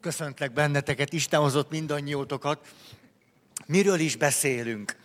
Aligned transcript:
Köszöntlek 0.00 0.52
benneteket, 0.52 1.12
Isten 1.12 1.40
hozott 1.40 1.70
mindannyiótokat. 1.70 2.58
Miről 3.66 3.98
is 3.98 4.16
beszélünk? 4.16 4.96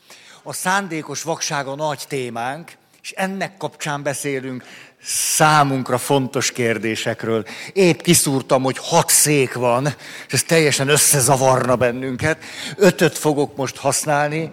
A 0.44 0.54
szándékos 0.54 1.24
vakság 1.24 1.68
a 1.68 1.76
nagy 1.76 2.04
témánk, 2.08 2.72
és 3.02 3.12
ennek 3.12 3.58
kapcsán 3.58 4.04
beszélünk 4.04 4.64
számunkra 5.04 5.98
fontos 5.98 6.52
kérdésekről. 6.52 7.46
Épp 7.74 8.00
kiszúrtam, 8.00 8.64
hogy 8.64 8.78
hat 8.78 9.10
szék 9.10 9.54
van, 9.54 9.88
és 10.28 10.34
ez 10.34 10.44
teljesen 10.44 10.88
összezavarna 10.88 11.76
bennünket. 11.76 12.44
Ötöt 12.78 13.18
fogok 13.18 13.56
most 13.56 13.78
használni. 13.78 14.52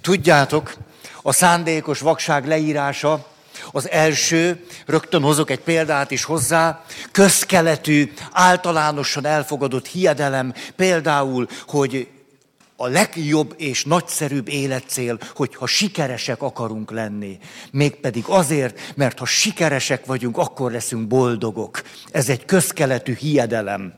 Tudjátok, 0.00 0.74
a 1.22 1.32
szándékos 1.32 2.00
vakság 2.00 2.46
leírása 2.46 3.33
az 3.72 3.90
első, 3.90 4.64
rögtön 4.86 5.22
hozok 5.22 5.50
egy 5.50 5.60
példát 5.60 6.10
is 6.10 6.24
hozzá, 6.24 6.84
közkeletű, 7.12 8.12
általánosan 8.32 9.26
elfogadott 9.26 9.86
hiedelem, 9.86 10.54
például, 10.76 11.48
hogy 11.66 12.08
a 12.76 12.86
legjobb 12.86 13.54
és 13.56 13.84
nagyszerűbb 13.84 14.48
életcél, 14.48 15.18
hogyha 15.34 15.66
sikeresek 15.66 16.42
akarunk 16.42 16.90
lenni. 16.90 17.38
Mégpedig 17.70 18.24
azért, 18.26 18.92
mert 18.94 19.18
ha 19.18 19.26
sikeresek 19.26 20.06
vagyunk, 20.06 20.36
akkor 20.38 20.72
leszünk 20.72 21.06
boldogok. 21.06 21.82
Ez 22.10 22.28
egy 22.28 22.44
közkeletű 22.44 23.14
hiedelem. 23.14 23.94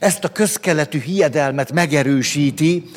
Ezt 0.00 0.24
a 0.24 0.28
közkeletű 0.28 1.00
hiedelmet 1.00 1.72
megerősíti 1.72 2.90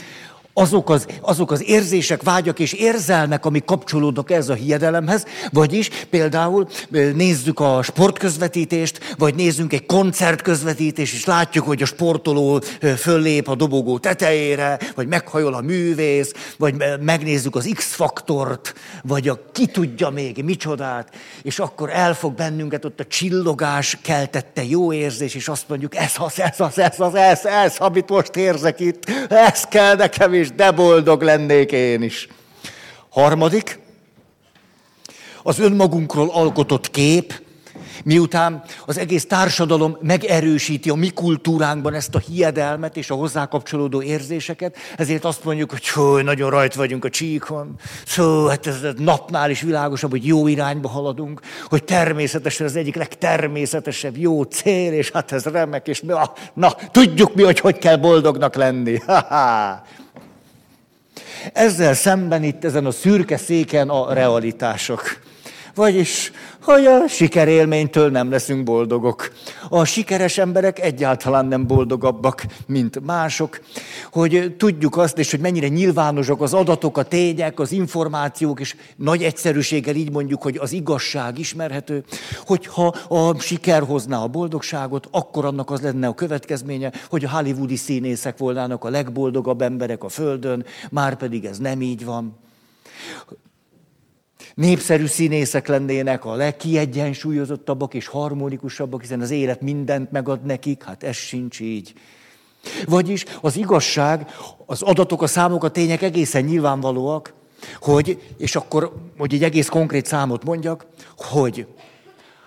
azok 0.54 0.90
az, 0.90 1.06
azok 1.22 1.52
az 1.52 1.70
érzések, 1.70 2.24
vágyak 2.24 2.60
és 2.60 2.74
érzelmek, 2.74 3.46
amik 3.46 3.66
kapcsolódnak 3.66 4.32
ez 4.32 4.50
a 4.50 4.54
hiedelemhez, 4.54 5.26
vagyis 5.52 5.90
például 6.10 6.68
nézzük 7.16 7.60
a 7.60 7.82
sportközvetítést, 7.84 9.16
vagy 9.18 9.36
nézzünk 9.36 9.74
egy 9.74 9.86
koncertközvetítést, 9.86 11.14
és 11.14 11.26
látjuk, 11.26 11.66
hogy 11.66 11.82
a 11.82 11.86
sportoló 11.86 12.62
föllép 12.98 13.48
a 13.48 13.56
dobogó 13.56 14.00
tetejére, 14.00 14.80
vagy 14.96 15.08
meghajol 15.08 15.54
a 15.54 15.62
művész, 15.62 16.34
vagy 16.58 16.76
megnézzük 17.02 17.56
az 17.56 17.70
X-faktort, 17.74 18.74
vagy 19.04 19.28
a 19.28 19.40
ki 19.52 19.66
tudja 19.66 20.10
még 20.10 20.44
micsodát, 20.44 21.16
és 21.42 21.60
akkor 21.60 21.90
elfog 21.90 22.34
bennünket 22.34 22.86
ott 22.86 23.00
a 23.00 23.06
csillogás 23.06 23.98
keltette 24.02 24.64
jó 24.64 24.94
érzés, 24.94 25.36
és 25.36 25.48
azt 25.48 25.70
mondjuk, 25.70 25.96
ez 25.96 26.14
az, 26.18 26.40
ez 26.40 26.60
az, 26.60 26.80
ez 26.80 27.00
az, 27.00 27.16
ez, 27.16 27.46
ez, 27.46 27.76
amit 27.78 28.10
most 28.10 28.36
érzek 28.36 28.80
itt, 28.80 29.10
ez 29.30 29.64
kell 29.64 29.96
nekem 29.96 30.34
is, 30.42 30.52
de 30.52 30.72
boldog 30.72 31.22
lennék 31.22 31.72
én 31.72 32.02
is. 32.02 32.28
Harmadik, 33.10 33.80
az 35.44 35.60
önmagunkról 35.60 36.30
alkotott 36.30 36.92
kép, 36.92 37.42
miután 38.04 38.64
az 38.86 38.98
egész 38.98 39.26
társadalom 39.26 39.98
megerősíti 40.02 40.90
a 40.90 40.96
mi 40.96 41.10
kultúránkban 41.10 41.94
ezt 41.94 42.16
a 42.16 42.20
hiedelmet 42.20 42.98
és 42.98 43.10
a 43.10 43.16
hozzá 43.16 43.46
kapcsolódó 43.46 44.02
érzéseket, 44.02 44.76
ezért 44.98 45.26
azt 45.26 45.44
mondjuk, 45.44 45.72
hogy 45.72 45.90
hú, 45.90 46.18
nagyon 46.18 46.50
rajt 46.50 46.76
vagyunk 46.76 47.06
a 47.06 47.10
csíkon, 47.10 47.76
szó, 48.06 48.48
hát 48.48 48.68
ez 48.68 48.86
napnál 48.98 49.50
is 49.50 49.62
világosabb, 49.62 50.12
hogy 50.12 50.26
jó 50.26 50.48
irányba 50.48 50.90
haladunk, 50.90 51.42
hogy 51.70 51.84
természetesen 51.84 52.66
az 52.68 52.76
egyik 52.76 52.96
legtermészetesebb 52.96 54.18
jó 54.18 54.44
cél, 54.44 54.94
és 54.94 55.12
hát 55.12 55.32
ez 55.32 55.44
remek, 55.44 55.88
és 55.88 56.02
na, 56.02 56.32
na 56.54 56.76
tudjuk 56.92 57.36
mi, 57.36 57.44
hogy 57.44 57.60
hogy 57.60 57.78
kell 57.78 57.98
boldognak 57.98 58.56
lenni. 58.56 59.00
Ha-ha. 59.12 59.84
Ezzel 61.54 61.94
szemben 61.94 62.44
itt 62.44 62.64
ezen 62.64 62.86
a 62.86 62.92
szürke 62.92 63.38
széken 63.38 63.90
a 63.90 64.14
realitások. 64.14 65.02
Vagyis, 65.76 66.32
hogy 66.62 66.86
a 66.86 67.08
sikerélménytől 67.08 68.10
nem 68.10 68.32
leszünk 68.32 68.64
boldogok. 68.64 69.32
A 69.70 69.84
sikeres 69.84 70.38
emberek 70.38 70.80
egyáltalán 70.80 71.46
nem 71.46 71.68
boldogabbak, 71.68 72.46
mint 72.68 73.06
mások. 73.06 73.62
Hogy 74.12 74.56
tudjuk 74.58 74.98
azt, 74.98 75.18
és 75.18 75.32
hogy 75.32 75.40
mennyire 75.40 75.68
nyilvánosak 75.68 76.42
az 76.42 76.54
adatok, 76.54 76.98
a 76.98 77.04
tények, 77.04 77.60
az 77.60 77.72
információk, 77.72 78.60
és 78.60 78.76
nagy 78.96 79.24
egyszerűséggel 79.24 79.96
így 79.96 80.12
mondjuk, 80.12 80.42
hogy 80.42 80.58
az 80.58 80.72
igazság 80.72 81.40
ismerhető, 81.40 82.04
hogyha 82.46 82.96
a 83.08 83.40
siker 83.40 83.84
hozná 83.84 84.18
a 84.18 84.28
boldogságot, 84.28 85.08
akkor 85.12 85.46
annak 85.46 85.72
az 85.72 85.82
lenne 85.82 86.08
a 86.08 86.14
következménye, 86.14 86.92
hogy 87.10 87.26
a 87.26 87.30
hollywoodi 87.30 87.76
színészek 87.76 88.38
volnának 88.38 88.84
a 88.84 88.90
legboldogabb 88.90 89.62
emberek 89.62 90.04
a 90.04 90.10
Földön, 90.10 90.66
már 90.90 91.16
pedig 91.16 91.46
ez 91.46 91.58
nem 91.58 91.82
így 91.82 92.06
van 92.06 92.40
népszerű 94.56 95.06
színészek 95.06 95.68
lennének, 95.68 96.26
a 96.26 96.36
legkiegyensúlyozottabbak 96.36 97.94
és 97.94 98.08
harmonikusabbak, 98.08 99.02
hiszen 99.02 99.22
az 99.22 99.32
élet 99.32 99.62
mindent 99.62 100.12
megad 100.12 100.46
nekik, 100.46 100.84
hát 100.84 101.04
ez 101.04 101.16
sincs 101.16 101.60
így. 101.60 101.94
Vagyis 102.86 103.26
az 103.42 103.58
igazság, 103.58 104.28
az 104.66 104.82
adatok, 104.82 105.22
a 105.22 105.28
számok, 105.28 105.64
a 105.64 105.70
tények 105.70 106.02
egészen 106.02 106.44
nyilvánvalóak, 106.44 107.34
hogy, 107.82 108.34
és 108.38 108.56
akkor, 108.56 108.94
hogy 109.18 109.34
egy 109.34 109.44
egész 109.44 109.68
konkrét 109.68 110.06
számot 110.06 110.44
mondjak, 110.44 110.86
hogy 111.18 111.68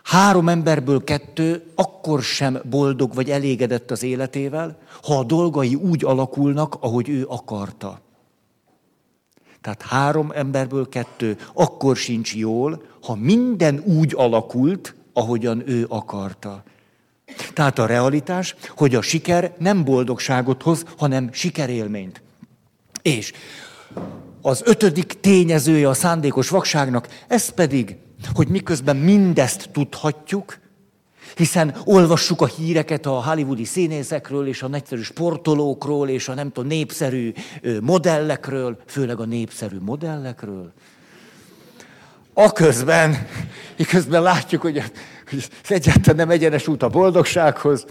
három 0.03 0.49
emberből 0.49 1.05
kettő 1.05 1.63
akkor 1.75 2.23
sem 2.23 2.61
boldog 2.71 3.15
vagy 3.15 3.31
elégedett 3.31 3.91
az 3.91 4.03
életével, 4.03 4.79
ha 5.03 5.19
a 5.19 5.25
dolgai 5.25 5.75
úgy 5.75 6.05
alakulnak, 6.05 6.77
ahogy 6.81 7.09
ő 7.09 7.25
akarta. 7.29 8.01
Tehát 9.65 9.83
három 9.83 10.31
emberből 10.35 10.89
kettő 10.89 11.37
akkor 11.55 11.97
sincs 11.97 12.35
jól, 12.35 12.83
ha 13.03 13.15
minden 13.15 13.83
úgy 13.85 14.15
alakult, 14.17 14.95
ahogyan 15.13 15.63
ő 15.67 15.87
akarta. 15.89 16.63
Tehát 17.53 17.79
a 17.79 17.87
realitás, 17.87 18.55
hogy 18.69 18.95
a 18.95 19.03
siker 19.03 19.55
nem 19.59 19.85
boldogságot 19.85 20.63
hoz, 20.63 20.85
hanem 20.99 21.29
sikerélményt. 21.33 22.23
És 23.03 23.33
az 24.43 24.63
ötödik 24.65 25.21
tényezője 25.21 25.89
a 25.89 25.95
szándékos 25.95 26.49
vakságnak, 26.49 27.09
ez 27.29 27.49
pedig, 27.49 27.97
hogy 28.35 28.49
miközben 28.49 28.97
mindezt 28.97 29.69
tudhatjuk, 29.73 30.59
hiszen 31.37 31.77
olvassuk 31.85 32.41
a 32.41 32.47
híreket 32.47 33.07
a 33.07 33.25
hollywoodi 33.25 33.65
színészekről, 33.65 34.47
és 34.47 34.63
a 34.63 34.69
nagyszerű 34.69 35.03
sportolókról, 35.03 36.09
és 36.09 36.29
a 36.29 36.35
nem 36.35 36.53
tudom, 36.53 36.69
népszerű 36.69 37.33
modellekről, 37.81 38.79
főleg 38.87 39.21
a 39.21 39.25
népszerű 39.25 39.77
modellekről. 39.81 40.73
Aközben, 42.35 43.27
miközben 43.79 44.23
látjuk, 44.23 44.63
hogy 44.63 44.83
hogy 45.31 45.39
ez 45.39 45.71
egyáltalán 45.71 46.17
nem 46.17 46.31
egyenes 46.31 46.69
út 46.69 46.83
a 46.83 46.89
boldogsághoz. 46.89 47.85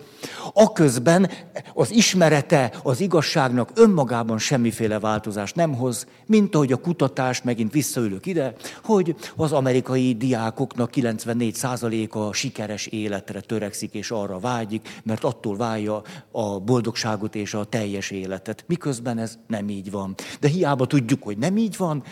Aközben 0.53 1.29
az 1.73 1.91
ismerete 1.91 2.73
az 2.83 2.99
igazságnak 2.99 3.71
önmagában 3.75 4.37
semmiféle 4.37 4.99
változást 4.99 5.55
nem 5.55 5.75
hoz, 5.75 6.07
mint 6.25 6.55
ahogy 6.55 6.71
a 6.71 6.77
kutatás, 6.77 7.41
megint 7.41 7.71
visszaülök 7.71 8.25
ide, 8.25 8.53
hogy 8.83 9.15
az 9.35 9.51
amerikai 9.51 10.15
diákoknak 10.15 10.89
94%-a 10.93 12.33
sikeres 12.33 12.85
életre 12.85 13.39
törekszik 13.39 13.93
és 13.93 14.11
arra 14.11 14.39
vágyik, 14.39 15.01
mert 15.03 15.23
attól 15.23 15.57
válja 15.57 16.01
a 16.31 16.59
boldogságot 16.59 17.35
és 17.35 17.53
a 17.53 17.63
teljes 17.63 18.11
életet. 18.11 18.63
Miközben 18.67 19.17
ez 19.17 19.37
nem 19.47 19.69
így 19.69 19.91
van. 19.91 20.15
De 20.39 20.47
hiába 20.47 20.85
tudjuk, 20.85 21.23
hogy 21.23 21.37
nem 21.37 21.57
így 21.57 21.77
van, 21.77 22.03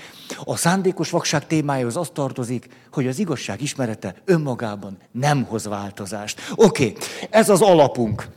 a 0.43 0.55
szándékos 0.55 1.09
vakság 1.09 1.47
témájához 1.47 1.97
az 1.97 2.09
tartozik, 2.13 2.67
hogy 2.91 3.07
az 3.07 3.19
igazság 3.19 3.61
ismerete 3.61 4.15
önmagában 4.25 4.97
nem 5.11 5.43
hoz 5.43 5.65
változást. 5.67 6.41
Oké, 6.55 6.85
okay, 6.85 6.95
ez 7.29 7.49
az 7.49 7.61
alapunk. 7.61 8.27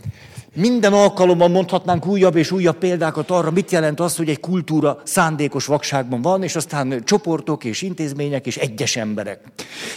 Minden 0.57 0.93
alkalommal 0.93 1.49
mondhatnánk 1.49 2.07
újabb 2.07 2.37
és 2.37 2.51
újabb 2.51 2.77
példákat 2.77 3.31
arra, 3.31 3.51
mit 3.51 3.71
jelent 3.71 4.01
az, 4.01 4.17
hogy 4.17 4.29
egy 4.29 4.41
kultúra 4.41 5.01
szándékos 5.05 5.67
vakságban 5.67 6.23
van, 6.23 6.43
és 6.43 6.57
aztán 6.57 7.05
csoportok 7.05 7.65
és 7.65 7.83
intézmények 7.83 8.47
és 8.47 8.57
egyes 8.57 8.97
emberek. 8.97 9.41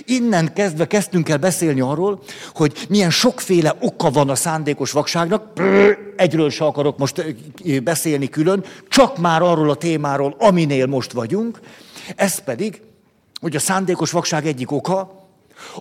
Innen 0.05 0.53
kezdve 0.53 0.87
kezdtünk 0.87 1.29
el 1.29 1.37
beszélni 1.37 1.79
arról, 1.79 2.21
hogy 2.53 2.85
milyen 2.89 3.09
sokféle 3.09 3.75
oka 3.81 4.09
van 4.09 4.29
a 4.29 4.35
szándékos 4.35 4.91
vakságnak. 4.91 5.61
Egyről 6.16 6.49
se 6.49 6.66
akarok 6.66 6.97
most 6.97 7.35
beszélni 7.84 8.29
külön, 8.29 8.63
csak 8.90 9.17
már 9.17 9.41
arról 9.41 9.69
a 9.69 9.75
témáról, 9.75 10.35
aminél 10.40 10.85
most 10.85 11.11
vagyunk. 11.11 11.59
Ez 12.16 12.40
pedig, 12.40 12.81
hogy 13.40 13.55
a 13.55 13.59
szándékos 13.59 14.11
vakság 14.11 14.47
egyik 14.47 14.72
oka, 14.72 15.16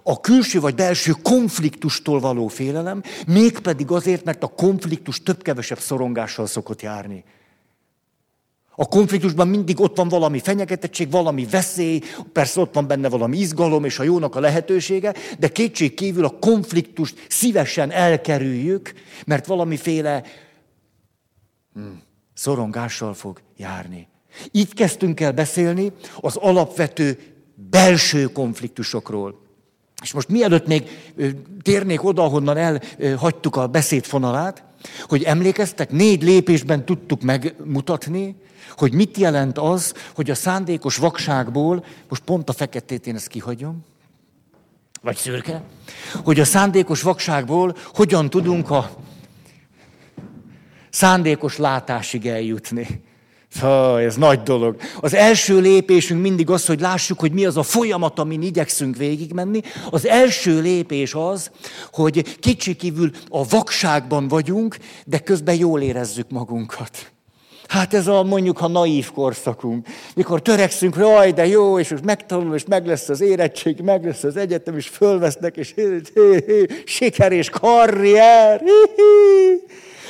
a 0.02 0.20
külső 0.20 0.61
vagy 0.61 0.75
belső 0.75 1.12
konfliktustól 1.23 2.20
való 2.20 2.49
félelem, 2.49 3.02
mégpedig 3.26 3.90
azért, 3.90 4.25
mert 4.25 4.43
a 4.43 4.46
konfliktus 4.46 5.23
több-kevesebb 5.23 5.78
szorongással 5.78 6.46
szokott 6.46 6.82
járni. 6.82 7.25
A 8.78 8.88
konfliktusban 8.88 9.49
mindig 9.49 9.81
ott 9.81 9.96
van 9.96 10.08
valami 10.08 10.38
fenyegetettség, 10.38 11.11
valami 11.11 11.46
veszély, 11.46 12.00
persze 12.32 12.61
ott 12.61 12.75
van 12.75 12.87
benne 12.87 13.08
valami 13.08 13.38
izgalom 13.38 13.84
és 13.84 13.99
a 13.99 14.02
jónak 14.02 14.34
a 14.34 14.40
lehetősége, 14.40 15.14
de 15.38 15.49
kétség 15.49 15.94
kívül 15.94 16.25
a 16.25 16.38
konfliktust 16.38 17.26
szívesen 17.28 17.90
elkerüljük, 17.90 18.93
mert 19.26 19.46
valamiféle 19.46 20.23
hmm, 21.75 22.02
szorongással 22.34 23.14
fog 23.14 23.40
járni. 23.56 24.08
Így 24.50 24.75
kezdtünk 24.75 25.20
el 25.20 25.32
beszélni 25.32 25.93
az 26.20 26.37
alapvető 26.37 27.19
belső 27.70 28.25
konfliktusokról. 28.25 29.46
És 30.03 30.13
most 30.13 30.29
mielőtt 30.29 30.67
még 30.67 31.13
térnék 31.63 32.05
oda, 32.05 32.23
honnan 32.23 32.57
elhagytuk 32.57 33.57
a 33.57 33.67
beszédfonalát, 33.67 34.63
hogy 35.03 35.23
emlékeztek, 35.23 35.91
négy 35.91 36.23
lépésben 36.23 36.85
tudtuk 36.85 37.23
megmutatni, 37.23 38.37
hogy 38.77 38.93
mit 38.93 39.17
jelent 39.17 39.59
az, 39.59 39.95
hogy 40.15 40.31
a 40.31 40.35
szándékos 40.35 40.97
vakságból, 40.97 41.85
most 42.09 42.23
pont 42.23 42.49
a 42.49 42.53
feketét 42.53 43.07
én 43.07 43.15
ezt 43.15 43.29
kihagyom, 43.29 43.85
vagy 45.03 45.17
szürke, 45.17 45.63
hogy 46.25 46.41
a 46.41 46.45
szándékos 46.45 47.03
vakságból 47.03 47.77
hogyan 47.95 48.31
tudunk 48.31 48.71
a 48.71 48.91
szándékos 50.91 51.57
látásig 51.57 52.27
eljutni. 52.27 53.03
Ha, 53.61 54.00
ez 54.00 54.17
nagy 54.17 54.43
dolog. 54.43 54.76
Az 55.00 55.14
első 55.14 55.61
lépésünk 55.61 56.23
mindig 56.23 56.50
az, 56.50 56.67
hogy 56.67 56.81
lássuk, 56.81 57.20
hogy 57.20 57.32
mi 57.32 57.44
az 57.44 57.56
a 57.56 57.62
folyamat, 57.62 58.19
amin 58.19 58.43
igyekszünk 58.43 58.97
végigmenni. 58.97 59.61
Az 59.91 60.06
első 60.06 60.61
lépés 60.61 61.14
az, 61.14 61.50
hogy 61.93 62.38
kicsikívül 62.38 63.11
a 63.29 63.49
vakságban 63.49 64.29
vagyunk, 64.29 64.76
de 65.05 65.19
közben 65.19 65.55
jól 65.55 65.81
érezzük 65.81 66.31
magunkat. 66.31 67.11
Hát 67.69 67.94
ez 67.94 68.06
a 68.06 68.23
mondjuk, 68.23 68.58
ha 68.58 68.69
naív 68.69 69.12
korszakunk, 69.12 69.87
mikor 70.14 70.43
törekszünk, 70.43 70.97
jaj, 70.97 71.32
de 71.32 71.47
jó, 71.47 71.79
és 71.79 71.88
most 71.88 72.05
megtanul, 72.05 72.55
és 72.55 72.64
meg 72.69 72.87
lesz 72.87 73.09
az 73.09 73.20
érettség, 73.20 73.81
meg 73.81 74.05
lesz 74.05 74.23
az 74.23 74.37
egyetem, 74.37 74.76
és 74.76 74.88
fölvesznek, 74.88 75.56
és 75.56 75.73
hé, 75.75 76.00
hé, 76.14 76.44
hé, 76.47 76.67
siker 76.85 77.32
és 77.32 77.50
karrier. 77.50 78.61
Hé, 78.61 78.67
hé. 78.97 79.62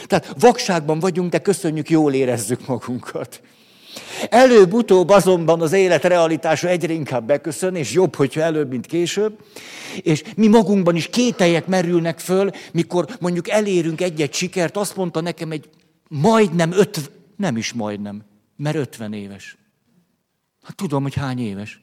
Tehát 0.05 0.35
vakságban 0.39 0.99
vagyunk, 0.99 1.31
de 1.31 1.39
köszönjük, 1.39 1.91
jól 1.91 2.13
érezzük 2.13 2.67
magunkat. 2.67 3.41
Előbb-utóbb 4.29 5.09
azonban 5.09 5.61
az 5.61 5.73
élet 5.73 6.05
realitása 6.05 6.69
egyre 6.69 6.93
inkább 6.93 7.27
beköszön, 7.27 7.75
és 7.75 7.93
jobb, 7.93 8.15
hogyha 8.15 8.41
előbb, 8.41 8.71
mint 8.71 8.87
később. 8.87 9.39
És 10.03 10.23
mi 10.37 10.47
magunkban 10.47 10.97
is 10.97 11.07
kételjek 11.07 11.67
merülnek 11.67 12.19
föl, 12.19 12.51
mikor 12.73 13.07
mondjuk 13.21 13.49
elérünk 13.49 14.01
egy-egy 14.01 14.35
sikert. 14.35 14.77
Azt 14.77 14.97
mondta 14.97 15.21
nekem 15.21 15.51
egy 15.51 15.69
majdnem 16.09 16.73
öt, 16.73 17.11
nem 17.37 17.57
is 17.57 17.73
majdnem, 17.73 18.25
mert 18.57 18.77
ötven 18.77 19.13
éves. 19.13 19.57
Hát 20.63 20.77
tudom, 20.77 21.03
hogy 21.03 21.15
hány 21.15 21.41
éves. 21.41 21.81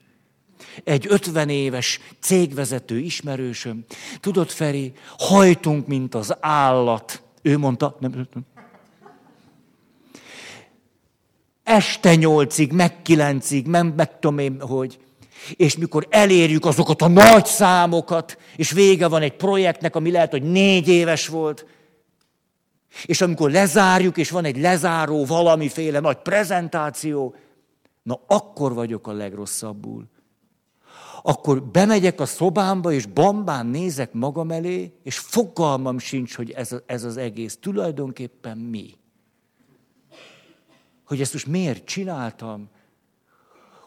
Egy 0.84 1.06
ötven 1.10 1.50
éves 1.50 2.00
cégvezető 2.20 3.00
ismerősöm. 3.00 3.86
Tudod, 4.20 4.50
Feri, 4.50 4.94
hajtunk, 5.18 5.88
mint 5.88 6.16
az 6.16 6.36
állat. 6.40 7.23
Ő 7.44 7.58
mondta, 7.58 7.98
nem, 8.00 8.12
nem. 8.12 8.46
Este 11.64 12.16
nyolcig, 12.16 12.72
meg 12.72 13.02
kilencig, 13.02 13.68
meg, 13.68 13.96
meg 13.96 14.20
tudom 14.20 14.38
én, 14.38 14.62
hogy. 14.62 15.00
És 15.56 15.78
mikor 15.78 16.08
elérjük 16.10 16.66
azokat 16.66 17.02
a 17.02 17.08
nagy 17.08 17.46
számokat, 17.46 18.38
és 18.56 18.72
vége 18.72 19.08
van 19.08 19.22
egy 19.22 19.36
projektnek, 19.36 19.96
ami 19.96 20.12
lehet, 20.12 20.32
hogy 20.32 20.44
négy 20.44 20.88
éves 20.88 21.28
volt, 21.28 21.66
és 23.06 23.22
amikor 23.22 23.52
lezárjuk, 23.52 24.18
és 24.18 24.30
van 24.30 24.46
egy 24.46 24.58
lezáró 24.58 25.26
valamiféle 25.26 26.00
nagy 26.00 26.18
prezentáció, 26.18 27.36
na 28.04 28.20
akkor 28.28 28.74
vagyok 28.74 29.08
a 29.08 29.12
legrosszabbul 29.12 30.12
akkor 31.26 31.64
bemegyek 31.64 32.20
a 32.20 32.26
szobámba, 32.26 32.92
és 32.92 33.06
bambán 33.06 33.66
nézek 33.66 34.14
magam 34.14 34.52
elé, 34.52 34.94
és 35.04 35.18
fogalmam 35.18 36.00
sincs, 36.00 36.36
hogy 36.36 36.52
ez, 36.52 36.76
ez 36.86 37.04
az 37.04 37.18
egész 37.18 37.58
tulajdonképpen 37.62 38.58
mi. 38.58 38.90
Hogy 41.06 41.22
ezt 41.22 41.34
most 41.34 41.48
miért 41.48 41.86
csináltam? 41.86 42.70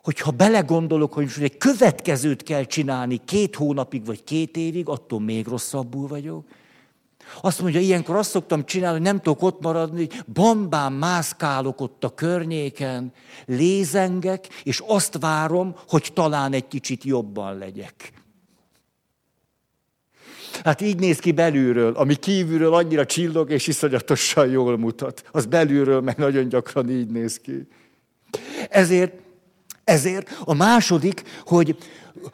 Hogyha 0.02 0.30
belegondolok, 0.30 1.12
hogy 1.12 1.24
most 1.24 1.38
egy 1.38 1.56
következőt 1.56 2.42
kell 2.42 2.64
csinálni 2.64 3.24
két 3.24 3.56
hónapig 3.56 4.04
vagy 4.04 4.24
két 4.24 4.56
évig, 4.56 4.88
attól 4.88 5.20
még 5.20 5.46
rosszabbul 5.46 6.08
vagyok. 6.08 6.48
Azt 7.40 7.60
mondja, 7.60 7.80
ilyenkor 7.80 8.16
azt 8.16 8.30
szoktam 8.30 8.64
csinálni, 8.64 8.96
hogy 8.96 9.06
nem 9.06 9.20
tudok 9.20 9.42
ott 9.42 9.62
maradni, 9.62 10.08
bambán 10.32 10.92
mászkálok 10.92 11.80
ott 11.80 12.04
a 12.04 12.14
környéken, 12.14 13.12
lézengek, 13.46 14.48
és 14.62 14.82
azt 14.86 15.18
várom, 15.20 15.74
hogy 15.88 16.10
talán 16.14 16.52
egy 16.52 16.68
kicsit 16.68 17.04
jobban 17.04 17.58
legyek. 17.58 18.12
Hát 20.64 20.80
így 20.80 20.98
néz 20.98 21.18
ki 21.18 21.32
belülről, 21.32 21.94
ami 21.94 22.14
kívülről 22.14 22.74
annyira 22.74 23.06
csillog 23.06 23.50
és 23.50 23.66
iszonyatosan 23.66 24.48
jól 24.48 24.78
mutat. 24.78 25.24
Az 25.30 25.46
belülről 25.46 26.00
meg 26.00 26.16
nagyon 26.16 26.48
gyakran 26.48 26.90
így 26.90 27.10
néz 27.10 27.40
ki. 27.40 27.68
Ezért, 28.68 29.12
ezért 29.84 30.40
a 30.44 30.54
második, 30.54 31.22
hogy 31.44 31.76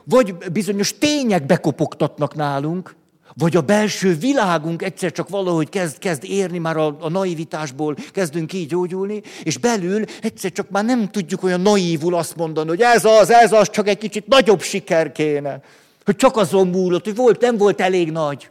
vagy 0.05 0.35
bizonyos 0.53 0.99
tények 0.99 1.47
bekopogtatnak 1.47 2.35
nálunk, 2.35 2.95
vagy 3.35 3.57
a 3.57 3.61
belső 3.61 4.15
világunk 4.15 4.83
egyszer 4.83 5.13
csak 5.13 5.29
valahogy 5.29 5.69
kezd, 5.69 5.99
kezd 5.99 6.25
érni, 6.25 6.59
már 6.59 6.77
a, 6.77 6.97
a 7.01 7.09
naivitásból 7.09 7.97
kezdünk 8.13 8.53
így 8.53 8.69
gyógyulni, 8.69 9.23
és 9.43 9.59
belül 9.59 10.05
egyszer 10.23 10.53
csak 10.53 10.71
már 10.71 10.85
nem 10.85 11.09
tudjuk 11.09 11.43
olyan 11.43 11.61
naívul 11.61 12.15
azt 12.15 12.37
mondani, 12.37 12.69
hogy 12.69 12.81
ez 12.81 13.05
az, 13.05 13.31
ez 13.31 13.53
az, 13.53 13.71
csak 13.71 13.89
egy 13.89 13.99
kicsit 13.99 14.27
nagyobb 14.27 14.63
siker 14.63 15.13
kéne. 15.13 15.61
Hogy 16.05 16.17
csak 16.17 16.37
azon 16.37 16.69
múlott, 16.69 17.05
hogy 17.05 17.15
volt, 17.15 17.41
nem 17.41 17.57
volt 17.57 17.81
elég 17.81 18.11
nagy. 18.11 18.51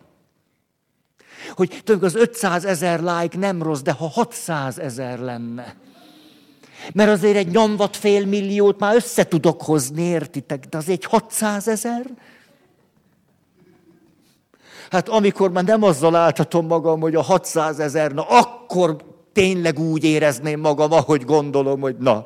Hogy 1.56 1.82
tudjuk, 1.84 2.04
az 2.04 2.16
500 2.16 2.66
ezer 2.66 3.00
like 3.00 3.38
nem 3.38 3.64
rossz, 3.64 3.82
de 3.82 3.92
ha 3.92 4.08
600 4.08 4.80
ezer 4.80 5.20
lenne. 5.20 5.76
Mert 6.94 7.10
azért 7.10 7.36
egy 7.36 7.48
nyomvat 7.48 7.96
fél 7.98 8.26
milliót 8.26 8.80
már 8.80 8.96
össze 8.96 9.24
tudok 9.24 9.62
hozni, 9.62 10.02
értitek? 10.02 10.66
De 10.70 10.78
az 10.78 10.90
egy 10.90 11.06
600 11.06 11.68
ezer? 11.68 12.06
Hát 14.92 15.10
amikor 15.10 15.52
már 15.52 15.64
nem 15.64 15.84
azzal 15.84 16.16
áltatom 16.16 16.66
magam, 16.66 17.00
hogy 17.00 17.16
a 17.16 17.22
600 17.22 17.80
ezer, 17.80 18.12
na 18.12 18.22
akkor 18.28 18.96
tényleg 19.34 19.80
úgy 19.80 20.04
érezném 20.04 20.60
magam, 20.60 20.92
ahogy 20.92 21.26
gondolom, 21.26 21.80
hogy 21.80 21.96
na. 21.98 22.24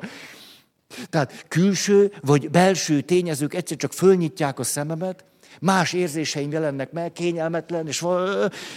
Tehát 1.08 1.44
külső 1.48 2.12
vagy 2.20 2.50
belső 2.50 3.00
tényezők 3.00 3.54
egyszer 3.54 3.76
csak 3.76 3.92
fölnyitják 3.92 4.58
a 4.58 4.62
szememet, 4.62 5.24
más 5.60 5.92
érzéseim 5.92 6.52
jelennek 6.52 6.92
meg, 6.92 7.12
kényelmetlen, 7.12 7.86
és, 7.86 8.04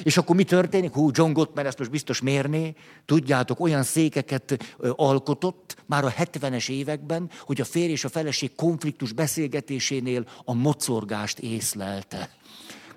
és 0.04 0.18
akkor 0.18 0.36
mi 0.36 0.44
történik? 0.44 0.94
Hú, 0.94 1.10
John 1.14 1.32
Gottman 1.32 1.66
ezt 1.66 1.78
most 1.78 1.92
biztos 1.92 2.22
mérné. 2.22 2.74
Tudjátok, 3.06 3.60
olyan 3.60 3.84
székeket 3.84 4.78
alkotott 4.96 5.76
már 5.86 6.04
a 6.04 6.14
70-es 6.18 6.70
években, 6.70 7.30
hogy 7.42 7.62
a 7.62 7.66
férj 7.66 7.92
és 7.92 8.04
a 8.04 8.10
feleség 8.10 8.56
konfliktus 8.56 9.12
beszélgetésénél 9.12 10.26
a 10.46 10.54
mocorgást 10.54 11.40
észlelte 11.40 12.30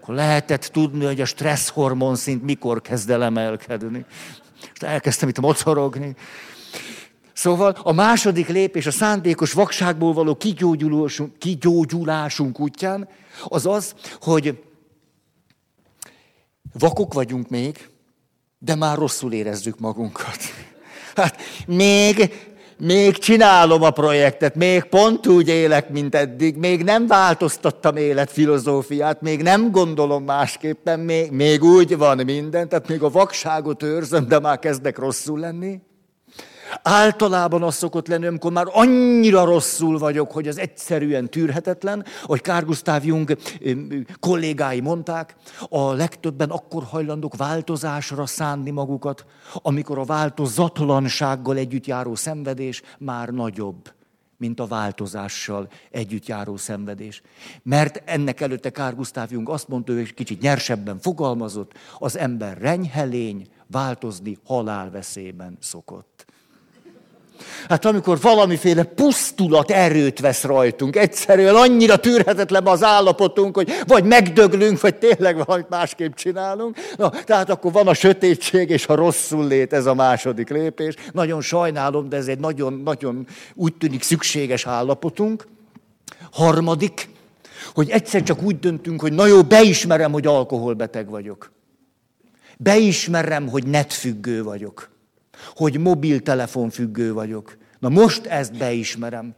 akkor 0.02 0.14
lehetett 0.14 0.62
tudni, 0.62 1.04
hogy 1.04 1.20
a 1.20 1.24
stresszhormon 1.24 2.16
szint 2.16 2.42
mikor 2.42 2.80
kezd 2.80 3.10
el 3.10 3.22
emelkedni. 3.22 4.04
És 4.74 4.80
elkezdtem 4.80 5.28
itt 5.28 5.40
mocorogni. 5.40 6.14
Szóval 7.32 7.76
a 7.82 7.92
második 7.92 8.48
lépés 8.48 8.86
a 8.86 8.90
szándékos 8.90 9.52
vakságból 9.52 10.12
való 10.12 10.36
kigyógyulásunk, 10.36 11.38
kigyógyulásunk 11.38 12.60
útján 12.60 13.08
az 13.44 13.66
az, 13.66 13.94
hogy 14.20 14.62
vakok 16.78 17.14
vagyunk 17.14 17.48
még, 17.48 17.88
de 18.58 18.74
már 18.74 18.98
rosszul 18.98 19.32
érezzük 19.32 19.78
magunkat. 19.78 20.38
Hát 21.14 21.36
még 21.66 22.46
még 22.78 23.16
csinálom 23.18 23.82
a 23.82 23.90
projektet, 23.90 24.54
még 24.54 24.84
pont 24.84 25.26
úgy 25.26 25.48
élek, 25.48 25.90
mint 25.90 26.14
eddig, 26.14 26.56
még 26.56 26.82
nem 26.82 27.06
változtattam 27.06 27.96
életfilozófiát, 27.96 29.20
még 29.20 29.42
nem 29.42 29.70
gondolom 29.70 30.24
másképpen, 30.24 31.00
még, 31.00 31.30
még 31.30 31.64
úgy 31.64 31.96
van 31.96 32.20
minden, 32.24 32.68
tehát 32.68 32.88
még 32.88 33.02
a 33.02 33.10
vakságot 33.10 33.82
őrzöm, 33.82 34.28
de 34.28 34.38
már 34.38 34.58
kezdek 34.58 34.98
rosszul 34.98 35.38
lenni. 35.38 35.80
Általában 36.82 37.62
az 37.62 37.74
szokott 37.74 38.08
lenni, 38.08 38.26
amikor 38.26 38.52
már 38.52 38.66
annyira 38.72 39.44
rosszul 39.44 39.98
vagyok, 39.98 40.32
hogy 40.32 40.48
az 40.48 40.58
egyszerűen 40.58 41.30
tűrhetetlen, 41.30 42.04
hogy 42.22 42.40
Kár 42.40 42.64
Gustav 42.64 43.04
Jung 43.04 43.36
kollégái 44.20 44.80
mondták, 44.80 45.36
a 45.68 45.92
legtöbben 45.92 46.50
akkor 46.50 46.82
hajlandók 46.84 47.36
változásra 47.36 48.26
szánni 48.26 48.70
magukat, 48.70 49.24
amikor 49.54 49.98
a 49.98 50.04
változatlansággal 50.04 51.56
együtt 51.56 51.86
járó 51.86 52.14
szenvedés 52.14 52.82
már 52.98 53.28
nagyobb 53.28 53.92
mint 54.36 54.60
a 54.60 54.66
változással 54.66 55.68
együtt 55.90 56.26
járó 56.26 56.56
szenvedés. 56.56 57.22
Mert 57.62 58.02
ennek 58.04 58.40
előtte 58.40 58.70
Kár 58.70 58.94
Gustav 58.94 59.30
Jung 59.30 59.48
azt 59.48 59.68
mondta, 59.68 59.94
hogy 59.94 60.14
kicsit 60.14 60.40
nyersebben 60.40 60.98
fogalmazott, 60.98 61.72
az 61.98 62.18
ember 62.18 62.58
renyhelény, 62.58 63.46
változni 63.66 64.38
halálveszélyben 64.44 65.56
szokott. 65.60 66.31
Hát 67.68 67.84
amikor 67.84 68.20
valamiféle 68.20 68.82
pusztulat 68.82 69.70
erőt 69.70 70.20
vesz 70.20 70.42
rajtunk, 70.42 70.96
egyszerűen 70.96 71.54
annyira 71.54 71.96
tűrhetetlen 71.96 72.66
az 72.66 72.82
állapotunk, 72.82 73.56
hogy 73.56 73.70
vagy 73.86 74.04
megdöglünk, 74.04 74.80
vagy 74.80 74.94
tényleg 74.94 75.36
valamit 75.44 75.68
másképp 75.68 76.14
csinálunk. 76.14 76.76
Na, 76.96 77.10
tehát 77.10 77.50
akkor 77.50 77.72
van 77.72 77.88
a 77.88 77.94
sötétség 77.94 78.70
és 78.70 78.86
a 78.86 78.94
rosszul 78.94 79.46
lét, 79.46 79.72
ez 79.72 79.86
a 79.86 79.94
második 79.94 80.48
lépés. 80.48 80.94
Nagyon 81.12 81.40
sajnálom, 81.40 82.08
de 82.08 82.16
ez 82.16 82.26
egy 82.26 82.38
nagyon-nagyon 82.38 83.26
úgy 83.54 83.74
tűnik 83.74 84.02
szükséges 84.02 84.66
állapotunk. 84.66 85.46
Harmadik, 86.32 87.08
hogy 87.74 87.90
egyszer 87.90 88.22
csak 88.22 88.42
úgy 88.42 88.58
döntünk, 88.58 89.00
hogy 89.00 89.12
na 89.12 89.26
jó, 89.26 89.42
beismerem, 89.42 90.12
hogy 90.12 90.26
alkoholbeteg 90.26 91.10
vagyok. 91.10 91.52
Beismerem, 92.58 93.48
hogy 93.48 93.66
netfüggő 93.66 94.42
vagyok. 94.42 94.91
Hogy 95.54 95.78
mobiltelefon 95.78 96.70
függő 96.70 97.12
vagyok. 97.12 97.56
Na 97.78 97.88
most 97.88 98.26
ezt 98.26 98.58
beismerem. 98.58 99.34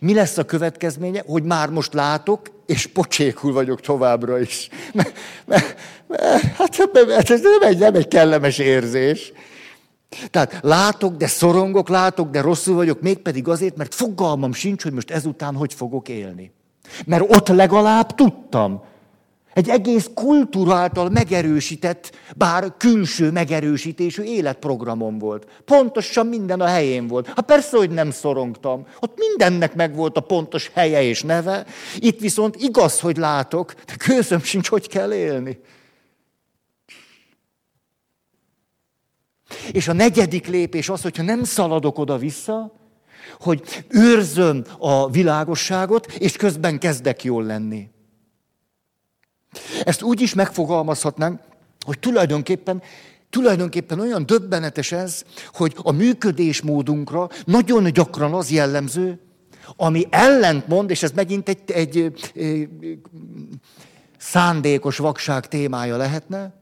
Mi 0.00 0.14
lesz 0.14 0.38
a 0.38 0.44
következménye? 0.44 1.22
Hogy 1.26 1.42
már 1.42 1.68
most 1.68 1.92
látok, 1.92 2.62
és 2.66 2.86
pocsékul 2.86 3.52
vagyok 3.52 3.80
továbbra 3.80 4.40
is. 4.40 4.68
Hát 6.58 7.30
ez 7.30 7.40
nem 7.40 7.62
egy, 7.62 7.78
nem 7.78 7.94
egy 7.94 8.08
kellemes 8.08 8.58
érzés. 8.58 9.32
Tehát 10.30 10.58
látok, 10.62 11.16
de 11.16 11.26
szorongok, 11.26 11.88
látok, 11.88 12.30
de 12.30 12.40
rosszul 12.40 12.74
vagyok, 12.74 13.00
mégpedig 13.00 13.48
azért, 13.48 13.76
mert 13.76 13.94
fogalmam 13.94 14.52
sincs, 14.52 14.82
hogy 14.82 14.92
most 14.92 15.10
ezután 15.10 15.54
hogy 15.54 15.74
fogok 15.74 16.08
élni. 16.08 16.52
Mert 17.06 17.34
ott 17.36 17.48
legalább 17.48 18.14
tudtam. 18.14 18.84
Egy 19.54 19.68
egész 19.68 20.10
kultúráltal 20.14 21.08
megerősített, 21.08 22.16
bár 22.36 22.74
külső 22.76 23.30
megerősítésű 23.30 24.22
életprogramom 24.22 25.18
volt. 25.18 25.62
Pontosan 25.64 26.26
minden 26.26 26.60
a 26.60 26.66
helyén 26.66 27.06
volt. 27.06 27.26
Hát 27.26 27.40
persze, 27.44 27.76
hogy 27.76 27.90
nem 27.90 28.10
szorongtam. 28.10 28.86
Ott 29.00 29.18
mindennek 29.18 29.74
megvolt 29.74 30.16
a 30.16 30.20
pontos 30.20 30.70
helye 30.74 31.02
és 31.02 31.22
neve. 31.22 31.66
Itt 31.96 32.20
viszont 32.20 32.56
igaz, 32.56 33.00
hogy 33.00 33.16
látok, 33.16 33.74
de 33.74 33.94
közöm 33.96 34.42
sincs, 34.42 34.68
hogy 34.68 34.88
kell 34.88 35.12
élni. 35.12 35.58
És 39.72 39.88
a 39.88 39.92
negyedik 39.92 40.46
lépés 40.46 40.88
az, 40.88 41.02
hogyha 41.02 41.22
nem 41.22 41.44
szaladok 41.44 41.98
oda-vissza, 41.98 42.80
hogy 43.40 43.84
őrzöm 43.88 44.64
a 44.78 45.10
világosságot, 45.10 46.06
és 46.06 46.36
közben 46.36 46.78
kezdek 46.78 47.24
jól 47.24 47.44
lenni. 47.44 47.91
Ezt 49.84 50.02
úgy 50.02 50.20
is 50.20 50.34
megfogalmazhatnánk, 50.34 51.40
hogy 51.84 51.98
tulajdonképpen 51.98 52.82
Tulajdonképpen 53.32 54.00
olyan 54.00 54.26
döbbenetes 54.26 54.92
ez, 54.92 55.24
hogy 55.52 55.74
a 55.76 55.92
működésmódunkra 55.92 57.28
nagyon 57.44 57.92
gyakran 57.92 58.34
az 58.34 58.50
jellemző, 58.50 59.20
ami 59.76 60.06
ellentmond, 60.10 60.90
és 60.90 61.02
ez 61.02 61.10
megint 61.10 61.48
egy, 61.48 61.70
egy, 61.70 62.12
egy, 62.34 62.98
szándékos 64.18 64.96
vakság 64.96 65.48
témája 65.48 65.96
lehetne, 65.96 66.54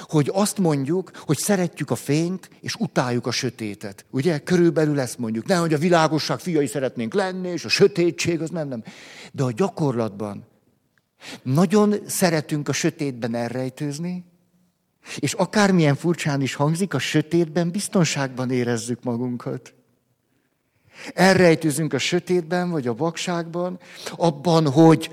hogy 0.00 0.30
azt 0.32 0.58
mondjuk, 0.58 1.10
hogy 1.16 1.36
szeretjük 1.36 1.90
a 1.90 1.94
fényt, 1.94 2.50
és 2.60 2.74
utáljuk 2.74 3.26
a 3.26 3.30
sötétet. 3.30 4.04
Ugye? 4.10 4.38
Körülbelül 4.38 5.00
ezt 5.00 5.18
mondjuk. 5.18 5.46
Nehogy 5.46 5.74
a 5.74 5.78
világosság 5.78 6.38
fiai 6.38 6.66
szeretnénk 6.66 7.14
lenni, 7.14 7.48
és 7.48 7.64
a 7.64 7.68
sötétség 7.68 8.40
az 8.40 8.50
nem, 8.50 8.68
nem. 8.68 8.82
De 9.32 9.42
a 9.42 9.52
gyakorlatban 9.52 10.44
nagyon 11.42 11.94
szeretünk 12.06 12.68
a 12.68 12.72
sötétben 12.72 13.34
elrejtőzni, 13.34 14.24
és 15.16 15.32
akármilyen 15.32 15.94
furcsán 15.94 16.40
is 16.40 16.54
hangzik, 16.54 16.94
a 16.94 16.98
sötétben 16.98 17.70
biztonságban 17.70 18.50
érezzük 18.50 19.02
magunkat. 19.02 19.74
Elrejtőzünk 21.14 21.92
a 21.92 21.98
sötétben, 21.98 22.70
vagy 22.70 22.86
a 22.86 22.94
vakságban, 22.94 23.78
abban, 24.10 24.70
hogy 24.70 25.10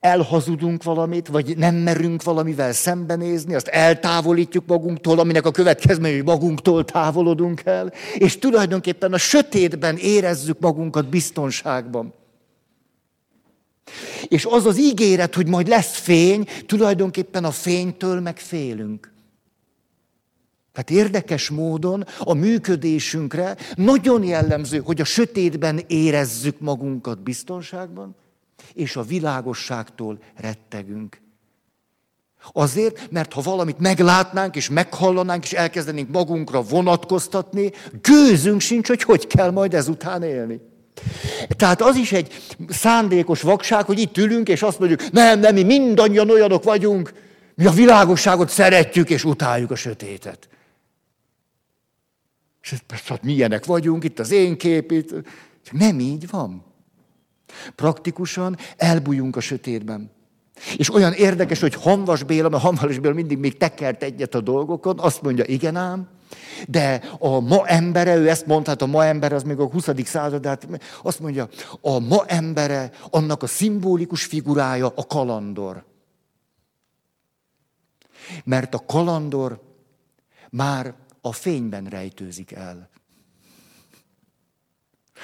elhazudunk 0.00 0.82
valamit, 0.82 1.28
vagy 1.28 1.56
nem 1.56 1.74
merünk 1.74 2.22
valamivel 2.22 2.72
szembenézni, 2.72 3.54
azt 3.54 3.68
eltávolítjuk 3.68 4.66
magunktól, 4.66 5.18
aminek 5.18 5.46
a 5.46 5.50
következménye, 5.50 6.14
hogy 6.14 6.24
magunktól 6.24 6.84
távolodunk 6.84 7.62
el, 7.64 7.92
és 8.14 8.38
tulajdonképpen 8.38 9.12
a 9.12 9.18
sötétben 9.18 9.96
érezzük 9.96 10.60
magunkat 10.60 11.08
biztonságban. 11.08 12.14
És 14.28 14.44
az 14.44 14.66
az 14.66 14.78
ígéret, 14.78 15.34
hogy 15.34 15.48
majd 15.48 15.68
lesz 15.68 15.96
fény, 15.98 16.48
tulajdonképpen 16.66 17.44
a 17.44 17.50
fénytől 17.50 18.20
meg 18.20 18.38
félünk. 18.38 19.12
Tehát 20.72 20.90
érdekes 20.90 21.50
módon 21.50 22.04
a 22.18 22.34
működésünkre 22.34 23.56
nagyon 23.74 24.24
jellemző, 24.24 24.78
hogy 24.78 25.00
a 25.00 25.04
sötétben 25.04 25.80
érezzük 25.86 26.60
magunkat 26.60 27.22
biztonságban, 27.22 28.16
és 28.72 28.96
a 28.96 29.02
világosságtól 29.02 30.18
rettegünk. 30.36 31.22
Azért, 32.52 33.10
mert 33.10 33.32
ha 33.32 33.40
valamit 33.40 33.78
meglátnánk, 33.78 34.56
és 34.56 34.68
meghallanánk, 34.68 35.44
és 35.44 35.52
elkezdenénk 35.52 36.10
magunkra 36.10 36.62
vonatkoztatni, 36.62 37.72
gőzünk 38.02 38.60
sincs, 38.60 38.88
hogy 38.88 39.02
hogy 39.02 39.26
kell 39.26 39.50
majd 39.50 39.74
ezután 39.74 40.22
élni. 40.22 40.60
Tehát 41.48 41.82
az 41.82 41.96
is 41.96 42.12
egy 42.12 42.36
szándékos 42.68 43.42
vakság, 43.42 43.84
hogy 43.84 43.98
itt 43.98 44.18
ülünk, 44.18 44.48
és 44.48 44.62
azt 44.62 44.78
mondjuk, 44.78 45.10
nem, 45.10 45.40
nem, 45.40 45.54
mi 45.54 45.62
mindannyian 45.62 46.30
olyanok 46.30 46.62
vagyunk, 46.62 47.12
mi 47.54 47.66
a 47.66 47.70
világosságot 47.70 48.48
szeretjük, 48.48 49.10
és 49.10 49.24
utáljuk 49.24 49.70
a 49.70 49.74
sötétet. 49.74 50.48
És 52.62 52.74
hát 53.04 53.22
milyenek 53.22 53.64
vagyunk, 53.64 54.04
itt 54.04 54.18
az 54.18 54.30
én 54.30 54.56
kép, 54.56 54.90
itt. 54.90 55.10
Nem 55.70 56.00
így 56.00 56.30
van. 56.30 56.64
Praktikusan 57.74 58.56
elbújunk 58.76 59.36
a 59.36 59.40
sötétben. 59.40 60.10
És 60.76 60.94
olyan 60.94 61.12
érdekes, 61.12 61.60
hogy 61.60 61.74
Hanvas 61.74 62.22
Béla, 62.22 62.48
mert 62.48 62.62
Hanvas 62.62 62.98
Béla 62.98 63.14
mindig 63.14 63.38
még 63.38 63.56
tekert 63.56 64.02
egyet 64.02 64.34
a 64.34 64.40
dolgokon, 64.40 64.98
azt 64.98 65.22
mondja, 65.22 65.44
igen 65.44 65.76
ám, 65.76 66.08
de 66.68 67.02
a 67.18 67.40
ma 67.40 67.66
embere, 67.66 68.16
ő 68.16 68.28
ezt 68.28 68.46
mondta, 68.46 68.70
hát 68.70 68.82
a 68.82 68.86
ma 68.86 69.04
ember 69.04 69.32
az 69.32 69.42
még 69.42 69.58
a 69.58 69.66
20. 69.66 69.88
század, 70.04 70.46
hát 70.46 70.66
azt 71.02 71.20
mondja, 71.20 71.48
a 71.80 71.98
ma 71.98 72.24
embere, 72.26 72.90
annak 73.10 73.42
a 73.42 73.46
szimbolikus 73.46 74.24
figurája 74.24 74.92
a 74.94 75.06
kalandor. 75.06 75.84
Mert 78.44 78.74
a 78.74 78.82
kalandor 78.86 79.60
már 80.50 80.94
a 81.20 81.32
fényben 81.32 81.84
rejtőzik 81.84 82.52
el. 82.52 82.92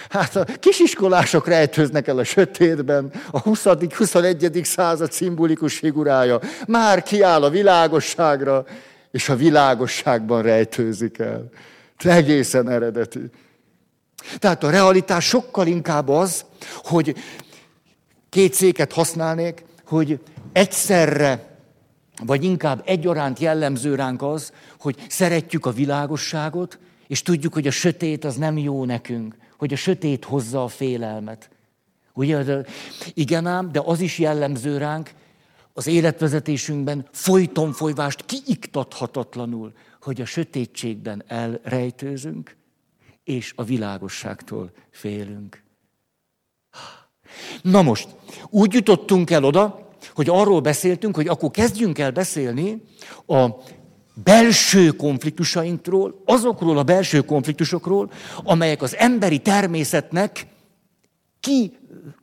Hát 0.09 0.37
a 0.37 0.45
kisiskolások 0.45 1.47
rejtőznek 1.47 2.07
el 2.07 2.19
a 2.19 2.25
sötétben, 2.25 3.13
a 3.31 3.43
20.-21. 3.43 4.65
század 4.65 5.13
szimbolikus 5.13 5.79
figurája 5.79 6.41
már 6.67 7.03
kiáll 7.03 7.43
a 7.43 7.51
világosságra, 7.51 8.65
és 9.11 9.29
a 9.29 9.37
világosságban 9.37 10.43
rejtőzik 10.43 11.19
el. 11.19 11.49
Egészen 11.99 12.69
eredeti. 12.69 13.21
Tehát 14.39 14.65
a 14.65 14.71
realitás 14.71 15.25
sokkal 15.25 15.67
inkább 15.67 16.09
az, 16.09 16.45
hogy 16.75 17.15
két 18.29 18.55
széket 18.55 18.93
használnék, 18.93 19.65
hogy 19.87 20.21
egyszerre, 20.53 21.59
vagy 22.25 22.45
inkább 22.45 22.83
egyaránt 22.87 23.39
jellemző 23.39 23.95
ránk 23.95 24.23
az, 24.23 24.53
hogy 24.79 25.05
szeretjük 25.09 25.67
a 25.67 25.71
világosságot, 25.71 26.79
és 27.07 27.23
tudjuk, 27.23 27.53
hogy 27.53 27.67
a 27.67 27.71
sötét 27.71 28.25
az 28.25 28.35
nem 28.35 28.59
jó 28.59 28.85
nekünk 28.85 29.35
hogy 29.61 29.73
a 29.73 29.77
sötét 29.77 30.25
hozza 30.25 30.65
a 30.65 30.69
félelmet. 30.69 31.51
Ugye, 32.13 32.63
igen 33.15 33.47
ám, 33.47 33.73
de 33.73 33.81
az 33.85 34.01
is 34.01 34.19
jellemző 34.19 34.79
ránk, 34.79 35.11
az 35.73 35.87
életvezetésünkben 35.87 37.09
folyton 37.13 37.73
folyvást 37.73 38.25
kiiktathatatlanul, 38.25 39.73
hogy 40.01 40.21
a 40.21 40.25
sötétségben 40.25 41.25
elrejtőzünk, 41.27 42.57
és 43.25 43.53
a 43.57 43.65
világosságtól 43.65 44.71
félünk. 44.91 45.63
Na 47.63 47.83
most, 47.83 48.09
úgy 48.49 48.73
jutottunk 48.73 49.31
el 49.31 49.45
oda, 49.45 49.89
hogy 50.15 50.29
arról 50.29 50.61
beszéltünk, 50.61 51.15
hogy 51.15 51.29
akkor 51.29 51.51
kezdjünk 51.51 51.99
el 51.99 52.11
beszélni 52.11 52.83
a 53.27 53.49
belső 54.15 54.91
konfliktusainkról, 54.91 56.23
azokról 56.25 56.79
a 56.79 56.83
belső 56.83 57.21
konfliktusokról, 57.21 58.11
amelyek 58.43 58.83
az 58.83 58.97
emberi 58.97 59.39
természetnek 59.39 60.47
ki 61.41 61.79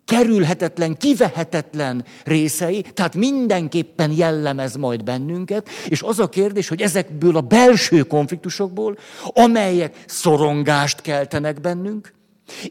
kerülhetetlen, 0.06 0.98
kivehetetlen 0.98 2.06
részei, 2.24 2.82
tehát 2.82 3.16
mindenképpen 3.16 4.12
jellemez 4.12 4.76
majd 4.76 5.04
bennünket, 5.04 5.70
és 5.88 6.02
az 6.02 6.20
a 6.20 6.30
kérdés, 6.30 6.68
hogy 6.68 6.82
ezekből 6.82 7.36
a 7.36 7.42
belső 7.42 8.02
konfliktusokból, 8.02 8.98
amelyek 9.24 10.04
szorongást 10.06 11.02
keltenek 11.02 11.62
bennünk, 11.62 12.14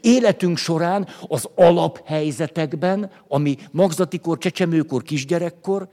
életünk 0.00 0.56
során 0.56 1.08
az 1.28 1.48
alaphelyzetekben, 1.54 3.10
ami 3.28 3.56
magzatikor, 3.70 4.38
csecsemőkor, 4.38 5.02
kisgyerekkor, 5.02 5.88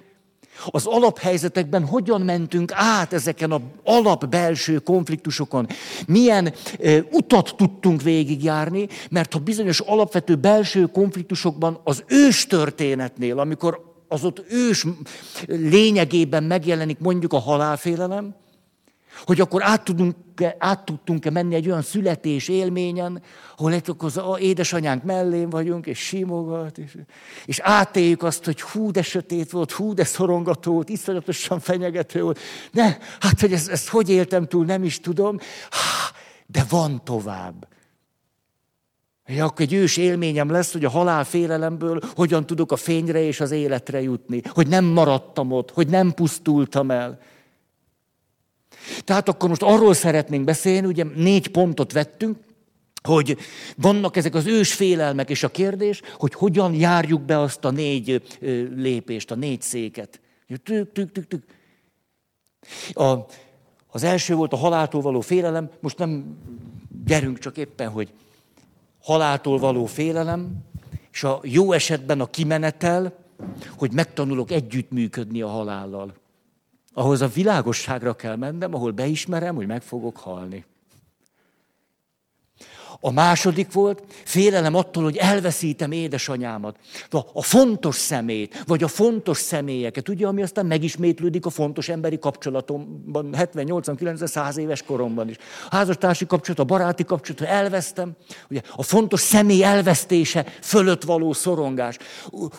az 0.65 0.85
alaphelyzetekben 0.85 1.85
hogyan 1.85 2.21
mentünk 2.21 2.71
át 2.73 3.13
ezeken 3.13 3.51
az 3.51 3.61
alapbelső 3.83 4.77
konfliktusokon? 4.77 5.67
Milyen 6.07 6.53
e, 6.81 6.99
utat 7.11 7.53
tudtunk 7.57 8.01
végigjárni? 8.01 8.87
Mert 9.09 9.33
ha 9.33 9.39
bizonyos 9.39 9.79
alapvető 9.79 10.35
belső 10.35 10.85
konfliktusokban 10.85 11.79
az 11.83 12.03
ős 12.07 12.47
történetnél, 12.47 13.39
amikor 13.39 13.93
az 14.07 14.23
ott 14.23 14.43
ős 14.49 14.85
lényegében 15.47 16.43
megjelenik 16.43 16.99
mondjuk 16.99 17.33
a 17.33 17.39
halálfélelem, 17.39 18.35
Hogy 19.21 19.39
akkor 19.39 19.63
át, 19.63 19.83
tudunk, 19.83 20.15
át 20.57 20.85
tudtunk-e 20.85 21.29
menni 21.29 21.55
egy 21.55 21.67
olyan 21.67 21.81
születés 21.81 22.47
élményen, 22.47 23.21
ahol 23.57 23.73
az 23.97 24.21
édesanyánk 24.39 25.03
mellén 25.03 25.49
vagyunk, 25.49 25.85
és 25.85 25.99
simogat, 25.99 26.77
és, 26.77 26.97
és 27.45 27.59
átéljük 27.59 28.23
azt, 28.23 28.45
hogy 28.45 28.61
hú, 28.61 28.91
de 28.91 29.01
sötét 29.01 29.51
volt, 29.51 29.71
hú, 29.71 29.93
de 29.93 30.03
szorongató 30.03 30.73
volt, 30.73 30.89
iszonyatosan 30.89 31.59
fenyegető 31.59 32.21
volt. 32.21 32.39
Ne, 32.71 32.97
hát, 33.19 33.39
hogy 33.39 33.53
ezt, 33.53 33.69
ezt 33.69 33.89
hogy 33.89 34.09
éltem 34.09 34.47
túl, 34.47 34.65
nem 34.65 34.83
is 34.83 34.99
tudom. 34.99 35.37
De 36.45 36.65
van 36.69 37.03
tovább. 37.03 37.67
Ja, 39.25 39.45
akkor 39.45 39.61
egy 39.61 39.73
ős 39.73 39.97
élményem 39.97 40.49
lesz, 40.49 40.71
hogy 40.71 40.85
a 40.85 40.89
halál 40.89 41.23
félelemből 41.23 41.99
hogyan 42.15 42.45
tudok 42.45 42.71
a 42.71 42.75
fényre 42.75 43.21
és 43.21 43.39
az 43.39 43.51
életre 43.51 44.01
jutni. 44.01 44.41
Hogy 44.49 44.67
nem 44.67 44.85
maradtam 44.85 45.51
ott, 45.51 45.71
hogy 45.71 45.87
nem 45.87 46.11
pusztultam 46.11 46.91
el. 46.91 47.19
Tehát 49.03 49.29
akkor 49.29 49.49
most 49.49 49.61
arról 49.61 49.93
szeretnénk 49.93 50.43
beszélni, 50.43 50.87
ugye 50.87 51.03
négy 51.15 51.47
pontot 51.47 51.91
vettünk, 51.91 52.37
hogy 53.03 53.37
vannak 53.77 54.15
ezek 54.17 54.35
az 54.35 54.45
ős 54.45 54.73
félelmek, 54.73 55.29
és 55.29 55.43
a 55.43 55.49
kérdés, 55.49 56.01
hogy 56.17 56.33
hogyan 56.33 56.73
járjuk 56.73 57.21
be 57.21 57.39
azt 57.39 57.65
a 57.65 57.71
négy 57.71 58.21
lépést, 58.75 59.31
a 59.31 59.35
négy 59.35 59.61
széket. 59.61 60.19
Tük, 60.63 60.91
tük, 60.91 61.11
tük, 61.11 61.27
tük. 61.27 61.43
A, 62.93 63.13
az 63.87 64.03
első 64.03 64.35
volt 64.35 64.53
a 64.53 64.57
haláltól 64.57 65.01
való 65.01 65.21
félelem, 65.21 65.69
most 65.79 65.97
nem 65.97 66.37
gyerünk 67.05 67.39
csak 67.39 67.57
éppen, 67.57 67.89
hogy 67.89 68.13
haláltól 69.01 69.57
való 69.59 69.85
félelem, 69.85 70.57
és 71.11 71.23
a 71.23 71.39
jó 71.43 71.71
esetben 71.71 72.21
a 72.21 72.25
kimenetel, 72.25 73.13
hogy 73.77 73.91
megtanulok 73.91 74.51
együttműködni 74.51 75.41
a 75.41 75.47
halállal. 75.47 76.13
Ahhoz 76.93 77.21
a 77.21 77.27
világosságra 77.27 78.13
kell 78.13 78.35
mennem, 78.35 78.73
ahol 78.73 78.91
beismerem, 78.91 79.55
hogy 79.55 79.67
meg 79.67 79.81
fogok 79.81 80.17
halni. 80.17 80.65
A 83.05 83.11
második 83.11 83.71
volt, 83.71 84.03
félelem 84.23 84.75
attól, 84.75 85.03
hogy 85.03 85.17
elveszítem 85.17 85.91
édesanyámat, 85.91 86.75
a 87.33 87.41
fontos 87.41 87.95
szemét, 87.95 88.63
vagy 88.67 88.83
a 88.83 88.87
fontos 88.87 89.37
személyeket, 89.37 90.09
ugye, 90.09 90.27
ami 90.27 90.41
aztán 90.41 90.65
megismétlődik 90.65 91.45
a 91.45 91.49
fontos 91.49 91.89
emberi 91.89 92.19
kapcsolatomban, 92.19 93.33
70, 93.35 93.63
80, 93.63 93.95
90, 93.95 94.27
100 94.27 94.57
éves 94.57 94.83
koromban 94.83 95.29
is. 95.29 95.37
A 95.69 95.75
házastársi 95.75 96.25
kapcsolat, 96.25 96.59
a 96.59 96.63
baráti 96.63 97.03
kapcsolat, 97.03 97.41
elvesztem, 97.41 98.11
ugye, 98.49 98.61
a 98.75 98.83
fontos 98.83 99.19
személy 99.19 99.63
elvesztése 99.63 100.45
fölött 100.61 101.03
való 101.03 101.33
szorongás. 101.33 101.97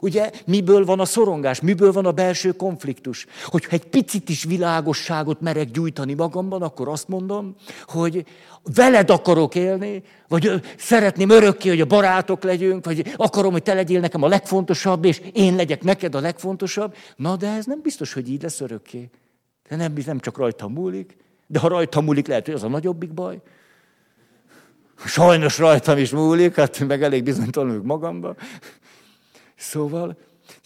Ugye, 0.00 0.30
miből 0.46 0.84
van 0.84 1.00
a 1.00 1.04
szorongás, 1.04 1.60
miből 1.60 1.92
van 1.92 2.06
a 2.06 2.12
belső 2.12 2.52
konfliktus? 2.52 3.26
Hogyha 3.44 3.72
egy 3.72 3.84
picit 3.84 4.28
is 4.28 4.44
világosságot 4.44 5.40
merek 5.40 5.70
gyújtani 5.70 6.14
magamban, 6.14 6.62
akkor 6.62 6.88
azt 6.88 7.08
mondom, 7.08 7.54
hogy 7.86 8.24
veled 8.74 9.10
akarok 9.10 9.54
élni, 9.54 10.02
vagy 10.40 10.60
szeretném 10.76 11.30
örökké, 11.30 11.68
hogy 11.68 11.80
a 11.80 11.84
barátok 11.84 12.42
legyünk, 12.42 12.84
vagy 12.84 13.12
akarom, 13.16 13.52
hogy 13.52 13.62
te 13.62 13.74
legyél 13.74 14.00
nekem 14.00 14.22
a 14.22 14.28
legfontosabb, 14.28 15.04
és 15.04 15.20
én 15.32 15.54
legyek 15.54 15.82
neked 15.82 16.14
a 16.14 16.20
legfontosabb. 16.20 16.94
Na, 17.16 17.36
de 17.36 17.48
ez 17.48 17.66
nem 17.66 17.80
biztos, 17.82 18.12
hogy 18.12 18.30
így 18.30 18.42
lesz 18.42 18.60
örökké. 18.60 19.10
De 19.68 19.76
nem, 19.76 19.92
nem 20.06 20.18
csak 20.18 20.36
rajta 20.36 20.68
múlik, 20.68 21.16
de 21.46 21.58
ha 21.58 21.68
rajta 21.68 22.00
múlik, 22.00 22.26
lehet, 22.26 22.44
hogy 22.44 22.54
az 22.54 22.62
a 22.62 22.68
nagyobbik 22.68 23.12
baj. 23.12 23.40
Sajnos 25.06 25.58
rajtam 25.58 25.98
is 25.98 26.10
múlik, 26.10 26.54
hát 26.54 26.78
meg 26.86 27.02
elég 27.02 27.22
bizonytalanul 27.22 27.82
magamban. 27.82 28.36
Szóval 29.56 30.16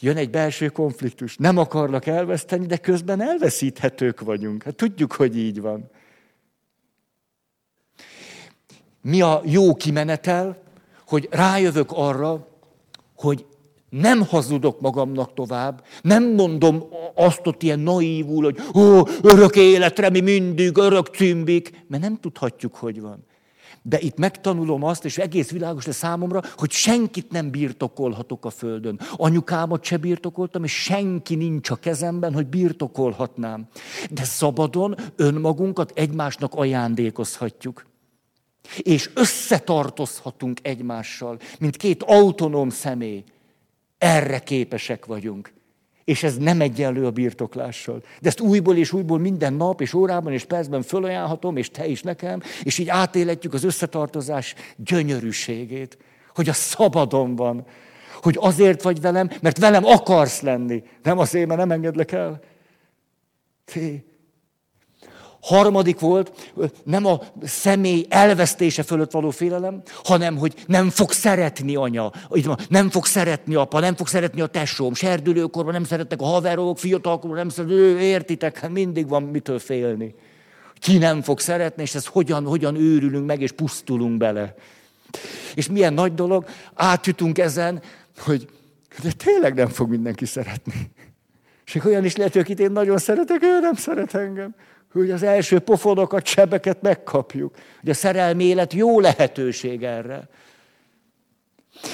jön 0.01 0.17
egy 0.17 0.31
belső 0.31 0.69
konfliktus. 0.69 1.37
Nem 1.37 1.59
akarnak 1.59 2.07
elveszteni, 2.07 2.67
de 2.67 2.77
közben 2.77 3.21
elveszíthetők 3.21 4.21
vagyunk. 4.21 4.63
Hát 4.63 4.75
tudjuk, 4.75 5.13
hogy 5.13 5.37
így 5.37 5.61
van. 5.61 5.91
Mi 9.02 9.21
a 9.21 9.40
jó 9.45 9.75
kimenetel, 9.75 10.62
hogy 11.07 11.28
rájövök 11.31 11.90
arra, 11.93 12.47
hogy 13.17 13.47
nem 13.90 14.26
hazudok 14.26 14.81
magamnak 14.81 15.35
tovább, 15.35 15.85
nem 16.02 16.35
mondom 16.35 16.85
azt 17.14 17.47
ott 17.47 17.62
ilyen 17.62 17.81
naívul, 17.81 18.45
hogy 18.45 18.59
ó, 18.75 19.07
örök 19.23 19.57
életre 19.57 20.11
mi 20.11 20.21
mindig, 20.21 20.76
örök 20.76 21.07
címbik, 21.07 21.85
mert 21.88 22.02
nem 22.02 22.21
tudhatjuk, 22.21 22.75
hogy 22.75 23.00
van. 23.00 23.26
De 23.83 23.99
itt 24.00 24.19
megtanulom 24.19 24.85
azt, 24.85 25.05
és 25.05 25.18
egész 25.18 25.51
világos 25.51 25.87
lesz 25.87 25.96
számomra, 25.96 26.42
hogy 26.57 26.70
senkit 26.70 27.31
nem 27.31 27.51
birtokolhatok 27.51 28.44
a 28.44 28.51
földön. 28.51 29.01
Anyukámat 29.16 29.85
se 29.85 29.96
birtokoltam, 29.96 30.64
és 30.64 30.73
senki 30.73 31.35
nincs 31.35 31.70
a 31.70 31.77
kezemben, 31.77 32.33
hogy 32.33 32.46
birtokolhatnám. 32.46 33.68
De 34.11 34.25
szabadon 34.25 34.94
önmagunkat 35.16 35.92
egymásnak 35.94 36.55
ajándékozhatjuk 36.55 37.85
és 38.76 39.11
összetartozhatunk 39.14 40.59
egymással, 40.62 41.38
mint 41.59 41.76
két 41.76 42.02
autonóm 42.02 42.70
személy. 42.70 43.24
Erre 43.98 44.38
képesek 44.38 45.07
vagyunk. 45.07 45.52
És 46.04 46.22
ez 46.22 46.37
nem 46.37 46.61
egyenlő 46.61 47.07
a 47.07 47.11
birtoklással. 47.11 48.02
De 48.20 48.28
ezt 48.28 48.40
újból 48.40 48.76
és 48.76 48.92
újból 48.92 49.18
minden 49.18 49.52
nap 49.52 49.81
és 49.81 49.94
órában 49.94 50.33
és 50.33 50.44
percben 50.44 50.83
fölajánlhatom, 50.83 51.57
és 51.57 51.70
te 51.70 51.87
is 51.87 52.02
nekem, 52.02 52.42
és 52.62 52.78
így 52.78 52.88
átéletjük 52.88 53.54
az 53.54 53.64
összetartozás 53.64 54.54
gyönyörűségét, 54.76 55.98
hogy 56.35 56.48
a 56.48 56.52
szabadon 56.52 57.37
van, 57.37 57.66
hogy 58.22 58.37
azért 58.40 58.83
vagy 58.83 59.00
velem, 59.00 59.31
mert 59.40 59.59
velem 59.59 59.85
akarsz 59.85 60.40
lenni, 60.40 60.83
nem 61.02 61.18
azért, 61.18 61.46
mert 61.46 61.59
nem 61.59 61.70
engedlek 61.70 62.12
el. 62.12 62.40
Té, 63.64 64.04
Harmadik 65.49 66.01
volt, 66.01 66.53
nem 66.85 67.07
a 67.07 67.21
személy 67.43 68.07
elvesztése 68.09 68.83
fölött 68.83 69.11
való 69.11 69.31
félelem, 69.31 69.83
hanem 70.05 70.37
hogy 70.37 70.55
nem 70.67 70.91
fog 70.91 71.13
szeretni 71.13 71.77
anya, 71.77 72.13
nem 72.69 72.91
fog 72.91 73.07
szeretni 73.07 73.55
apa, 73.55 73.81
nem 73.81 73.97
fog 73.97 74.07
szeretni 74.07 74.41
a 74.41 74.47
tesóm, 74.47 74.95
serdülőkorban 74.95 75.73
nem 75.73 75.85
szerettek 75.85 76.21
a 76.21 76.25
haverok, 76.25 76.79
fiatalkorban 76.79 77.39
nem 77.39 77.49
szerettek, 77.49 78.01
értitek, 78.01 78.59
hát 78.59 78.71
mindig 78.71 79.09
van 79.09 79.23
mitől 79.23 79.59
félni. 79.59 80.15
Ki 80.79 80.99
nem 80.99 81.23
fog 81.23 81.41
szeretni, 81.41 81.83
és 81.83 81.95
ez 81.95 82.07
hogyan, 82.07 82.45
hogyan 82.45 82.77
őrülünk 82.77 83.27
meg, 83.27 83.41
és 83.41 83.53
pusztulunk 83.53 84.17
bele. 84.17 84.55
És 85.55 85.69
milyen 85.69 85.95
nagy 85.95 86.15
dolog, 86.15 86.45
átjutunk 86.75 87.39
ezen, 87.39 87.83
hogy 88.19 88.49
de 89.03 89.13
tényleg 89.13 89.55
nem 89.55 89.69
fog 89.69 89.91
mindenki 89.91 90.25
szeretni. 90.25 90.91
És 91.67 91.85
olyan 91.85 92.05
is 92.05 92.17
lehet, 92.17 92.33
hogy 92.33 92.43
akit 92.43 92.61
én 92.61 92.71
nagyon 92.71 92.99
szeretek, 92.99 93.43
ő 93.43 93.61
nem 93.61 93.75
szeret 93.75 94.15
engem 94.15 94.55
hogy 94.92 95.11
az 95.11 95.22
első 95.22 95.59
pofonokat, 95.59 96.27
sebeket 96.27 96.83
megkapjuk. 96.83 97.55
Hogy 97.81 97.90
a 97.90 97.94
szerelmi 97.94 98.44
élet 98.44 98.72
jó 98.72 99.01
lehetőség 99.01 99.83
erre. 99.83 100.29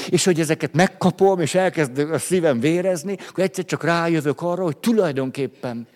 És 0.09 0.25
hogy 0.25 0.41
ezeket 0.41 0.75
megkapom, 0.75 1.41
és 1.41 1.55
elkezd 1.55 1.99
a 1.99 2.19
szívem 2.19 2.61
vérezni, 2.61 3.17
akkor 3.29 3.45
egyszer 3.45 3.65
csak 3.65 3.85
rájövök 3.85 4.43
arra, 4.43 4.63
hogy 4.63 4.77
tulajdonképpen 4.77 5.87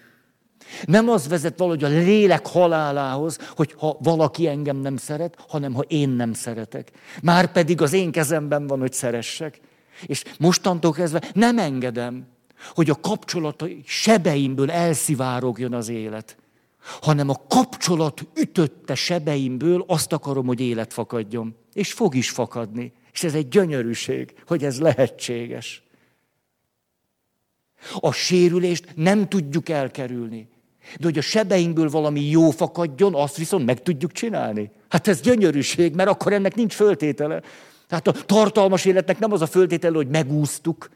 nem 0.85 1.09
az 1.09 1.29
vezet 1.29 1.59
valahogy 1.59 1.85
a 1.85 1.89
lélek 1.89 2.47
halálához, 2.47 3.39
hogy 3.57 3.75
ha 3.79 3.97
valaki 4.01 4.49
engem 4.49 4.77
nem 4.77 4.97
szeret, 4.97 5.37
hanem 5.49 5.75
ha 5.75 5.83
én 5.83 6.09
nem 6.09 6.33
szeretek. 6.33 6.91
Már 7.23 7.53
pedig 7.53 7.83
az 7.83 7.93
én 7.93 8.11
kezemben 8.11 8.67
van, 8.67 8.79
hogy 8.79 8.93
szeressek. 8.93 9.61
És 10.07 10.25
mostantól 10.39 10.93
kezdve 10.93 11.23
nem 11.33 11.59
engedem, 11.59 12.27
hogy 12.75 12.91
a 12.91 13.01
kapcsolatai 13.01 13.83
sebeimből 13.87 14.71
elszivárogjon 14.71 15.73
az 15.73 15.89
élet 15.89 16.37
hanem 17.01 17.29
a 17.29 17.43
kapcsolat 17.49 18.27
ütötte 18.35 18.95
sebeimből 18.95 19.85
azt 19.87 20.13
akarom, 20.13 20.47
hogy 20.47 20.61
élet 20.61 20.93
fakadjon. 20.93 21.57
És 21.73 21.93
fog 21.93 22.15
is 22.15 22.31
fakadni. 22.31 22.93
És 23.13 23.25
ez 23.25 23.35
egy 23.35 23.49
gyönyörűség, 23.49 24.35
hogy 24.47 24.65
ez 24.65 24.81
lehetséges. 24.81 25.83
A 28.01 28.13
sérülést 28.13 28.93
nem 28.95 29.29
tudjuk 29.29 29.69
elkerülni. 29.69 30.49
De 30.99 31.05
hogy 31.05 31.19
a 31.19 31.23
sebeinkből 31.23 31.91
valami 31.91 32.21
jó 32.21 32.51
fakadjon, 32.51 33.15
azt 33.15 33.37
viszont 33.37 33.65
meg 33.65 33.83
tudjuk 33.83 34.13
csinálni. 34.13 34.71
Hát 34.89 35.09
ez 35.09 35.21
gyönyörűség, 35.21 35.95
mert 35.95 36.09
akkor 36.09 36.33
ennek 36.33 36.55
nincs 36.55 36.75
föltétele. 36.75 37.43
Tehát 37.87 38.07
a 38.07 38.13
tartalmas 38.13 38.85
életnek 38.85 39.19
nem 39.19 39.33
az 39.33 39.43
a 39.43 39.47
föltétele, 39.47 39.97
hogy 39.97 40.09
megúsztuk. 40.09 40.91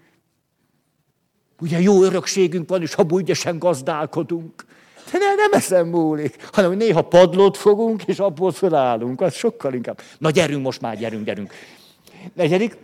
Ugye 1.61 1.81
jó 1.81 2.03
örökségünk 2.03 2.69
van, 2.69 2.83
és 2.83 2.95
abból 2.95 3.21
ügyesen 3.21 3.59
gazdálkodunk. 3.59 4.65
Ne, 5.13 5.35
nem 5.35 5.53
ezen 5.53 5.87
múlik, 5.87 6.37
hanem 6.53 6.71
hogy 6.71 6.79
néha 6.79 7.03
padlót 7.03 7.57
fogunk, 7.57 8.03
és 8.07 8.19
abból 8.19 8.53
fölállunk. 8.53 9.21
Az 9.21 9.35
sokkal 9.35 9.75
inkább. 9.75 10.01
Na 10.19 10.31
gyerünk 10.31 10.63
most 10.63 10.81
már, 10.81 10.99
gyerünk, 10.99 11.25
gyerünk. 11.25 11.53
Negyedik, 12.35 12.77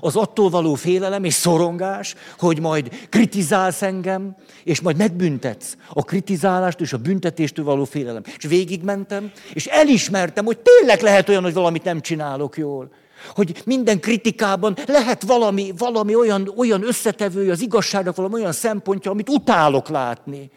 az 0.00 0.16
attól 0.16 0.50
való 0.50 0.74
félelem 0.74 1.24
és 1.24 1.34
szorongás, 1.34 2.14
hogy 2.38 2.60
majd 2.60 3.06
kritizálsz 3.08 3.82
engem, 3.82 4.36
és 4.64 4.80
majd 4.80 4.96
megbüntetsz. 4.96 5.76
A 5.88 6.02
kritizálást 6.02 6.80
és 6.80 6.92
a 6.92 6.98
büntetéstől 6.98 7.64
való 7.64 7.84
félelem. 7.84 8.22
És 8.36 8.44
végigmentem, 8.44 9.32
és 9.52 9.66
elismertem, 9.66 10.44
hogy 10.44 10.58
tényleg 10.58 11.00
lehet 11.00 11.28
olyan, 11.28 11.42
hogy 11.42 11.54
valamit 11.54 11.84
nem 11.84 12.00
csinálok 12.00 12.56
jól. 12.56 12.92
Hogy 13.34 13.62
minden 13.64 14.00
kritikában 14.00 14.76
lehet 14.86 15.22
valami, 15.22 15.72
valami 15.78 16.14
olyan, 16.14 16.52
olyan 16.56 16.86
összetevő 16.86 17.50
az 17.50 17.60
igazságnak, 17.60 18.16
valami 18.16 18.34
olyan 18.34 18.52
szempontja, 18.52 19.10
amit 19.10 19.28
utálok 19.28 19.88
látni. 19.88 20.50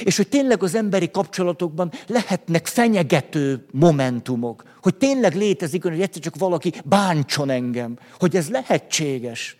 És 0.00 0.16
hogy 0.16 0.28
tényleg 0.28 0.62
az 0.62 0.74
emberi 0.74 1.10
kapcsolatokban 1.10 1.92
lehetnek 2.06 2.66
fenyegető 2.66 3.66
momentumok. 3.70 4.62
Hogy 4.82 4.94
tényleg 4.94 5.34
létezik, 5.34 5.82
hogy 5.82 6.00
egyszer 6.00 6.22
csak 6.22 6.36
valaki 6.36 6.72
bántson 6.84 7.50
engem. 7.50 7.98
Hogy 8.18 8.36
ez 8.36 8.48
lehetséges. 8.48 9.56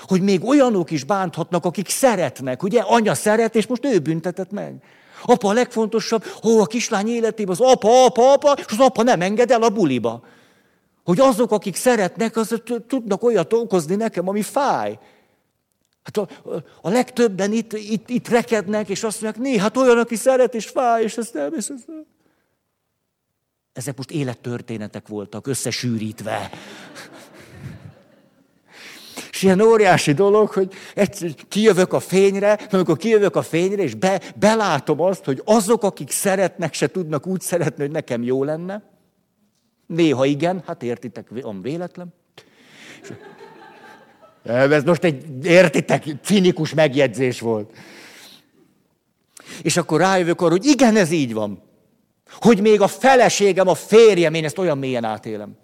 Hogy 0.00 0.20
még 0.20 0.44
olyanok 0.44 0.90
is 0.90 1.04
bánthatnak, 1.04 1.64
akik 1.64 1.88
szeretnek. 1.88 2.62
Ugye 2.62 2.80
anya 2.80 3.14
szeret, 3.14 3.54
és 3.56 3.66
most 3.66 3.84
ő 3.84 3.98
büntetett 3.98 4.50
meg. 4.50 4.74
Apa 5.22 5.48
a 5.48 5.52
legfontosabb, 5.52 6.24
ó, 6.44 6.60
a 6.60 6.66
kislány 6.66 7.08
életében 7.08 7.56
az 7.60 7.60
apa, 7.60 8.04
apa, 8.04 8.32
apa, 8.32 8.52
és 8.58 8.64
az 8.68 8.78
apa 8.78 9.02
nem 9.02 9.20
enged 9.20 9.50
el 9.50 9.62
a 9.62 9.68
buliba. 9.68 10.22
Hogy 11.04 11.20
azok, 11.20 11.52
akik 11.52 11.76
szeretnek, 11.76 12.36
azok 12.36 12.86
tudnak 12.86 13.22
olyat 13.22 13.52
okozni 13.52 13.94
nekem, 13.94 14.28
ami 14.28 14.42
fáj. 14.42 14.98
Hát 16.04 16.16
a, 16.16 16.28
a 16.80 16.88
legtöbben 16.88 17.52
itt, 17.52 17.72
itt, 17.72 18.08
itt 18.08 18.28
rekednek, 18.28 18.88
és 18.88 19.02
azt 19.02 19.20
mondják, 19.20 19.44
né, 19.44 19.58
hát 19.58 19.76
olyan, 19.76 19.98
aki 19.98 20.16
szeret 20.16 20.54
és 20.54 20.66
fáj, 20.66 21.02
és 21.02 21.16
ezt 21.16 21.34
nem, 21.34 21.52
és 21.52 21.68
ezt 21.68 21.86
nem. 21.86 22.06
Ezek 23.72 23.96
most 23.96 24.10
élettörténetek 24.10 25.08
voltak, 25.08 25.46
összesűrítve. 25.46 26.50
És 29.30 29.42
ilyen 29.42 29.60
óriási 29.60 30.12
dolog, 30.12 30.48
hogy 30.48 30.72
egyszer 30.94 31.34
kijövök 31.48 31.92
a 31.92 32.00
fényre, 32.00 32.52
amikor 32.70 32.96
kijövök 32.96 33.36
a 33.36 33.42
fényre, 33.42 33.82
és 33.82 33.94
be, 33.94 34.32
belátom 34.36 35.00
azt, 35.00 35.24
hogy 35.24 35.42
azok, 35.44 35.82
akik 35.82 36.10
szeretnek, 36.10 36.74
se 36.74 36.86
tudnak 36.86 37.26
úgy 37.26 37.40
szeretni, 37.40 37.82
hogy 37.82 37.92
nekem 37.92 38.22
jó 38.22 38.44
lenne. 38.44 38.82
Néha 39.86 40.24
igen, 40.24 40.62
hát 40.66 40.82
értitek, 40.82 41.28
van 41.28 41.62
véletlen. 41.62 42.14
Ez 44.44 44.82
most 44.82 45.04
egy, 45.04 45.46
értitek, 45.46 46.04
cinikus 46.22 46.74
megjegyzés 46.74 47.40
volt. 47.40 47.72
És 49.62 49.76
akkor 49.76 50.00
rájövök 50.00 50.40
arra, 50.40 50.50
hogy 50.50 50.64
igen, 50.66 50.96
ez 50.96 51.10
így 51.10 51.32
van. 51.32 51.62
Hogy 52.30 52.60
még 52.60 52.80
a 52.80 52.86
feleségem, 52.86 53.68
a 53.68 53.74
férjem, 53.74 54.34
én 54.34 54.44
ezt 54.44 54.58
olyan 54.58 54.78
mélyen 54.78 55.04
átélem. 55.04 55.56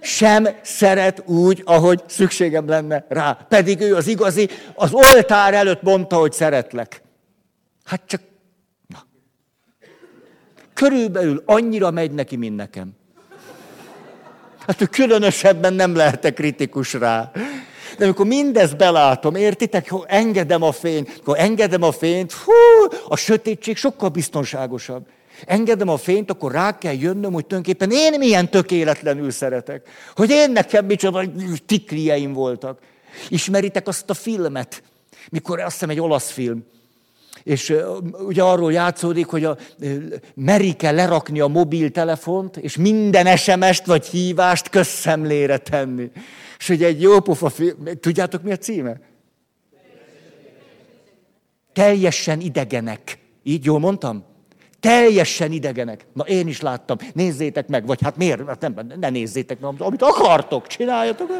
Sem 0.00 0.48
szeret 0.62 1.22
úgy, 1.26 1.62
ahogy 1.64 2.02
szükségem 2.06 2.68
lenne 2.68 3.06
rá. 3.08 3.32
Pedig 3.32 3.80
ő 3.80 3.94
az 3.94 4.06
igazi, 4.06 4.48
az 4.74 4.92
oltár 4.92 5.54
előtt 5.54 5.82
mondta, 5.82 6.16
hogy 6.16 6.32
szeretlek. 6.32 7.02
Hát 7.84 8.02
csak, 8.06 8.20
na. 8.86 9.04
Körülbelül 10.74 11.42
annyira 11.46 11.90
megy 11.90 12.12
neki, 12.12 12.36
mint 12.36 12.56
nekem. 12.56 12.92
Hát 14.66 14.88
különösebben 14.88 15.74
nem 15.74 15.94
lehetek 15.94 16.34
kritikus 16.34 16.92
rá. 16.92 17.30
De 17.98 18.04
amikor 18.04 18.26
mindezt 18.26 18.76
belátom, 18.76 19.34
értitek, 19.34 19.90
hogy 19.90 20.04
engedem 20.06 20.62
a 20.62 20.72
fényt, 20.72 21.18
akkor 21.20 21.38
engedem 21.38 21.82
a 21.82 21.92
fényt, 21.92 22.32
hú, 22.32 22.52
a 23.08 23.16
sötétség 23.16 23.76
sokkal 23.76 24.08
biztonságosabb. 24.08 25.06
Engedem 25.46 25.88
a 25.88 25.96
fényt, 25.96 26.30
akkor 26.30 26.52
rá 26.52 26.78
kell 26.78 26.94
jönnöm, 26.94 27.32
hogy 27.32 27.46
tulajdonképpen 27.46 27.90
én 27.90 28.18
milyen 28.18 28.50
tökéletlenül 28.50 29.30
szeretek. 29.30 29.88
Hogy 30.16 30.30
én 30.30 30.50
nekem 30.50 30.84
micsoda 30.84 31.24
tiklieim 31.66 32.32
voltak. 32.32 32.78
Ismeritek 33.28 33.88
azt 33.88 34.10
a 34.10 34.14
filmet, 34.14 34.82
mikor 35.30 35.60
azt 35.60 35.72
hiszem 35.72 35.90
egy 35.90 36.00
olasz 36.00 36.30
film, 36.30 36.64
és 37.42 37.74
ugye 38.26 38.42
arról 38.42 38.72
játszódik, 38.72 39.26
hogy 39.26 39.44
a, 39.44 39.56
merik-e 40.34 40.90
lerakni 40.90 41.40
a 41.40 41.46
mobiltelefont, 41.46 42.56
és 42.56 42.76
minden 42.76 43.36
SMS-t 43.36 43.86
vagy 43.86 44.06
hívást 44.06 44.68
közszemlére 44.68 45.58
tenni. 45.58 46.10
És 46.58 46.68
ugye 46.68 46.86
egy 46.86 47.02
jó 47.02 47.20
pofa 47.20 47.48
film, 47.48 47.76
tudjátok 48.00 48.42
mi 48.42 48.52
a 48.52 48.56
címe? 48.56 49.00
Teljesen 51.72 52.40
idegenek. 52.40 53.18
Így 53.42 53.64
jól 53.64 53.78
mondtam? 53.78 54.24
Teljesen 54.80 55.52
idegenek. 55.52 56.06
Na 56.12 56.24
én 56.24 56.48
is 56.48 56.60
láttam. 56.60 56.96
Nézzétek 57.12 57.68
meg, 57.68 57.86
vagy 57.86 58.02
hát 58.02 58.16
miért? 58.16 58.46
Hát 58.46 58.60
nem, 58.60 58.74
ne 59.00 59.10
nézzétek 59.10 59.60
meg, 59.60 59.74
amit 59.78 60.02
akartok, 60.02 60.66
csináljatok. 60.66 61.30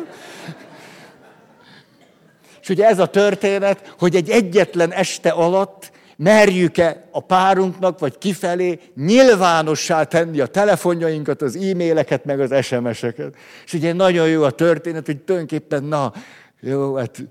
És 2.63 2.69
ugye 2.69 2.87
ez 2.87 2.99
a 2.99 3.07
történet, 3.07 3.95
hogy 3.99 4.17
egy 4.17 4.31
egyetlen 4.31 4.93
este 4.93 5.31
alatt 5.31 5.92
merjük-e 6.17 7.09
a 7.11 7.21
párunknak, 7.21 7.99
vagy 7.99 8.19
kifelé 8.19 8.79
nyilvánossá 8.97 10.05
tenni 10.05 10.41
a 10.41 10.47
telefonjainkat, 10.47 11.43
az 11.43 11.57
e-maileket, 11.57 12.25
meg 12.25 12.41
az 12.41 12.65
SMS-eket. 12.65 13.35
És 13.65 13.73
ugye 13.73 13.93
nagyon 13.93 14.29
jó 14.29 14.43
a 14.43 14.51
történet, 14.51 15.07
hogy 15.07 15.19
tulajdonképpen, 15.19 15.85
na, 15.85 16.13
jó, 16.61 16.95
hát 16.95 17.25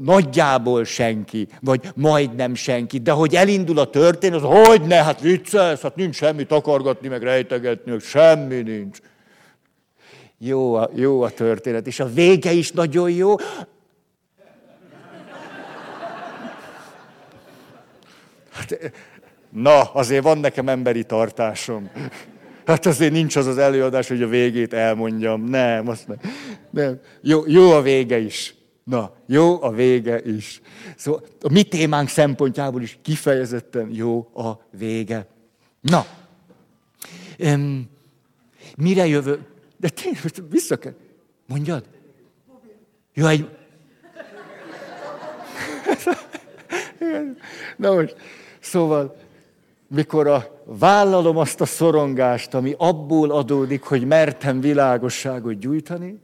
nagyjából 0.00 0.84
senki, 0.84 1.48
vagy 1.60 1.80
majdnem 1.94 2.54
senki, 2.54 2.98
de 2.98 3.10
hogy 3.10 3.34
elindul 3.34 3.78
a 3.78 3.90
történet, 3.90 4.40
hogy 4.40 4.82
ne, 4.82 5.02
hát 5.02 5.20
vicces, 5.20 5.80
hát 5.80 5.96
nincs 5.96 6.14
semmi 6.14 6.44
takargatni, 6.44 7.08
meg 7.08 7.22
rejtegetni, 7.22 7.90
meg 7.90 8.00
semmi 8.00 8.60
nincs. 8.62 8.98
Jó 10.38 10.74
a, 10.74 10.90
jó 10.94 11.22
a 11.22 11.30
történet, 11.30 11.86
és 11.86 12.00
a 12.00 12.08
vége 12.14 12.52
is 12.52 12.72
nagyon 12.72 13.10
jó. 13.10 13.34
Hát, 18.54 18.92
na, 19.50 19.82
azért 19.82 20.22
van 20.22 20.38
nekem 20.38 20.68
emberi 20.68 21.04
tartásom. 21.04 21.90
Hát 22.66 22.86
azért 22.86 23.12
nincs 23.12 23.36
az 23.36 23.46
az 23.46 23.58
előadás, 23.58 24.08
hogy 24.08 24.22
a 24.22 24.28
végét 24.28 24.72
elmondjam. 24.72 25.44
Nem, 25.44 25.88
azt 25.88 26.08
nem. 26.08 26.18
nem. 26.70 27.00
Jó, 27.20 27.42
jó 27.46 27.70
a 27.70 27.82
vége 27.82 28.18
is. 28.18 28.54
Na, 28.84 29.14
jó 29.26 29.62
a 29.62 29.70
vége 29.70 30.22
is. 30.22 30.60
Szóval 30.96 31.22
a 31.40 31.52
mi 31.52 31.62
témánk 31.62 32.08
szempontjából 32.08 32.82
is 32.82 32.98
kifejezetten 33.02 33.88
jó 33.92 34.30
a 34.34 34.66
vége. 34.78 35.26
Na, 35.80 36.06
um, 37.38 37.90
mire 38.76 39.06
jövő? 39.06 39.46
De 39.76 39.88
tényleg, 39.88 40.22
vissza 40.50 40.76
kell. 40.76 40.94
Mondjad? 41.46 41.84
Jó, 43.14 43.26
egy... 43.26 43.48
Na 47.76 47.94
most, 47.94 48.16
Szóval, 48.64 49.16
mikor 49.88 50.26
a, 50.26 50.62
vállalom 50.64 51.36
azt 51.36 51.60
a 51.60 51.64
szorongást, 51.64 52.54
ami 52.54 52.74
abból 52.78 53.30
adódik, 53.30 53.82
hogy 53.82 54.06
mertem 54.06 54.60
világosságot 54.60 55.58
gyújtani, 55.58 56.18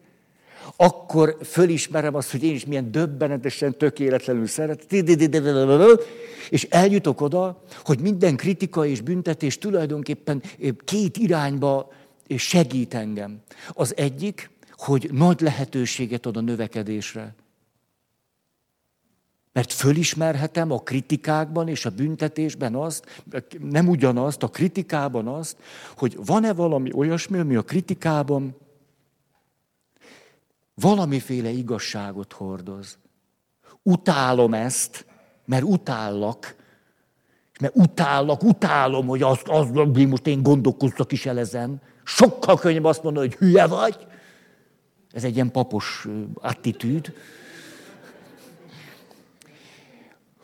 akkor 0.77 1.37
fölismerem 1.43 2.15
azt, 2.15 2.31
hogy 2.31 2.43
én 2.43 2.55
is 2.55 2.65
milyen 2.65 2.91
döbbenetesen, 2.91 3.77
tökéletlenül 3.79 4.47
szeret, 4.47 4.93
és 6.51 6.67
eljutok 6.71 7.21
oda, 7.21 7.63
hogy 7.85 8.01
minden 8.01 8.37
kritika 8.37 8.87
és 8.87 9.01
büntetés 9.01 9.59
tulajdonképpen 9.59 10.43
két 10.85 11.17
irányba 11.17 11.93
segít 12.37 12.95
engem. 12.95 13.39
Az 13.73 13.97
egyik, 13.97 14.51
hogy 14.77 15.11
nagy 15.13 15.41
lehetőséget 15.41 16.27
ad 16.27 16.37
a 16.37 16.41
növekedésre. 16.41 17.35
Mert 19.61 19.73
fölismerhetem 19.73 20.71
a 20.71 20.79
kritikákban 20.79 21.69
és 21.69 21.87
a 21.87 21.91
büntetésben 21.91 22.75
azt, 22.75 23.25
nem 23.61 23.89
ugyanazt, 23.89 24.43
a 24.43 24.49
kritikában 24.49 25.29
azt, 25.29 25.57
hogy 25.97 26.17
van-e 26.25 26.53
valami 26.53 26.93
olyasmi, 26.95 27.39
ami 27.39 27.57
a 27.57 27.63
kritikában 27.63 28.57
valamiféle 30.75 31.49
igazságot 31.49 32.33
hordoz. 32.33 32.99
Utálom 33.83 34.55
ezt, 34.55 35.07
mert 35.45 35.65
utállak, 35.65 36.57
mert 37.61 37.77
utállak, 37.77 38.43
utálom, 38.43 39.07
hogy 39.07 39.23
azt, 39.23 39.49
azt 39.49 39.75
most 39.95 40.27
én 40.27 40.43
gondolkoztak 40.43 41.13
is 41.13 41.27
el 41.27 41.39
ezen. 41.39 41.83
Sokkal 42.05 42.59
könnyebb 42.59 42.85
azt 42.85 43.03
mondani, 43.03 43.27
hogy 43.27 43.37
hülye 43.37 43.67
vagy. 43.67 44.07
Ez 45.13 45.25
egy 45.25 45.35
ilyen 45.35 45.51
papos 45.51 46.09
attitűd. 46.35 47.13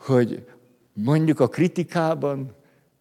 Hogy 0.07 0.45
mondjuk 0.93 1.39
a 1.39 1.47
kritikában 1.47 2.55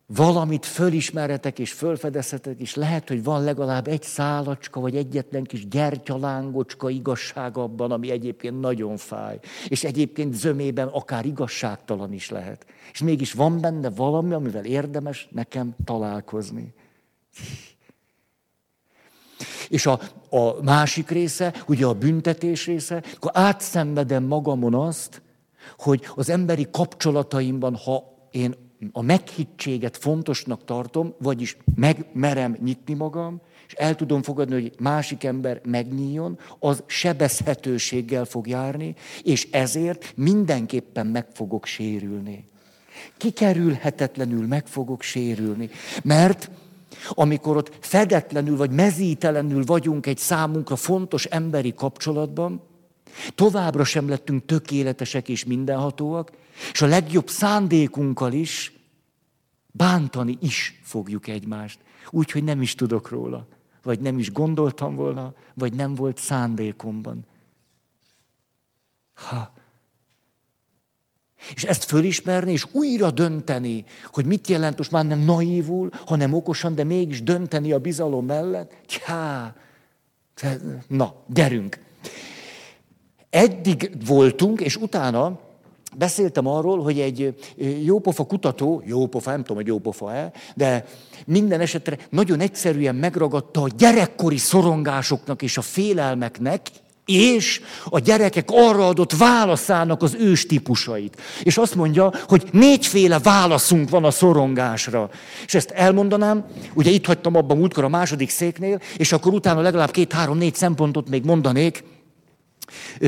valamit 0.07 0.67
fölismeretek 0.67 1.59
és 1.59 1.73
fölfedezhetek, 1.73 2.61
és 2.61 2.75
lehet, 2.75 3.09
hogy 3.09 3.25
van 3.25 3.45
legalább 3.45 3.89
egy 3.89 4.03
szálacska, 4.03 4.81
vagy 4.81 4.97
egyetlen 4.97 5.45
kis 5.45 5.69
gyertyalángocska 5.69 6.91
igazság 6.91 7.57
abban, 7.57 7.93
ami 7.93 8.11
egyébként 8.11 8.61
nagyon 8.61 8.97
fáj. 8.97 9.39
És 9.69 9.85
egyébként 9.85 10.35
zömében 10.35 10.89
akár 10.89 11.27
igazságtalan 11.27 12.13
is 12.13 12.31
lehet. 12.31 12.67
És 12.93 13.03
mégis 13.03 13.33
van 13.33 13.61
benne 13.61 13.91
valami, 13.91 14.33
amivel 14.33 14.65
érdemes 14.65 15.29
nekem 15.31 15.75
találkozni. 15.85 16.75
És 19.69 19.87
a, 19.87 20.01
a 20.31 20.63
másik 20.63 21.11
része, 21.11 21.55
ugye 21.67 21.87
a 21.87 21.95
büntetés 21.95 22.67
része, 22.67 23.03
akkor 23.17 23.31
átszenvedem 23.35 24.25
magamon 24.25 24.75
azt, 24.75 25.23
hogy 25.79 26.03
az 26.15 26.29
emberi 26.29 26.67
kapcsolataimban, 26.71 27.77
ha 27.77 28.15
én 28.31 28.55
a 28.93 29.03
meghittséget 29.03 29.97
fontosnak 29.97 30.65
tartom, 30.65 31.15
vagyis 31.19 31.57
megmerem 31.75 32.57
nyitni 32.63 32.95
magam, 32.95 33.41
és 33.67 33.73
el 33.73 33.95
tudom 33.95 34.23
fogadni, 34.23 34.55
hogy 34.55 34.73
másik 34.79 35.25
ember 35.25 35.61
megnyíljon, 35.65 36.39
az 36.59 36.83
sebezhetőséggel 36.87 38.25
fog 38.25 38.49
járni, 38.49 38.95
és 39.23 39.49
ezért 39.51 40.13
mindenképpen 40.17 41.07
meg 41.07 41.27
fogok 41.33 41.67
sérülni. 41.67 42.45
Kikerülhetetlenül 43.17 44.47
meg 44.47 44.67
fogok 44.67 45.03
sérülni. 45.03 45.71
Mert 46.03 46.51
amikor 47.11 47.57
ott 47.57 47.73
fedetlenül 47.81 48.57
vagy 48.57 48.71
mezítelenül 48.71 49.65
vagyunk 49.65 50.07
egy 50.07 50.19
számunkra 50.19 50.77
fontos 50.77 51.25
emberi 51.25 51.75
kapcsolatban, 51.75 52.63
továbbra 53.35 53.85
sem 53.85 54.09
lettünk 54.09 54.45
tökéletesek 54.45 55.29
és 55.29 55.45
mindenhatóak, 55.45 56.31
és 56.73 56.83
a 56.83 56.87
legjobb 56.87 57.29
szándékunkkal 57.29 58.33
is 58.33 58.73
bántani 59.73 60.39
is 60.41 60.81
fogjuk 60.83 61.29
egymást, 61.29 61.79
úgy, 62.11 62.31
hogy 62.31 62.45
nem 62.45 62.63
is 62.63 62.75
tudok 62.75 63.09
róla, 63.09 63.47
vagy 63.83 64.01
nem 64.01 64.19
is 64.19 64.33
gondoltam 64.33 64.95
volna, 64.95 65.35
vagy 65.55 65.73
nem 65.73 65.95
volt 65.95 66.19
szándékomban. 66.19 67.27
Ha. 69.15 69.55
És 71.55 71.65
ezt 71.65 71.85
fölismerni, 71.85 72.53
és 72.53 72.67
újra 72.73 73.11
dönteni, 73.11 73.85
hogy 74.05 74.27
mit 74.27 74.49
jelent 74.49 74.79
most 74.79 74.91
már 74.91 75.07
nem 75.07 75.19
naívul, 75.19 75.91
hanem 76.07 76.33
okosan, 76.33 76.75
de 76.75 76.85
mégis 76.85 77.23
dönteni 77.23 77.73
a 77.73 77.79
bizalom 77.79 78.27
mellett. 78.27 78.75
Tjá, 78.87 79.55
na, 80.89 81.15
gyerünk. 81.27 81.79
Eddig 83.37 83.91
voltunk, 84.07 84.61
és 84.61 84.77
utána 84.77 85.39
beszéltem 85.97 86.47
arról, 86.47 86.83
hogy 86.83 87.01
egy 87.01 87.35
jópofa 87.85 88.25
kutató, 88.25 88.83
jópofa, 88.87 89.31
nem 89.31 89.41
tudom, 89.41 89.57
hogy 89.57 89.67
jópofa-e, 89.67 90.33
de 90.55 90.85
minden 91.27 91.61
esetre 91.61 91.99
nagyon 92.11 92.41
egyszerűen 92.41 92.95
megragadta 92.95 93.63
a 93.63 93.69
gyerekkori 93.77 94.37
szorongásoknak 94.37 95.43
és 95.43 95.57
a 95.57 95.61
félelmeknek, 95.61 96.61
és 97.05 97.61
a 97.85 97.99
gyerekek 97.99 98.49
arra 98.51 98.87
adott 98.87 99.13
válaszának 99.13 100.03
az 100.03 100.17
ős 100.21 100.47
típusait. 100.47 101.21
És 101.43 101.59
azt 101.59 101.75
mondja, 101.75 102.13
hogy 102.27 102.49
négyféle 102.53 103.19
válaszunk 103.19 103.89
van 103.89 104.05
a 104.05 104.11
szorongásra. 104.11 105.11
És 105.47 105.55
ezt 105.55 105.71
elmondanám, 105.71 106.45
ugye 106.75 106.91
itt 106.91 107.07
hagytam 107.07 107.37
abban 107.37 107.57
múltkor 107.57 107.85
a 107.85 107.89
második 107.89 108.31
széknél, 108.31 108.81
és 108.97 109.13
akkor 109.13 109.33
utána 109.33 109.61
legalább 109.61 109.91
két-három-négy 109.91 110.55
szempontot 110.55 111.09
még 111.09 111.25
mondanék, 111.25 111.85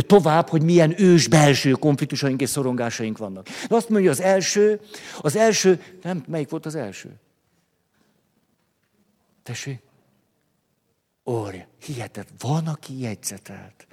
tovább, 0.06 0.48
hogy 0.48 0.62
milyen 0.62 1.00
ős 1.00 1.28
belső 1.28 1.70
konfliktusaink 1.70 2.40
és 2.40 2.48
szorongásaink 2.48 3.18
vannak. 3.18 3.48
De 3.68 3.74
azt 3.74 3.88
mondja, 3.88 4.10
az 4.10 4.20
első, 4.20 4.80
az 5.20 5.36
első, 5.36 5.82
nem, 6.02 6.24
melyik 6.26 6.50
volt 6.50 6.66
az 6.66 6.74
első? 6.74 7.10
Tessék? 9.42 9.80
Orja, 11.22 11.66
hihetet, 11.84 12.28
van, 12.38 12.66
aki 12.66 13.00
jegyzetelt. 13.00 13.86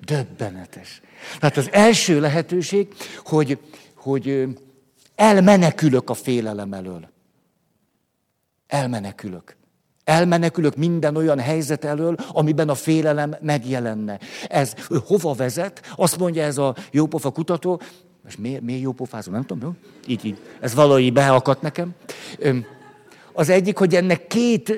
Döbbenetes. 0.00 1.00
Tehát 1.38 1.56
az 1.56 1.72
első 1.72 2.20
lehetőség, 2.20 2.94
hogy, 3.24 3.58
hogy 3.94 4.48
elmenekülök 5.14 6.10
a 6.10 6.14
félelem 6.14 6.72
elől. 6.72 7.08
Elmenekülök. 8.66 9.56
Elmenekülök 10.04 10.76
minden 10.76 11.16
olyan 11.16 11.38
helyzet 11.38 11.84
elől, 11.84 12.16
amiben 12.32 12.68
a 12.68 12.74
félelem 12.74 13.36
megjelenne. 13.40 14.18
Ez 14.48 14.74
hova 15.06 15.32
vezet? 15.32 15.80
Azt 15.96 16.18
mondja 16.18 16.42
ez 16.42 16.58
a 16.58 16.76
jópofa 16.90 17.30
kutató, 17.30 17.80
most 18.24 18.38
miért, 18.38 18.62
miért 18.62 18.82
jópofázom, 18.82 19.32
nem 19.32 19.44
tudom, 19.44 19.62
jó? 19.62 19.90
Így, 20.12 20.24
így. 20.24 20.38
Ez 20.60 20.74
valahogy 20.74 21.12
beakadt 21.12 21.62
nekem. 21.62 21.94
Az 23.32 23.48
egyik, 23.48 23.78
hogy 23.78 23.94
ennek 23.94 24.26
két 24.26 24.74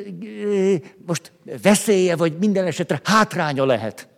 most 1.07 1.33
veszélye, 1.63 2.17
vagy 2.17 2.37
minden 2.39 2.67
esetre 2.67 3.01
hátránya 3.05 3.65
lehet. 3.65 4.09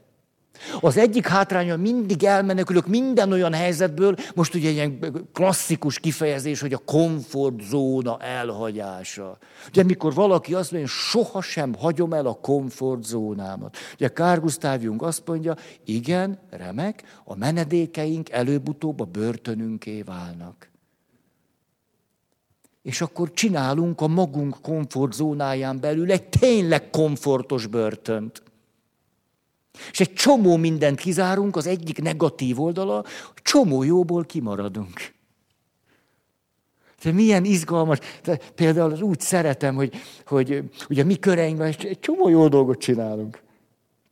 Az 0.80 0.96
egyik 0.96 1.26
hátránya, 1.26 1.76
mindig 1.76 2.24
elmenekülök 2.24 2.86
minden 2.86 3.32
olyan 3.32 3.52
helyzetből, 3.52 4.14
most 4.34 4.54
ugye 4.54 4.68
ilyen 4.70 4.98
klasszikus 5.32 5.98
kifejezés, 5.98 6.60
hogy 6.60 6.72
a 6.72 6.78
komfortzóna 6.78 8.16
elhagyása. 8.20 9.38
Ugye 9.68 9.82
mikor 9.82 10.14
valaki 10.14 10.54
azt 10.54 10.70
mondja, 10.72 10.90
sohasem 10.90 11.74
hagyom 11.74 12.12
el 12.12 12.26
a 12.26 12.34
komfortzónámat. 12.34 13.76
Ugye 13.94 14.08
Kár 14.08 14.40
Gusztáv 14.40 14.82
Jung 14.82 15.02
azt 15.02 15.22
mondja, 15.26 15.54
igen, 15.84 16.38
remek, 16.50 17.02
a 17.24 17.36
menedékeink 17.36 18.30
előbb-utóbb 18.30 19.00
a 19.00 19.04
börtönünké 19.04 20.02
válnak. 20.02 20.70
És 22.82 23.00
akkor 23.00 23.32
csinálunk 23.32 24.00
a 24.00 24.06
magunk 24.06 24.56
komfortzónáján 24.62 25.80
belül 25.80 26.12
egy 26.12 26.28
tényleg 26.28 26.90
komfortos 26.90 27.66
börtönt. 27.66 28.42
És 29.90 30.00
egy 30.00 30.12
csomó 30.12 30.56
mindent 30.56 30.98
kizárunk, 30.98 31.56
az 31.56 31.66
egyik 31.66 32.02
negatív 32.02 32.60
oldala, 32.60 33.04
csomó 33.42 33.82
jóból 33.82 34.24
kimaradunk. 34.24 35.16
De 37.02 37.12
milyen 37.12 37.44
izgalmas, 37.44 37.98
de 38.22 38.38
például 38.54 39.02
úgy 39.02 39.20
szeretem, 39.20 39.74
hogy, 39.74 39.94
hogy 40.26 40.62
ugye 40.88 41.04
mi 41.04 41.18
köreinkben 41.18 41.66
egy 41.66 41.98
csomó 42.00 42.28
jó 42.28 42.48
dolgot 42.48 42.78
csinálunk. 42.78 43.42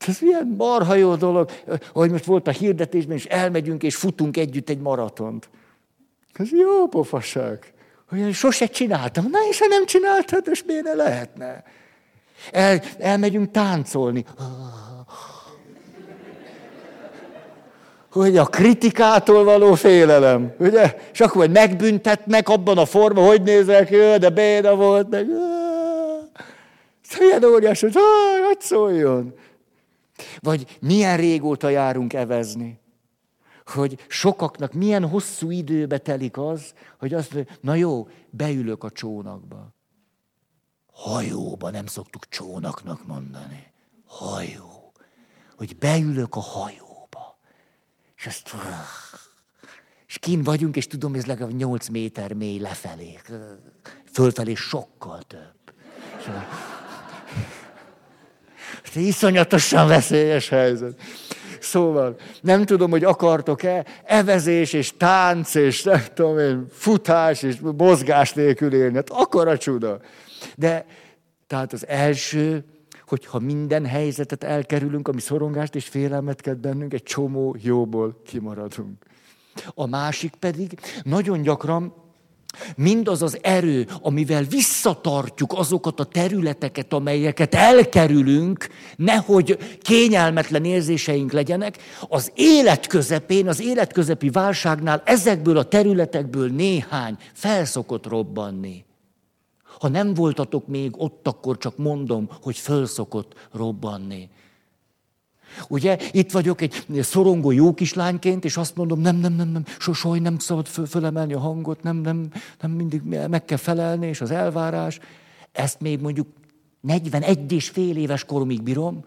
Ez 0.07 0.19
milyen 0.21 0.55
marha 0.57 0.95
jó 0.95 1.15
dolog, 1.15 1.51
hogy 1.93 2.11
most 2.11 2.25
volt 2.25 2.49
a 2.49 2.51
hirdetésben, 2.51 3.17
és 3.17 3.25
elmegyünk, 3.25 3.83
és 3.83 3.97
futunk 3.97 4.37
együtt 4.37 4.69
egy 4.69 4.81
maratont. 4.81 5.49
Ez 6.33 6.51
jó 6.51 6.89
pofaság. 6.89 7.73
Hogy 8.09 8.33
sose 8.35 8.67
csináltam. 8.67 9.29
Na, 9.31 9.39
és 9.51 9.59
ha 9.59 9.67
nem 9.67 9.87
csináltad, 9.87 10.47
és 10.51 10.65
miért 10.65 10.85
ne 10.85 10.95
lehetne? 10.95 11.65
El, 12.53 12.83
elmegyünk 12.99 13.51
táncolni 13.51 14.25
hogy 18.17 18.37
a 18.37 18.45
kritikától 18.45 19.45
való 19.45 19.75
félelem, 19.75 20.55
ugye? 20.59 20.97
És 21.13 21.21
akkor 21.21 21.37
majd 21.37 21.51
megbüntetnek 21.51 22.49
abban 22.49 22.79
a 22.79 22.85
forma, 22.85 23.27
hogy 23.27 23.43
nézek, 23.43 23.91
de 24.19 24.31
béna 24.31 24.75
volt, 24.75 25.09
meg... 25.09 25.27
Milyen 27.19 27.45
óriás, 27.45 27.81
hogy 27.81 27.95
hogy 28.47 28.61
szóljon. 28.61 29.35
Vagy 30.41 30.79
milyen 30.81 31.17
régóta 31.17 31.69
járunk 31.69 32.13
evezni. 32.13 32.81
Hogy 33.67 34.05
sokaknak 34.09 34.73
milyen 34.73 35.09
hosszú 35.09 35.51
időbe 35.51 35.99
telik 35.99 36.39
az, 36.39 36.73
hogy 36.99 37.15
azt 37.15 37.35
mondja, 37.35 37.55
na 37.61 37.75
jó, 37.75 38.09
beülök 38.31 38.85
a 38.85 38.91
csónakba. 38.91 39.75
Hajóba 40.93 41.71
nem 41.71 41.87
szoktuk 41.87 42.29
csónaknak 42.29 43.07
mondani. 43.07 43.73
Hajó. 44.07 44.93
Hogy 45.57 45.77
beülök 45.77 46.37
a 46.37 46.41
hajó. 46.41 46.86
És 48.17 48.27
ezt... 48.27 48.55
És 50.07 50.19
kim 50.19 50.43
vagyunk, 50.43 50.77
és 50.77 50.87
tudom, 50.87 51.15
ez 51.15 51.27
legalább 51.27 51.57
8 51.57 51.89
méter 51.89 52.33
mély 52.33 52.59
lefelé. 52.59 53.21
Fölfelé 54.13 54.55
sokkal 54.55 55.23
több. 55.23 55.55
És 58.85 58.95
iszonyatosan 58.95 59.89
veszélyes 59.89 60.49
helyzet. 60.49 61.01
Szóval 61.61 62.17
nem 62.41 62.65
tudom, 62.65 62.91
hogy 62.91 63.05
akartok-e 63.05 63.87
evezés 64.05 64.73
és 64.73 64.97
tánc 64.97 65.55
és 65.55 65.83
nem 65.83 66.05
tudom 66.15 66.39
én, 66.39 66.67
futás 66.73 67.43
és 67.43 67.57
mozgás 67.61 68.33
nélkül 68.33 68.75
élni. 68.75 68.95
Hát 68.95 69.11
akar 69.11 69.49
a 69.49 69.59
csuda. 69.59 70.01
De 70.55 70.87
tehát 71.47 71.73
az 71.73 71.87
első, 71.87 72.65
hogyha 73.07 73.39
minden 73.39 73.87
helyzetet 73.87 74.45
elkerülünk, 74.45 75.09
ami 75.09 75.21
szorongást 75.21 75.75
és 75.75 75.87
félelmet 75.89 76.41
kelt 76.41 76.59
bennünk, 76.59 76.95
egy 76.95 77.03
csomó 77.03 77.57
jóból 77.61 78.21
kimaradunk. 78.27 79.05
A 79.75 79.87
másik 79.87 80.35
pedig 80.35 80.79
nagyon 81.03 81.43
gyakran 81.43 82.05
mindaz 82.77 83.23
az 83.23 83.39
erő, 83.43 83.87
amivel 84.01 84.43
visszatartjuk 84.43 85.53
azokat 85.53 86.01
a 86.01 86.05
területeket, 86.05 86.93
amelyeket 86.93 87.55
elkerülünk, 87.55 88.69
nehogy 88.97 89.79
kényelmetlen 89.83 90.65
érzéseink 90.65 91.33
legyenek, 91.33 91.77
az 92.09 92.33
élet 92.35 92.87
közepén, 92.87 93.49
az 93.49 93.61
életközepi 93.61 94.31
válságnál 94.31 95.03
ezekből 95.05 95.57
a 95.57 95.69
területekből 95.69 96.49
néhány 96.49 97.17
felszokott 97.33 98.07
robbanni. 98.07 98.85
Ha 99.81 99.89
nem 99.89 100.15
voltatok 100.15 100.67
még 100.67 100.95
ott, 100.97 101.27
akkor 101.27 101.59
csak 101.59 101.77
mondom, 101.77 102.29
hogy 102.43 102.57
fölszokott 102.57 103.49
robbanni. 103.53 104.29
Ugye, 105.69 105.99
itt 106.11 106.31
vagyok 106.31 106.61
egy 106.61 106.85
szorongó 107.01 107.51
jó 107.51 107.75
kislányként, 107.75 108.45
és 108.45 108.57
azt 108.57 108.77
mondom, 108.77 109.01
nem, 109.01 109.17
nem, 109.17 109.33
nem, 109.33 109.49
nem, 109.49 109.65
sosaj 109.79 110.19
nem 110.19 110.39
szabad 110.39 110.67
föl, 110.67 110.87
fölemelni 110.87 111.33
a 111.33 111.39
hangot, 111.39 111.83
nem, 111.83 111.97
nem, 111.97 112.29
nem 112.61 112.71
mindig 112.71 113.03
meg 113.03 113.45
kell 113.45 113.57
felelni, 113.57 114.07
és 114.07 114.21
az 114.21 114.31
elvárás. 114.31 114.99
Ezt 115.53 115.81
még 115.81 116.01
mondjuk 116.01 116.27
41 116.81 117.53
és 117.53 117.69
fél 117.69 117.97
éves 117.97 118.25
koromig 118.25 118.63
bírom, 118.63 119.05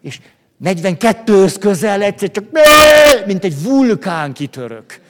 és 0.00 0.20
42 0.56 1.46
közel 1.60 2.02
egyszer 2.02 2.30
csak, 2.30 2.44
mint 3.26 3.44
egy 3.44 3.62
vulkán 3.62 4.32
kitörök. 4.32 5.00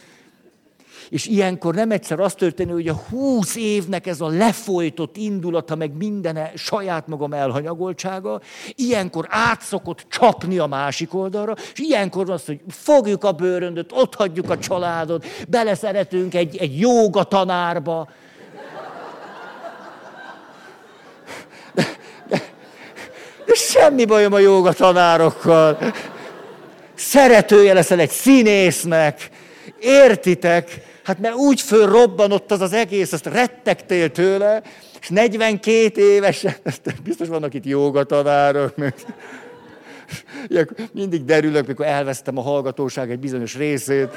És 1.11 1.27
ilyenkor 1.27 1.75
nem 1.75 1.91
egyszer 1.91 2.21
az 2.21 2.35
történik, 2.35 2.73
hogy 2.73 2.89
a 2.89 3.03
húsz 3.09 3.57
évnek 3.57 4.07
ez 4.07 4.21
a 4.21 4.29
lefolytott 4.29 5.17
indulata, 5.17 5.75
meg 5.75 5.97
mindene 5.97 6.53
saját 6.55 7.07
magam 7.07 7.33
elhanyagoltsága, 7.33 8.41
ilyenkor 8.75 9.27
átszokott 9.29 10.05
csapni 10.09 10.59
a 10.59 10.67
másik 10.67 11.15
oldalra, 11.15 11.55
és 11.73 11.79
ilyenkor 11.79 12.31
azt, 12.31 12.47
hogy 12.47 12.61
fogjuk 12.69 13.25
a 13.25 13.33
bőröndöt, 13.33 13.93
ott 13.93 14.15
hagyjuk 14.15 14.51
a 14.51 14.59
családot, 14.59 15.27
beleszeretünk 15.49 16.35
egy, 16.35 16.57
egy 16.57 16.81
jóga 16.81 17.25
tanárba, 17.25 18.09
de 23.47 23.55
semmi 23.55 24.05
bajom 24.05 24.33
a 24.33 24.39
jóga 24.39 24.73
tanárokkal. 24.73 25.79
Szeretője 26.95 27.73
leszel 27.73 28.01
egy 28.01 28.11
színésznek, 28.11 29.31
értitek? 29.79 30.90
Hát 31.11 31.19
mert 31.19 31.35
úgy 31.35 31.61
fölrobbanott 31.61 32.51
az 32.51 32.61
az 32.61 32.73
egész, 32.73 33.13
azt 33.13 33.27
rettegtél 33.27 34.11
tőle, 34.11 34.63
és 35.01 35.09
42 35.09 36.01
évesen, 36.01 36.55
biztos 37.05 37.29
vannak 37.29 37.55
itt 37.55 37.65
jogatanárok, 37.65 38.75
mindig 40.93 41.25
derülök, 41.25 41.67
mikor 41.67 41.87
elvesztem 41.87 42.39
a 42.39 42.43
hallgatóság 42.43 43.11
egy 43.11 43.19
bizonyos 43.19 43.57
részét. 43.57 44.09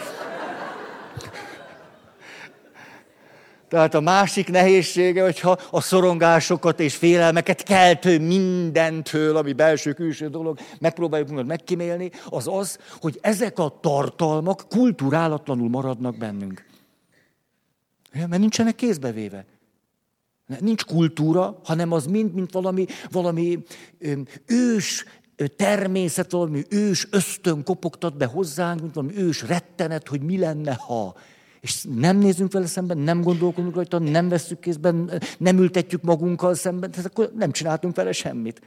Tehát 3.69 3.93
a 3.93 3.99
másik 3.99 4.49
nehézsége, 4.49 5.23
hogyha 5.23 5.57
a 5.71 5.81
szorongásokat 5.81 6.79
és 6.79 6.95
félelmeket 6.95 7.63
keltő 7.63 8.19
mindentől, 8.19 9.37
ami 9.37 9.53
belső-külső 9.53 10.27
dolog, 10.27 10.59
megpróbáljuk 10.79 11.29
magunkat 11.29 11.57
megkímélni, 11.57 12.11
az 12.29 12.47
az, 12.47 12.77
hogy 13.01 13.19
ezek 13.21 13.59
a 13.59 13.77
tartalmak 13.81 14.63
kulturálatlanul 14.69 15.69
maradnak 15.69 16.17
bennünk. 16.17 16.71
Mert 18.13 18.37
nincsenek 18.37 18.75
kézbevéve. 18.75 19.45
Nincs 20.59 20.83
kultúra, 20.85 21.59
hanem 21.63 21.91
az 21.91 22.05
mind, 22.05 22.33
mint 22.33 22.51
valami, 22.51 22.85
valami 23.11 23.63
ős 24.45 25.05
természet, 25.55 26.31
valami 26.31 26.63
ős 26.69 27.07
ösztön 27.11 27.63
kopogtat 27.63 28.17
be 28.17 28.25
hozzánk, 28.25 28.81
mint 28.81 28.93
valami 28.93 29.17
ős 29.17 29.41
rettenet, 29.41 30.07
hogy 30.07 30.21
mi 30.21 30.37
lenne, 30.37 30.73
ha 30.73 31.15
és 31.63 31.85
nem 31.95 32.17
nézünk 32.17 32.51
vele 32.51 32.65
szemben, 32.65 32.97
nem 32.97 33.21
gondolkodunk 33.21 33.75
rajta, 33.75 33.99
nem 33.99 34.29
vesszük 34.29 34.59
kézben, 34.59 35.21
nem 35.37 35.57
ültetjük 35.57 36.01
magunkkal 36.01 36.53
szemben, 36.53 36.91
tehát 36.91 37.05
akkor 37.05 37.31
nem 37.35 37.51
csináltunk 37.51 37.95
vele 37.95 38.11
semmit. 38.11 38.61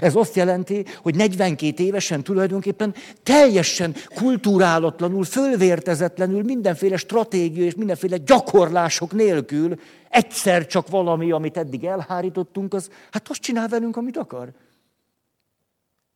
Ez 0.00 0.14
azt 0.14 0.34
jelenti, 0.34 0.84
hogy 0.96 1.14
42 1.14 1.84
évesen 1.84 2.22
tulajdonképpen 2.22 2.94
teljesen 3.22 3.94
kulturálatlanul, 4.14 5.24
fölvértezetlenül, 5.24 6.42
mindenféle 6.42 6.96
stratégia 6.96 7.64
és 7.64 7.74
mindenféle 7.74 8.16
gyakorlások 8.16 9.12
nélkül 9.12 9.80
egyszer 10.08 10.66
csak 10.66 10.88
valami, 10.88 11.30
amit 11.30 11.56
eddig 11.56 11.84
elhárítottunk, 11.84 12.74
az 12.74 12.90
hát 13.10 13.28
azt 13.28 13.40
csinál 13.40 13.68
velünk, 13.68 13.96
amit 13.96 14.16
akar. 14.16 14.52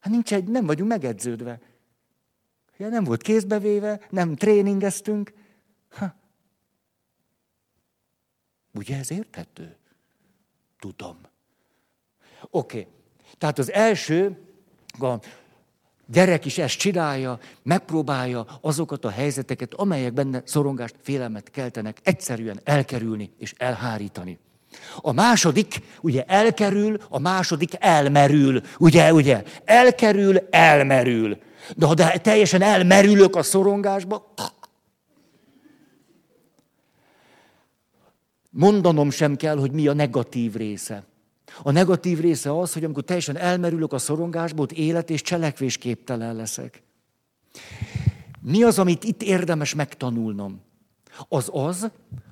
Hát 0.00 0.12
nincs 0.12 0.32
egy, 0.32 0.44
nem 0.44 0.66
vagyunk 0.66 0.88
megedződve. 0.90 1.60
Ja, 2.76 2.88
nem 2.88 3.04
volt 3.04 3.22
kézbevéve, 3.22 4.00
nem 4.10 4.34
tréningeztünk. 4.34 5.32
Ha. 5.90 6.14
Ugye 8.72 8.98
ez 8.98 9.10
érthető? 9.10 9.76
Tudom. 10.78 11.18
Oké. 12.50 12.78
Okay. 12.80 12.93
Tehát 13.44 13.58
az 13.58 13.72
első, 13.72 14.38
a 15.00 15.14
gyerek 16.06 16.44
is 16.44 16.58
ezt 16.58 16.78
csinálja, 16.78 17.38
megpróbálja 17.62 18.46
azokat 18.60 19.04
a 19.04 19.10
helyzeteket, 19.10 19.74
amelyek 19.74 20.12
benne 20.12 20.42
szorongást, 20.44 20.94
félelmet 21.02 21.50
keltenek, 21.50 22.00
egyszerűen 22.02 22.60
elkerülni 22.62 23.30
és 23.38 23.54
elhárítani. 23.56 24.38
A 24.96 25.12
második, 25.12 25.80
ugye 26.00 26.24
elkerül, 26.24 26.96
a 27.08 27.18
második 27.18 27.70
elmerül. 27.78 28.60
Ugye, 28.78 29.12
ugye? 29.12 29.42
Elkerül, 29.64 30.38
elmerül. 30.50 31.38
De 31.76 31.86
ha 31.86 31.94
de 31.94 32.18
teljesen 32.18 32.62
elmerülök 32.62 33.36
a 33.36 33.42
szorongásba, 33.42 34.34
Mondanom 38.50 39.10
sem 39.10 39.36
kell, 39.36 39.56
hogy 39.56 39.72
mi 39.72 39.88
a 39.88 39.92
negatív 39.92 40.54
része. 40.54 41.04
A 41.62 41.70
negatív 41.70 42.20
része 42.20 42.58
az, 42.58 42.72
hogy 42.72 42.84
amikor 42.84 43.02
teljesen 43.02 43.36
elmerülök 43.36 43.92
a 43.92 43.98
szorongásból, 43.98 44.66
élet 44.66 45.10
és 45.10 45.22
cselekvés 45.22 45.76
képtelen 45.76 46.34
leszek. 46.34 46.82
Mi 48.40 48.62
az, 48.62 48.78
amit 48.78 49.04
itt 49.04 49.22
érdemes 49.22 49.74
megtanulnom? 49.74 50.60
Az 51.28 51.50
az, 51.52 51.90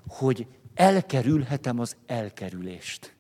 hogy 0.09 0.47
elkerülhetem 0.75 1.79
az 1.79 1.97
elkerülést. 2.07 3.17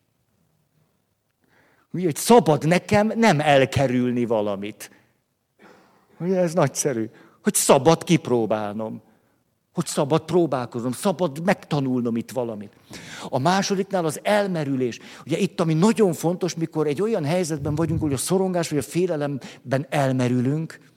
Ugye, 1.92 2.04
hogy 2.04 2.16
szabad 2.16 2.66
nekem 2.66 3.12
nem 3.16 3.40
elkerülni 3.40 4.24
valamit. 4.24 4.90
Ugye, 6.18 6.38
ez 6.38 6.54
nagyszerű. 6.54 7.10
Hogy 7.42 7.54
szabad 7.54 8.04
kipróbálnom. 8.04 9.02
Hogy 9.74 9.86
szabad 9.86 10.24
próbálkoznom, 10.24 10.92
szabad 10.92 11.44
megtanulnom 11.44 12.16
itt 12.16 12.30
valamit. 12.30 12.72
A 13.28 13.38
másodiknál 13.38 14.04
az 14.04 14.20
elmerülés. 14.22 14.98
Ugye 15.26 15.38
itt, 15.38 15.60
ami 15.60 15.74
nagyon 15.74 16.12
fontos, 16.12 16.54
mikor 16.54 16.86
egy 16.86 17.02
olyan 17.02 17.24
helyzetben 17.24 17.74
vagyunk, 17.74 18.00
hogy 18.00 18.12
a 18.12 18.16
szorongás 18.16 18.68
vagy 18.68 18.78
a 18.78 18.82
félelemben 18.82 19.86
elmerülünk, 19.88 20.90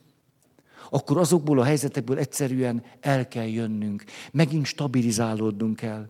akkor 0.89 1.17
azokból 1.17 1.59
a 1.59 1.63
helyzetekből 1.63 2.17
egyszerűen 2.17 2.83
el 2.99 3.27
kell 3.27 3.47
jönnünk. 3.47 4.03
Megint 4.31 4.65
stabilizálódnunk 4.65 5.75
kell. 5.75 6.09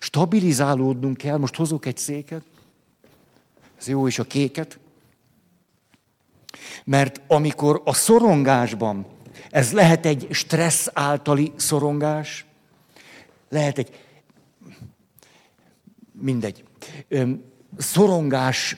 Stabilizálódnunk 0.00 1.16
kell, 1.16 1.36
most 1.36 1.54
hozok 1.54 1.86
egy 1.86 1.96
széket, 1.96 2.42
ez 3.78 3.88
jó 3.88 4.06
is 4.06 4.18
a 4.18 4.24
kéket, 4.24 4.78
mert 6.84 7.20
amikor 7.28 7.82
a 7.84 7.92
szorongásban 7.92 9.06
ez 9.50 9.72
lehet 9.72 10.06
egy 10.06 10.26
stressz 10.30 10.88
általi 10.92 11.52
szorongás, 11.56 12.44
lehet 13.48 13.78
egy, 13.78 13.90
mindegy, 16.12 16.64
szorongás, 17.76 18.76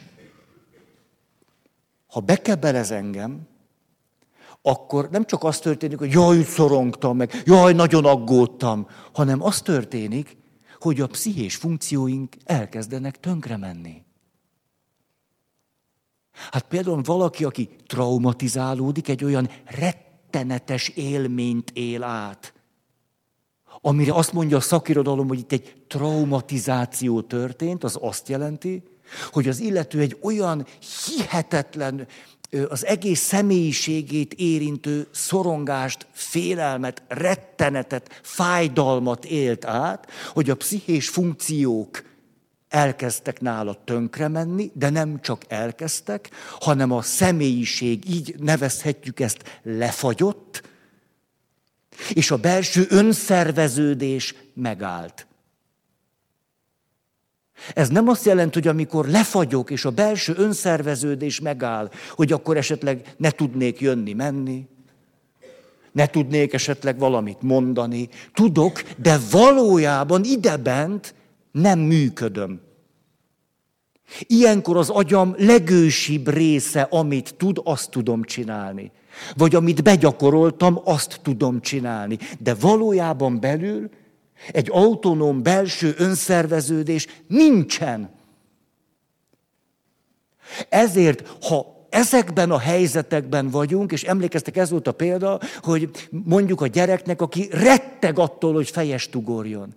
ha 2.07 2.21
bekebelez 2.21 2.91
engem, 2.91 3.47
akkor 4.63 5.09
nem 5.11 5.25
csak 5.25 5.45
az 5.45 5.59
történik, 5.59 5.99
hogy 5.99 6.13
jaj, 6.13 6.43
szorongtam 6.43 7.17
meg, 7.17 7.43
jaj, 7.45 7.73
nagyon 7.73 8.05
aggódtam, 8.05 8.89
hanem 9.13 9.43
az 9.43 9.61
történik, 9.61 10.37
hogy 10.81 11.01
a 11.01 11.07
pszichés 11.07 11.57
funkcióink 11.57 12.37
elkezdenek 12.45 13.21
tönkre 13.21 13.57
menni. 13.57 14.03
Hát 16.51 16.65
például 16.69 17.03
valaki, 17.03 17.45
aki 17.45 17.69
traumatizálódik, 17.87 19.09
egy 19.09 19.25
olyan 19.25 19.51
rett 19.65 20.08
rettenetes 20.31 20.89
élményt 20.89 21.71
él 21.75 22.03
át. 22.03 22.53
Amire 23.81 24.13
azt 24.13 24.33
mondja 24.33 24.57
a 24.57 24.61
szakirodalom, 24.61 25.29
hogy 25.29 25.39
itt 25.39 25.53
egy 25.53 25.83
traumatizáció 25.87 27.21
történt, 27.21 27.85
az 27.85 27.99
azt 28.01 28.29
jelenti, 28.29 28.83
hogy 29.31 29.49
az 29.49 29.61
illető 29.61 30.01
egy 30.01 30.17
olyan 30.21 30.67
hihetetlen, 31.07 32.07
az 32.69 32.87
egész 32.87 33.21
személyiségét 33.21 34.35
érintő 34.35 35.09
szorongást, 35.11 36.07
félelmet, 36.13 37.03
rettenetet, 37.09 38.21
fájdalmat 38.23 39.25
élt 39.25 39.65
át, 39.65 40.11
hogy 40.33 40.51
a 40.51 40.57
pszichés 40.57 41.09
funkciók 41.09 42.03
elkezdtek 42.69 43.41
nála 43.41 43.85
tönkre 43.85 44.29
menni, 44.29 44.71
de 44.75 44.91
nem 44.91 45.21
csak 45.21 45.43
elkezdtek, 45.49 46.31
hanem 46.61 46.93
a 46.93 47.03
személyiség, 47.03 48.11
így 48.11 48.35
nevezhetjük 48.39 49.21
ezt, 49.21 49.61
lefagyott, 49.63 50.63
és 52.13 52.31
a 52.31 52.37
belső 52.37 52.87
önszerveződés 52.89 54.35
megállt. 54.55 55.27
Ez 57.75 57.89
nem 57.89 58.09
azt 58.09 58.25
jelenti, 58.25 58.59
hogy 58.59 58.69
amikor 58.69 59.07
lefagyok, 59.07 59.71
és 59.71 59.85
a 59.85 59.91
belső 59.91 60.35
önszerveződés 60.37 61.41
megáll, 61.41 61.91
hogy 62.11 62.33
akkor 62.33 62.57
esetleg 62.57 63.15
ne 63.17 63.31
tudnék 63.31 63.81
jönni-menni, 63.81 64.69
ne 65.93 66.07
tudnék 66.07 66.53
esetleg 66.53 66.99
valamit 66.99 67.43
mondani. 67.43 68.09
Tudok, 68.35 68.83
de 68.97 69.19
valójában 69.31 70.25
idebent 70.25 71.15
nem 71.53 71.79
működöm. 71.79 72.61
Ilyenkor 74.21 74.77
az 74.77 74.89
agyam 74.89 75.35
legősibb 75.39 76.29
része, 76.29 76.83
amit 76.83 77.35
tud, 77.37 77.61
azt 77.65 77.91
tudom 77.91 78.23
csinálni. 78.23 78.91
Vagy 79.37 79.55
amit 79.55 79.83
begyakoroltam, 79.83 80.81
azt 80.85 81.21
tudom 81.23 81.61
csinálni. 81.61 82.19
De 82.39 82.55
valójában 82.55 83.41
belül 83.41 83.91
egy 84.53 84.69
autonóm 84.71 85.43
belső 85.43 85.95
önszerveződés 85.99 87.07
nincsen. 87.27 88.11
Ezért, 90.69 91.29
ha 91.43 91.87
ezekben 91.91 92.51
a 92.51 92.59
helyzetekben 92.59 93.51
vagyunk, 93.51 93.93
és 93.93 94.05
emlékeztek, 94.05 94.57
ez 94.57 94.71
volt 94.71 94.87
a 94.87 94.93
példa, 94.93 95.41
hogy 95.63 95.91
mondjuk 96.11 96.61
a 96.61 96.67
gyereknek, 96.67 97.21
aki 97.21 97.49
retteg 97.51 98.19
attól, 98.19 98.53
hogy 98.53 98.71
fejest 98.71 99.15
ugorjon. 99.15 99.75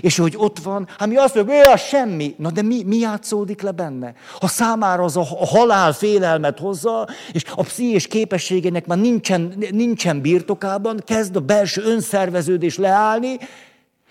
És 0.00 0.16
hogy 0.16 0.34
ott 0.36 0.58
van, 0.58 0.88
hát 0.98 1.08
mi 1.08 1.16
azt 1.16 1.34
mondjuk, 1.34 1.56
hogy 1.56 1.78
semmi. 1.78 2.34
Na 2.38 2.50
de 2.50 2.62
mi, 2.62 2.82
mi 2.82 2.96
játszódik 2.96 3.62
le 3.62 3.70
benne? 3.70 4.14
Ha 4.40 4.46
számára 4.46 5.02
az 5.02 5.16
a, 5.16 5.20
a 5.20 5.46
halál 5.46 5.92
félelmet 5.92 6.58
hozza, 6.58 7.08
és 7.32 7.44
a 7.54 7.62
pszichés 7.62 8.06
képességének 8.06 8.86
már 8.86 8.98
nincsen, 8.98 9.64
nincsen 9.70 10.20
birtokában, 10.20 11.02
kezd 11.04 11.36
a 11.36 11.40
belső 11.40 11.82
önszerveződés 11.82 12.76
leállni, 12.76 13.38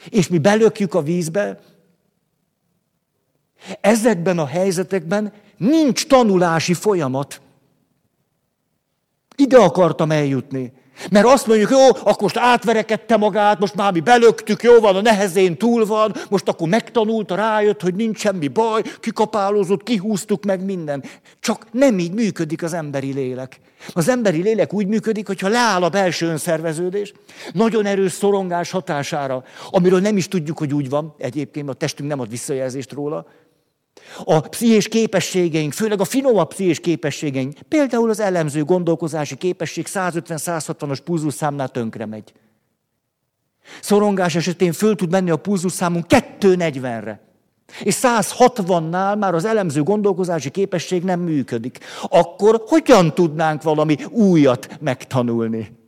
és 0.10 0.28
mi 0.28 0.38
belökjük 0.38 0.94
a 0.94 1.02
vízbe. 1.02 1.60
Ezekben 3.82 4.40
a 4.40 4.46
helyzetekben 4.46 5.34
nincs 5.58 6.08
tanulási 6.08 6.74
folyamat. 6.74 7.42
Ide 9.36 9.58
akartam 9.58 10.12
eljutni. 10.12 10.74
Mert 11.12 11.26
azt 11.26 11.48
mondjuk, 11.48 11.70
jó, 11.70 11.88
akkor 11.88 12.22
most 12.22 12.38
átverekedte 12.38 13.18
magát, 13.18 13.60
most 13.60 13.76
már 13.76 13.94
mi 13.94 14.00
belöktük, 14.00 14.64
jó 14.64 14.80
van, 14.80 14.96
a 14.96 15.02
nehezén 15.02 15.58
túl 15.58 15.86
van, 15.86 16.14
most 16.30 16.48
akkor 16.48 16.68
megtanulta, 16.68 17.36
rájött, 17.36 17.82
hogy 17.82 17.96
nincs 17.96 18.20
semmi 18.20 18.48
baj, 18.48 18.82
kikapálózott, 19.00 19.84
kihúztuk 19.84 20.44
meg 20.44 20.66
minden. 20.66 21.04
Csak 21.40 21.66
nem 21.72 22.00
így 22.00 22.14
működik 22.14 22.64
az 22.64 22.74
emberi 22.74 23.14
lélek. 23.14 23.60
Az 23.94 24.08
emberi 24.08 24.42
lélek 24.42 24.74
úgy 24.74 24.88
működik, 24.88 25.28
hogyha 25.28 25.48
leáll 25.48 25.84
a 25.84 25.90
belső 25.90 26.28
önszerveződés, 26.28 27.14
nagyon 27.54 27.86
erős 27.86 28.12
szorongás 28.12 28.72
hatására, 28.72 29.44
amiről 29.70 30.00
nem 30.00 30.18
is 30.18 30.28
tudjuk, 30.28 30.58
hogy 30.58 30.74
úgy 30.74 30.90
van, 30.90 31.16
egyébként 31.18 31.70
a 31.70 31.74
testünk 31.74 32.10
nem 32.10 32.20
ad 32.20 32.30
visszajelzést 32.30 32.92
róla, 32.92 33.26
a 34.24 34.40
pszichés 34.40 34.88
képességeink, 34.88 35.74
főleg 35.74 36.00
a 36.00 36.06
finomabb 36.06 36.48
pszichés 36.48 36.80
képességeink, 36.80 37.54
például 37.68 38.10
az 38.10 38.20
elemző 38.20 38.64
gondolkozási 38.64 39.36
képesség 39.36 39.86
150-160-as 39.90 41.00
pulzusszámnál 41.04 41.70
tönkre 41.70 42.06
megy. 42.06 42.34
Szorongás 43.82 44.36
esetén 44.36 44.72
föl 44.72 44.96
tud 44.96 45.12
menni 45.12 45.30
a 45.30 45.36
pulzusszámunk 45.36 46.06
240-re. 46.10 47.22
És 47.84 47.98
160-nál 48.02 49.18
már 49.18 49.34
az 49.34 49.46
elemző 49.46 49.84
gondolkozási 49.84 50.50
képesség 50.50 51.04
nem 51.04 51.20
működik. 51.20 51.80
Akkor 52.10 52.64
hogyan 52.68 53.14
tudnánk 53.14 53.64
valami 53.64 53.98
újat 54.10 54.78
megtanulni? 54.80 55.82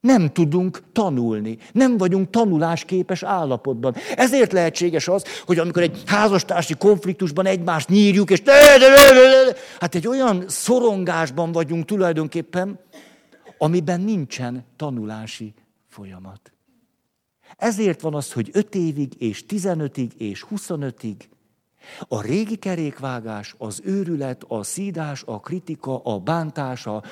Nem 0.00 0.32
tudunk 0.32 0.82
tanulni, 0.92 1.58
nem 1.72 1.96
vagyunk 1.96 2.30
tanulásképes 2.30 3.22
állapotban. 3.22 3.94
Ezért 4.16 4.52
lehetséges 4.52 5.08
az, 5.08 5.24
hogy 5.46 5.58
amikor 5.58 5.82
egy 5.82 6.02
házastársi 6.06 6.74
konfliktusban 6.74 7.46
egymást 7.46 7.88
nyírjuk, 7.88 8.30
és 8.30 8.42
hát 9.80 9.94
egy 9.94 10.06
olyan 10.06 10.44
szorongásban 10.48 11.52
vagyunk 11.52 11.84
tulajdonképpen, 11.84 12.80
amiben 13.58 14.00
nincsen 14.00 14.64
tanulási 14.76 15.54
folyamat. 15.88 16.52
Ezért 17.56 18.00
van 18.00 18.14
az, 18.14 18.32
hogy 18.32 18.50
5 18.52 18.74
évig, 18.74 19.22
és 19.22 19.44
15-ig, 19.48 20.12
és 20.16 20.44
25-ig 20.50 21.16
a 22.08 22.22
régi 22.22 22.56
kerékvágás, 22.56 23.54
az 23.58 23.80
őrület, 23.84 24.44
a 24.48 24.62
szídás, 24.62 25.22
a 25.26 25.40
kritika, 25.40 26.00
a 26.02 26.18
bántás, 26.18 26.86
a 26.86 27.02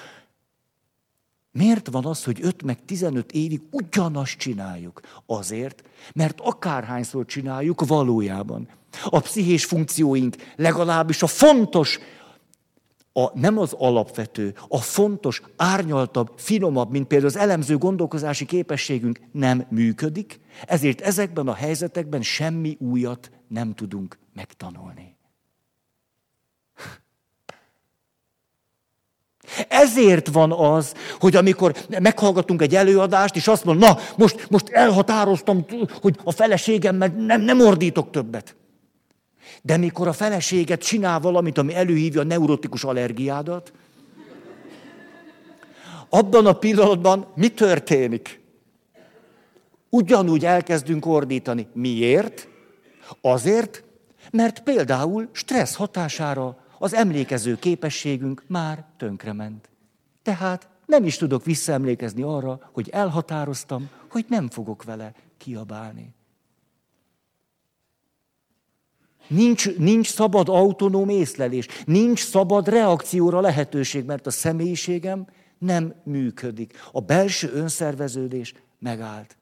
Miért 1.56 1.88
van 1.90 2.04
az, 2.04 2.24
hogy 2.24 2.38
5 2.42 2.62
meg 2.62 2.84
15 2.84 3.32
évig 3.32 3.60
ugyanazt 3.70 4.36
csináljuk? 4.36 5.00
Azért, 5.26 5.82
mert 6.14 6.40
akárhányszor 6.40 7.24
csináljuk 7.24 7.86
valójában. 7.86 8.68
A 9.04 9.20
pszichés 9.20 9.64
funkcióink 9.64 10.36
legalábbis 10.56 11.22
a 11.22 11.26
fontos, 11.26 11.98
a, 13.12 13.38
nem 13.38 13.58
az 13.58 13.72
alapvető, 13.72 14.54
a 14.68 14.78
fontos, 14.78 15.42
árnyaltabb, 15.56 16.32
finomabb, 16.36 16.90
mint 16.90 17.06
például 17.06 17.30
az 17.30 17.36
elemző 17.36 17.78
gondolkozási 17.78 18.44
képességünk 18.44 19.20
nem 19.32 19.66
működik, 19.70 20.40
ezért 20.66 21.00
ezekben 21.00 21.48
a 21.48 21.54
helyzetekben 21.54 22.22
semmi 22.22 22.76
újat 22.80 23.30
nem 23.48 23.74
tudunk 23.74 24.18
megtanulni. 24.34 25.15
Ezért 29.68 30.28
van 30.28 30.52
az, 30.52 30.94
hogy 31.18 31.36
amikor 31.36 31.74
meghallgatunk 32.00 32.62
egy 32.62 32.74
előadást, 32.74 33.36
és 33.36 33.48
azt 33.48 33.64
mondom, 33.64 33.88
na, 33.88 33.98
most, 34.16 34.46
most 34.50 34.68
elhatároztam, 34.68 35.64
hogy 36.00 36.16
a 36.24 36.30
feleségemmel 36.30 37.08
nem, 37.08 37.40
nem 37.40 37.60
ordítok 37.60 38.10
többet. 38.10 38.56
De 39.62 39.76
mikor 39.76 40.08
a 40.08 40.12
feleséget 40.12 40.80
csinál 40.80 41.20
valamit, 41.20 41.58
ami 41.58 41.74
előhívja 41.74 42.20
a 42.20 42.24
neurotikus 42.24 42.84
allergiádat, 42.84 43.72
abban 46.08 46.46
a 46.46 46.52
pillanatban 46.52 47.26
mi 47.34 47.48
történik? 47.48 48.40
Ugyanúgy 49.90 50.44
elkezdünk 50.44 51.06
ordítani. 51.06 51.66
Miért? 51.72 52.48
Azért, 53.20 53.84
mert 54.30 54.62
például 54.62 55.28
stressz 55.32 55.74
hatására 55.74 56.56
az 56.78 56.94
emlékező 56.94 57.58
képességünk 57.58 58.44
már 58.46 58.84
tönkrement. 58.96 59.68
Tehát 60.22 60.68
nem 60.86 61.04
is 61.04 61.16
tudok 61.16 61.44
visszaemlékezni 61.44 62.22
arra, 62.22 62.70
hogy 62.72 62.88
elhatároztam, 62.88 63.88
hogy 64.10 64.24
nem 64.28 64.48
fogok 64.48 64.84
vele 64.84 65.12
kiabálni. 65.36 66.14
Nincs, 69.28 69.76
nincs 69.76 70.08
szabad 70.08 70.48
autonóm 70.48 71.08
észlelés, 71.08 71.66
nincs 71.84 72.24
szabad 72.24 72.68
reakcióra 72.68 73.40
lehetőség, 73.40 74.04
mert 74.04 74.26
a 74.26 74.30
személyiségem 74.30 75.26
nem 75.58 75.94
működik. 76.04 76.78
A 76.92 77.00
belső 77.00 77.52
önszerveződés 77.52 78.54
megállt. 78.78 79.36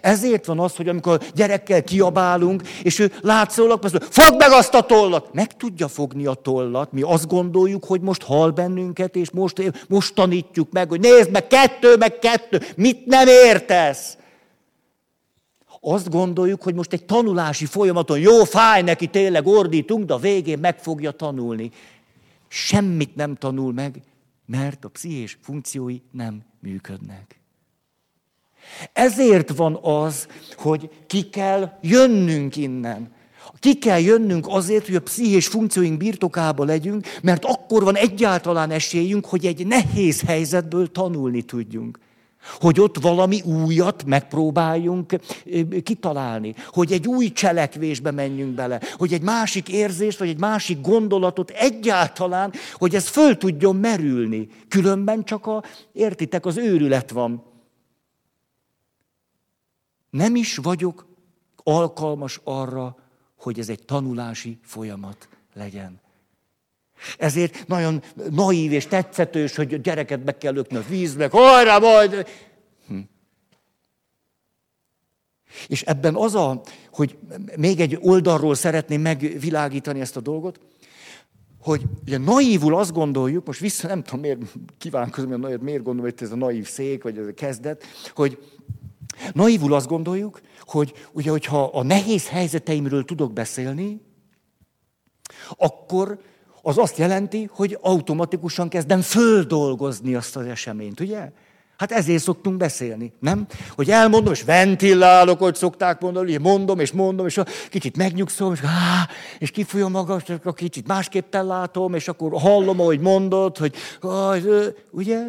Ezért 0.00 0.46
van 0.46 0.60
az, 0.60 0.76
hogy 0.76 0.88
amikor 0.88 1.22
gyerekkel 1.34 1.84
kiabálunk, 1.84 2.68
és 2.82 2.98
ő 2.98 3.12
látszólag 3.20 3.84
azt 3.84 3.92
mondja, 3.92 4.10
fogd 4.10 4.38
meg 4.38 4.50
azt 4.50 4.74
a 4.74 4.82
tollat! 4.82 5.32
Meg 5.32 5.56
tudja 5.56 5.88
fogni 5.88 6.26
a 6.26 6.34
tollat. 6.34 6.92
Mi 6.92 7.02
azt 7.02 7.28
gondoljuk, 7.28 7.84
hogy 7.84 8.00
most 8.00 8.22
hal 8.22 8.50
bennünket, 8.50 9.16
és 9.16 9.30
most, 9.30 9.86
most 9.88 10.14
tanítjuk 10.14 10.72
meg, 10.72 10.88
hogy 10.88 11.00
nézd 11.00 11.30
meg, 11.30 11.46
kettő, 11.46 11.96
meg 11.96 12.18
kettő, 12.18 12.60
mit 12.76 13.06
nem 13.06 13.28
értesz? 13.28 14.16
Azt 15.80 16.10
gondoljuk, 16.10 16.62
hogy 16.62 16.74
most 16.74 16.92
egy 16.92 17.04
tanulási 17.04 17.66
folyamaton 17.66 18.18
jó, 18.18 18.44
fáj 18.44 18.82
neki, 18.82 19.06
tényleg 19.06 19.46
ordítunk, 19.46 20.04
de 20.04 20.14
a 20.14 20.18
végén 20.18 20.58
meg 20.58 20.78
fogja 20.78 21.10
tanulni. 21.10 21.70
Semmit 22.48 23.16
nem 23.16 23.34
tanul 23.34 23.72
meg, 23.72 24.02
mert 24.46 24.84
a 24.84 24.88
pszichés 24.88 25.38
funkciói 25.42 26.00
nem 26.12 26.42
működnek. 26.60 27.40
Ezért 28.92 29.56
van 29.56 29.78
az, 29.82 30.26
hogy 30.56 30.90
ki 31.06 31.22
kell 31.30 31.70
jönnünk 31.80 32.56
innen. 32.56 33.14
Ki 33.58 33.74
kell 33.74 34.00
jönnünk 34.00 34.46
azért, 34.48 34.86
hogy 34.86 34.94
a 34.94 35.00
pszichés 35.00 35.46
funkcióink 35.46 35.96
birtokába 35.96 36.64
legyünk, 36.64 37.06
mert 37.22 37.44
akkor 37.44 37.84
van 37.84 37.96
egyáltalán 37.96 38.70
esélyünk, 38.70 39.26
hogy 39.26 39.46
egy 39.46 39.66
nehéz 39.66 40.20
helyzetből 40.20 40.90
tanulni 40.92 41.42
tudjunk. 41.42 41.98
Hogy 42.60 42.80
ott 42.80 42.98
valami 42.98 43.40
újat 43.40 44.04
megpróbáljunk 44.04 45.14
kitalálni, 45.82 46.54
hogy 46.68 46.92
egy 46.92 47.06
új 47.06 47.32
cselekvésbe 47.32 48.10
menjünk 48.10 48.54
bele, 48.54 48.80
hogy 48.96 49.12
egy 49.12 49.22
másik 49.22 49.68
érzést, 49.68 50.18
vagy 50.18 50.28
egy 50.28 50.40
másik 50.40 50.80
gondolatot 50.80 51.50
egyáltalán, 51.50 52.52
hogy 52.72 52.94
ez 52.94 53.08
föl 53.08 53.36
tudjon 53.36 53.76
merülni. 53.76 54.48
Különben 54.68 55.24
csak 55.24 55.46
a, 55.46 55.62
értitek, 55.92 56.46
az 56.46 56.56
őrület 56.56 57.10
van 57.10 57.42
nem 60.16 60.36
is 60.36 60.56
vagyok 60.56 61.06
alkalmas 61.62 62.40
arra, 62.44 62.96
hogy 63.38 63.58
ez 63.58 63.68
egy 63.68 63.84
tanulási 63.84 64.58
folyamat 64.62 65.28
legyen. 65.54 66.00
Ezért 67.18 67.66
nagyon 67.66 68.02
naív 68.30 68.72
és 68.72 68.86
tetszetős, 68.86 69.56
hogy 69.56 69.74
a 69.74 69.76
gyereket 69.76 70.24
be 70.24 70.38
kell 70.38 70.52
lökni 70.52 70.76
a 70.76 70.84
vízbe, 70.88 71.28
hajrá 71.30 71.78
majd! 71.78 72.26
Hm. 72.88 72.98
És 75.68 75.82
ebben 75.82 76.14
az 76.14 76.34
a, 76.34 76.60
hogy 76.92 77.18
még 77.56 77.80
egy 77.80 77.98
oldalról 78.00 78.54
szeretném 78.54 79.00
megvilágítani 79.00 80.00
ezt 80.00 80.16
a 80.16 80.20
dolgot, 80.20 80.60
hogy 81.60 81.82
ugye 82.06 82.18
naívul 82.18 82.76
azt 82.76 82.92
gondoljuk, 82.92 83.46
most 83.46 83.60
vissza 83.60 83.88
nem 83.88 84.02
tudom 84.02 84.20
miért 84.20 84.40
kívánkozom, 84.78 85.40
miért 85.40 85.82
gondolom, 85.82 86.00
hogy 86.00 86.14
ez 86.16 86.32
a 86.32 86.36
naív 86.36 86.66
szék, 86.66 87.02
vagy 87.02 87.18
ez 87.18 87.26
a 87.26 87.34
kezdet, 87.34 87.84
hogy 88.14 88.38
Naivul 89.32 89.74
azt 89.74 89.86
gondoljuk, 89.86 90.40
hogy 90.60 90.92
ugye, 91.12 91.30
hogyha 91.30 91.64
a 91.64 91.82
nehéz 91.82 92.28
helyzeteimről 92.28 93.04
tudok 93.04 93.32
beszélni, 93.32 94.00
akkor 95.56 96.18
az 96.62 96.78
azt 96.78 96.98
jelenti, 96.98 97.48
hogy 97.52 97.78
automatikusan 97.80 98.68
kezdem 98.68 99.00
földolgozni 99.00 100.14
azt 100.14 100.36
az 100.36 100.46
eseményt, 100.46 101.00
ugye? 101.00 101.30
Hát 101.76 101.92
ezért 101.92 102.22
szoktunk 102.22 102.56
beszélni, 102.56 103.12
nem? 103.20 103.46
Hogy 103.70 103.90
elmondom, 103.90 104.32
és 104.32 104.42
ventilálok, 104.42 105.38
hogy 105.38 105.54
szokták 105.54 106.00
mondani, 106.00 106.32
hogy 106.32 106.40
mondom, 106.40 106.78
és 106.78 106.92
mondom, 106.92 107.26
és 107.26 107.40
kicsit 107.70 107.96
megnyugszom, 107.96 108.52
és, 108.52 108.60
á, 108.62 109.08
és 109.38 109.50
kifolyom 109.50 109.90
magam, 109.90 110.18
és 110.26 110.34
kicsit 110.54 110.86
másképpen 110.86 111.46
látom, 111.46 111.94
és 111.94 112.08
akkor 112.08 112.40
hallom, 112.40 112.80
ahogy 112.80 113.00
mondod, 113.00 113.56
hogy, 113.56 113.74
ugye? 114.90 115.22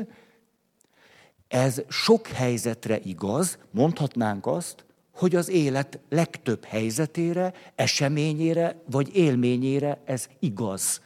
Ez 1.48 1.82
sok 1.88 2.28
helyzetre 2.28 3.00
igaz, 3.04 3.58
mondhatnánk 3.72 4.46
azt, 4.46 4.86
hogy 5.12 5.36
az 5.36 5.50
élet 5.50 6.00
legtöbb 6.10 6.64
helyzetére, 6.64 7.54
eseményére 7.76 8.82
vagy 8.90 9.16
élményére 9.16 10.02
ez 10.06 10.28
igaz. 10.40 11.02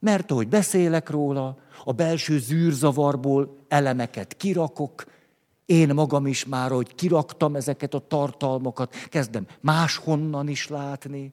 Mert 0.00 0.30
ahogy 0.30 0.48
beszélek 0.48 1.10
róla, 1.10 1.56
a 1.84 1.92
belső 1.92 2.38
zűrzavarból 2.38 3.56
elemeket 3.68 4.36
kirakok, 4.36 5.04
én 5.66 5.94
magam 5.94 6.26
is 6.26 6.44
már, 6.44 6.70
hogy 6.70 6.94
kiraktam 6.94 7.56
ezeket 7.56 7.94
a 7.94 8.06
tartalmakat, 8.06 8.94
kezdem 8.94 9.46
máshonnan 9.60 10.48
is 10.48 10.68
látni, 10.68 11.32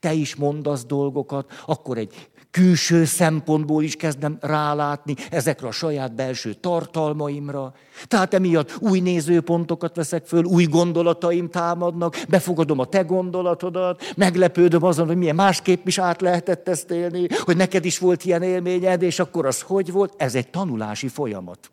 te 0.00 0.12
is 0.12 0.34
mondasz 0.34 0.84
dolgokat, 0.84 1.62
akkor 1.66 1.98
egy 1.98 2.30
külső 2.56 3.04
szempontból 3.04 3.82
is 3.82 3.96
kezdem 3.96 4.38
rálátni 4.40 5.14
ezekre 5.30 5.66
a 5.66 5.70
saját 5.70 6.14
belső 6.14 6.52
tartalmaimra. 6.52 7.74
Tehát 8.06 8.34
emiatt 8.34 8.76
új 8.78 9.00
nézőpontokat 9.00 9.96
veszek 9.96 10.26
föl, 10.26 10.44
új 10.44 10.64
gondolataim 10.64 11.48
támadnak, 11.48 12.16
befogadom 12.28 12.78
a 12.78 12.84
te 12.84 13.02
gondolatodat, 13.02 14.12
meglepődöm 14.16 14.84
azon, 14.84 15.06
hogy 15.06 15.16
milyen 15.16 15.34
másképp 15.34 15.86
is 15.86 15.98
át 15.98 16.20
lehetett 16.20 16.68
ezt 16.68 16.90
élni, 16.90 17.26
hogy 17.44 17.56
neked 17.56 17.84
is 17.84 17.98
volt 17.98 18.24
ilyen 18.24 18.42
élményed, 18.42 19.02
és 19.02 19.18
akkor 19.18 19.46
az 19.46 19.60
hogy 19.60 19.92
volt? 19.92 20.14
Ez 20.16 20.34
egy 20.34 20.48
tanulási 20.48 21.08
folyamat. 21.08 21.70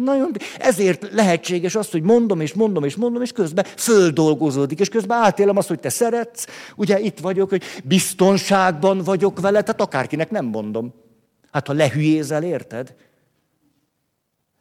Nagyon, 0.00 0.32
ezért 0.58 1.12
lehetséges 1.12 1.74
az, 1.74 1.90
hogy 1.90 2.02
mondom, 2.02 2.40
és 2.40 2.52
mondom, 2.52 2.84
és 2.84 2.96
mondom, 2.96 3.22
és 3.22 3.32
közben 3.32 3.64
földolgozódik, 3.76 4.80
és 4.80 4.88
közben 4.88 5.18
átélem 5.18 5.56
azt, 5.56 5.68
hogy 5.68 5.80
te 5.80 5.88
szeretsz, 5.88 6.46
ugye 6.76 7.00
itt 7.00 7.18
vagyok, 7.18 7.48
hogy 7.48 7.62
biztonságban 7.84 8.98
vagyok 8.98 9.40
vele, 9.40 9.62
tehát 9.62 9.80
akárkinek 9.80 10.30
nem 10.30 10.44
mondom. 10.44 10.94
Hát 11.52 11.66
ha 11.66 11.72
lehülyézel, 11.72 12.42
érted? 12.42 12.94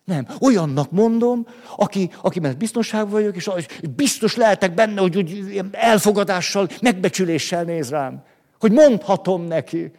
Nem. 0.06 0.28
Olyannak 0.40 0.92
mondom, 0.92 1.48
aki, 1.76 2.10
aki 2.22 2.40
mert 2.40 2.58
biztonságban 2.58 3.12
vagyok, 3.12 3.36
és 3.36 3.50
biztos 3.96 4.36
lehetek 4.36 4.74
benne, 4.74 5.02
hogy, 5.02 5.16
hogy 5.16 5.62
elfogadással, 5.72 6.68
megbecsüléssel 6.82 7.64
néz 7.64 7.90
rám. 7.90 8.24
Hogy 8.60 8.72
mondhatom 8.72 9.44
neki. 9.44 9.92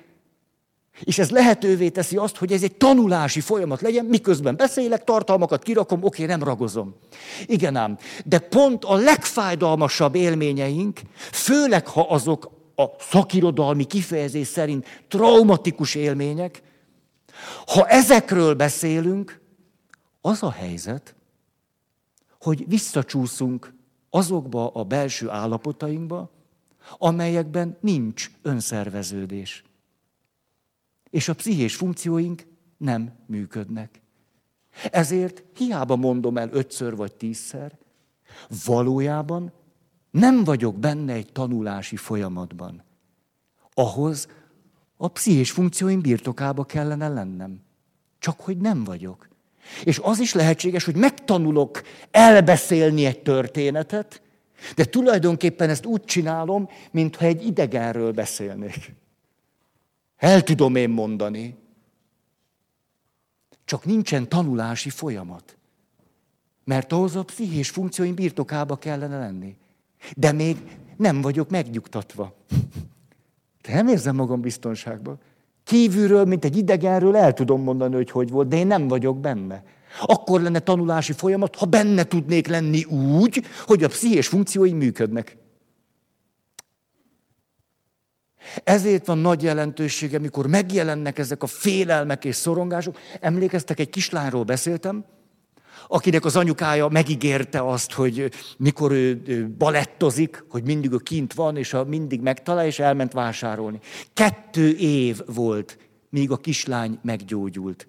És 1.00 1.18
ez 1.18 1.30
lehetővé 1.30 1.88
teszi 1.88 2.16
azt, 2.16 2.36
hogy 2.36 2.52
ez 2.52 2.62
egy 2.62 2.76
tanulási 2.76 3.40
folyamat 3.40 3.80
legyen, 3.80 4.04
miközben 4.04 4.56
beszélek, 4.56 5.04
tartalmakat 5.04 5.62
kirakom, 5.62 6.02
oké, 6.02 6.24
nem 6.24 6.42
ragozom. 6.42 6.94
Igen 7.46 7.76
ám, 7.76 7.98
de 8.24 8.38
pont 8.38 8.84
a 8.84 8.94
legfájdalmasabb 8.94 10.14
élményeink, 10.14 11.00
főleg 11.16 11.86
ha 11.86 12.00
azok 12.00 12.50
a 12.76 12.84
szakirodalmi 12.98 13.84
kifejezés 13.84 14.46
szerint 14.46 14.86
traumatikus 15.08 15.94
élmények, 15.94 16.62
ha 17.66 17.86
ezekről 17.86 18.54
beszélünk, 18.54 19.40
az 20.20 20.42
a 20.42 20.50
helyzet, 20.50 21.14
hogy 22.40 22.64
visszacsúszunk 22.68 23.74
azokba 24.10 24.68
a 24.68 24.84
belső 24.84 25.28
állapotainkba, 25.28 26.30
amelyekben 26.98 27.78
nincs 27.80 28.30
önszerveződés 28.42 29.64
és 31.14 31.28
a 31.28 31.34
pszichés 31.34 31.76
funkcióink 31.76 32.46
nem 32.76 33.12
működnek. 33.26 34.00
Ezért 34.90 35.42
hiába 35.56 35.96
mondom 35.96 36.36
el 36.36 36.48
ötször 36.52 36.96
vagy 36.96 37.14
tízszer, 37.14 37.78
valójában 38.64 39.52
nem 40.10 40.44
vagyok 40.44 40.78
benne 40.78 41.12
egy 41.12 41.32
tanulási 41.32 41.96
folyamatban. 41.96 42.84
Ahhoz 43.74 44.28
a 44.96 45.08
pszichés 45.08 45.50
funkcióim 45.50 46.00
birtokába 46.00 46.64
kellene 46.64 47.08
lennem. 47.08 47.60
Csak 48.18 48.40
hogy 48.40 48.56
nem 48.56 48.84
vagyok. 48.84 49.28
És 49.84 49.98
az 50.02 50.18
is 50.18 50.32
lehetséges, 50.32 50.84
hogy 50.84 50.96
megtanulok 50.96 51.82
elbeszélni 52.10 53.04
egy 53.04 53.22
történetet, 53.22 54.22
de 54.76 54.84
tulajdonképpen 54.84 55.70
ezt 55.70 55.86
úgy 55.86 56.04
csinálom, 56.04 56.68
mintha 56.90 57.24
egy 57.24 57.46
idegenről 57.46 58.12
beszélnék. 58.12 59.02
El 60.24 60.42
tudom 60.42 60.76
én 60.76 60.90
mondani. 60.90 61.56
Csak 63.64 63.84
nincsen 63.84 64.28
tanulási 64.28 64.90
folyamat. 64.90 65.56
Mert 66.64 66.92
ahhoz 66.92 67.16
a 67.16 67.22
pszichés 67.22 67.70
funkcióim 67.70 68.14
birtokába 68.14 68.76
kellene 68.76 69.18
lenni. 69.18 69.56
De 70.16 70.32
még 70.32 70.56
nem 70.96 71.20
vagyok 71.20 71.50
megnyugtatva. 71.50 72.34
De 73.62 73.74
nem 73.74 73.88
érzem 73.88 74.14
magam 74.14 74.40
biztonságban. 74.40 75.18
Kívülről, 75.64 76.24
mint 76.24 76.44
egy 76.44 76.56
idegenről 76.56 77.16
el 77.16 77.32
tudom 77.32 77.62
mondani, 77.62 77.94
hogy 77.94 78.10
hogy 78.10 78.30
volt, 78.30 78.48
de 78.48 78.56
én 78.56 78.66
nem 78.66 78.88
vagyok 78.88 79.18
benne. 79.20 79.64
Akkor 80.00 80.40
lenne 80.40 80.58
tanulási 80.58 81.12
folyamat, 81.12 81.56
ha 81.56 81.66
benne 81.66 82.04
tudnék 82.04 82.46
lenni 82.46 82.84
úgy, 82.84 83.44
hogy 83.66 83.84
a 83.84 83.88
pszichés 83.88 84.26
funkciói 84.26 84.72
működnek. 84.72 85.36
Ezért 88.64 89.06
van 89.06 89.18
nagy 89.18 89.42
jelentősége, 89.42 90.18
mikor 90.18 90.46
megjelennek 90.46 91.18
ezek 91.18 91.42
a 91.42 91.46
félelmek 91.46 92.24
és 92.24 92.34
szorongások. 92.34 92.98
Emlékeztek, 93.20 93.80
egy 93.80 93.90
kislányról 93.90 94.44
beszéltem, 94.44 95.04
akinek 95.88 96.24
az 96.24 96.36
anyukája 96.36 96.88
megígérte 96.88 97.68
azt, 97.68 97.92
hogy 97.92 98.30
mikor 98.58 98.92
ő 98.92 99.48
balettozik, 99.58 100.44
hogy 100.48 100.64
mindig 100.64 100.92
ő 100.92 100.96
kint 100.96 101.32
van, 101.32 101.56
és 101.56 101.74
a 101.74 101.84
mindig 101.84 102.20
megtalál, 102.20 102.66
és 102.66 102.78
elment 102.78 103.12
vásárolni. 103.12 103.78
Kettő 104.14 104.76
év 104.76 105.20
volt, 105.26 105.78
míg 106.10 106.30
a 106.30 106.36
kislány 106.36 106.98
meggyógyult. 107.02 107.88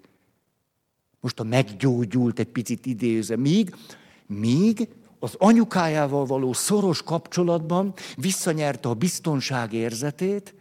Most 1.20 1.40
a 1.40 1.44
meggyógyult 1.44 2.38
egy 2.38 2.48
picit 2.48 2.86
idézem, 2.86 3.40
míg, 3.40 3.74
míg 4.26 4.88
az 5.26 5.34
anyukájával 5.38 6.24
való 6.24 6.52
szoros 6.52 7.02
kapcsolatban 7.02 7.94
visszanyerte 8.16 8.88
a 8.88 8.94
biztonság 8.94 9.72
érzetét, 9.72 10.54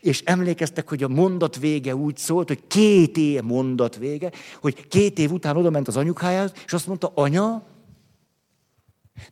és 0.00 0.22
emlékeztek, 0.24 0.88
hogy 0.88 1.02
a 1.02 1.08
mondat 1.08 1.56
vége 1.56 1.96
úgy 1.96 2.16
szólt, 2.16 2.48
hogy 2.48 2.66
két 2.66 3.16
év 3.16 3.42
mondat 3.42 3.96
vége, 3.96 4.32
hogy 4.60 4.88
két 4.88 5.18
év 5.18 5.32
után 5.32 5.56
oda 5.56 5.70
ment 5.70 5.88
az 5.88 5.96
anyukájához, 5.96 6.52
és 6.66 6.72
azt 6.72 6.86
mondta, 6.86 7.12
anya, 7.14 7.66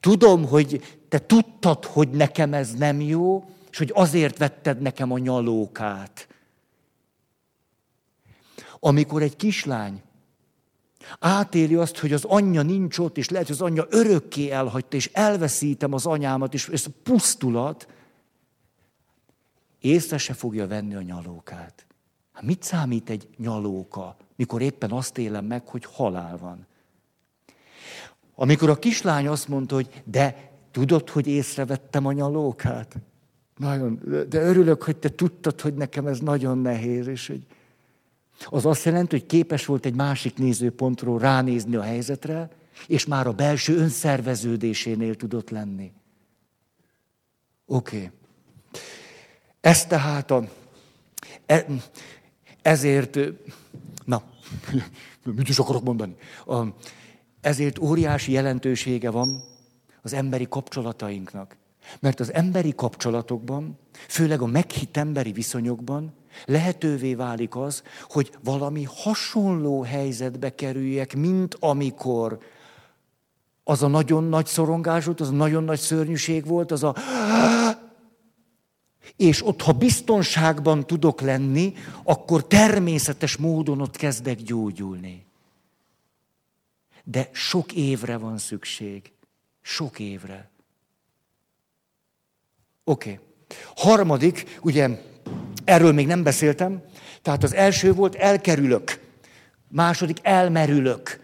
tudom, 0.01 0.47
hogy 0.47 0.99
te 1.09 1.19
tudtad, 1.19 1.85
hogy 1.85 2.09
nekem 2.09 2.55
ez 2.55 2.75
nem 2.75 3.01
jó, 3.01 3.45
és 3.71 3.79
hogy 3.79 3.91
azért 3.95 4.39
vetted 4.39 4.81
nekem 4.81 5.13
a 5.13 5.19
nyalókát. 5.19 6.29
Amikor 8.81 9.23
egy 9.23 9.37
kislány 9.37 10.03
Átéli 11.19 11.75
azt, 11.75 11.99
hogy 11.99 12.13
az 12.13 12.25
anyja 12.25 12.63
nincs 12.63 12.99
ott, 12.99 13.17
és 13.17 13.29
lehet, 13.29 13.47
hogy 13.47 13.57
az 13.57 13.63
anyja 13.63 13.87
örökké 13.91 14.51
elhagyta, 14.51 14.97
és 14.97 15.11
elveszítem 15.13 15.93
az 15.93 16.07
anyámat, 16.07 16.55
és 16.55 16.69
ez 16.69 16.85
pusztulat, 17.03 17.89
észre 19.81 20.19
se 20.19 20.33
fogja 20.33 20.67
venni 20.67 20.95
a 20.95 21.03
nyalókát. 21.03 21.87
Hát 22.33 22.43
mit 22.43 22.63
számít 22.63 23.11
egy 23.11 23.29
nyalóka, 23.37 24.17
mikor 24.37 24.63
éppen 24.63 24.91
azt 24.91 25.19
élem 25.19 25.45
meg, 25.45 25.69
hogy 25.69 25.85
halál 25.85 26.37
van? 26.37 26.67
Amikor 28.35 28.71
a 28.71 28.79
kislány 28.79 29.29
azt 29.29 29.49
mondta, 29.49 29.75
hogy 29.75 30.03
de 30.05 30.51
tudod, 30.71 31.09
hogy 31.09 31.27
észrevettem 31.27 32.07
a 32.07 32.13
nyalókát? 32.13 32.97
Nagyon, 33.57 34.01
de 34.29 34.41
örülök, 34.41 34.83
hogy 34.83 34.97
te 34.97 35.09
tudtad, 35.09 35.61
hogy 35.61 35.75
nekem 35.75 36.07
ez 36.07 36.19
nagyon 36.19 36.59
nehéz, 36.59 37.07
és 37.07 37.27
hogy 37.27 37.47
az 38.45 38.67
azt 38.67 38.85
jelenti, 38.85 39.19
hogy 39.19 39.27
képes 39.27 39.67
volt 39.67 39.87
egy 39.87 39.95
másik 39.95 40.37
nézőpontról 40.37 41.19
ránézni 41.19 41.77
a 41.77 41.83
helyzetre, 41.83 42.51
és 42.87 43.07
már 43.07 43.27
a 43.27 43.33
belső 43.33 43.77
önszerveződésénél 43.77 45.15
tudott 45.15 45.51
lenni. 45.51 45.93
Oké. 47.67 47.97
Okay. 47.97 48.11
Ez 49.61 49.87
tehát 49.87 50.31
a... 50.31 50.49
E, 51.47 51.67
ezért... 52.63 53.19
Na, 54.05 54.23
mit 55.37 55.49
is 55.49 55.59
akarok 55.59 55.83
mondani? 55.83 56.17
A, 56.47 56.65
ezért 57.41 57.79
óriási 57.79 58.33
jelentősége 58.33 59.11
van 59.11 59.43
az 60.03 60.13
emberi 60.13 60.47
kapcsolatainknak. 60.49 61.57
Mert 62.01 62.21
az 62.21 62.33
emberi 62.33 62.75
kapcsolatokban, 62.75 63.79
főleg 64.09 64.41
a 64.41 64.47
meghitt 64.47 64.97
emberi 64.97 65.33
viszonyokban 65.33 66.15
lehetővé 66.45 67.15
válik 67.15 67.57
az, 67.57 67.83
hogy 68.09 68.31
valami 68.45 68.85
hasonló 68.85 69.83
helyzetbe 69.83 70.55
kerüljek, 70.55 71.17
mint 71.17 71.57
amikor 71.61 72.39
az 73.65 73.83
a 73.83 73.87
nagyon 73.87 74.25
nagy 74.25 74.47
szorongás 74.47 75.05
volt, 75.05 75.21
az 75.21 75.29
a 75.29 75.33
nagyon 75.33 75.65
nagy 75.65 75.79
szörnyűség 75.79 76.47
volt, 76.47 76.71
az 76.71 76.83
a... 76.83 76.95
és 79.17 79.47
ott, 79.47 79.63
ha 79.63 79.73
biztonságban 79.73 80.87
tudok 80.87 81.21
lenni, 81.21 81.75
akkor 82.03 82.47
természetes 82.47 83.37
módon 83.37 83.81
ott 83.81 83.97
kezdek 83.97 84.37
gyógyulni. 84.37 85.27
De 87.05 87.29
sok 87.33 87.73
évre 87.73 88.17
van 88.17 88.39
szükség. 88.39 89.13
Sok 89.61 89.99
évre. 89.99 90.51
Oké. 92.85 93.11
Okay. 93.11 93.27
Harmadik, 93.77 94.59
ugye 94.63 94.89
erről 95.65 95.93
még 95.93 96.07
nem 96.07 96.23
beszéltem, 96.23 96.83
tehát 97.23 97.43
az 97.43 97.55
első 97.55 97.93
volt 97.93 98.15
elkerülök. 98.15 99.01
Második 99.69 100.19
elmerülök. 100.23 101.21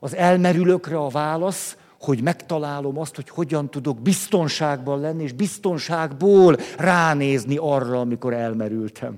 Az 0.00 0.14
elmerülökre 0.14 0.96
a 0.96 1.08
válasz, 1.08 1.76
hogy 2.00 2.22
megtalálom 2.22 2.98
azt, 2.98 3.14
hogy 3.14 3.28
hogyan 3.28 3.70
tudok 3.70 4.00
biztonságban 4.02 5.00
lenni, 5.00 5.22
és 5.22 5.32
biztonságból 5.32 6.56
ránézni 6.78 7.56
arra, 7.56 8.00
amikor 8.00 8.32
elmerültem. 8.32 9.16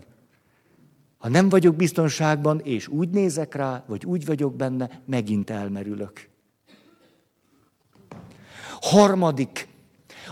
Ha 1.18 1.28
nem 1.28 1.48
vagyok 1.48 1.76
biztonságban, 1.76 2.60
és 2.60 2.88
úgy 2.88 3.08
nézek 3.08 3.54
rá, 3.54 3.84
vagy 3.86 4.04
úgy 4.06 4.24
vagyok 4.24 4.56
benne, 4.56 5.02
megint 5.06 5.50
elmerülök. 5.50 6.28
Harmadik, 8.80 9.68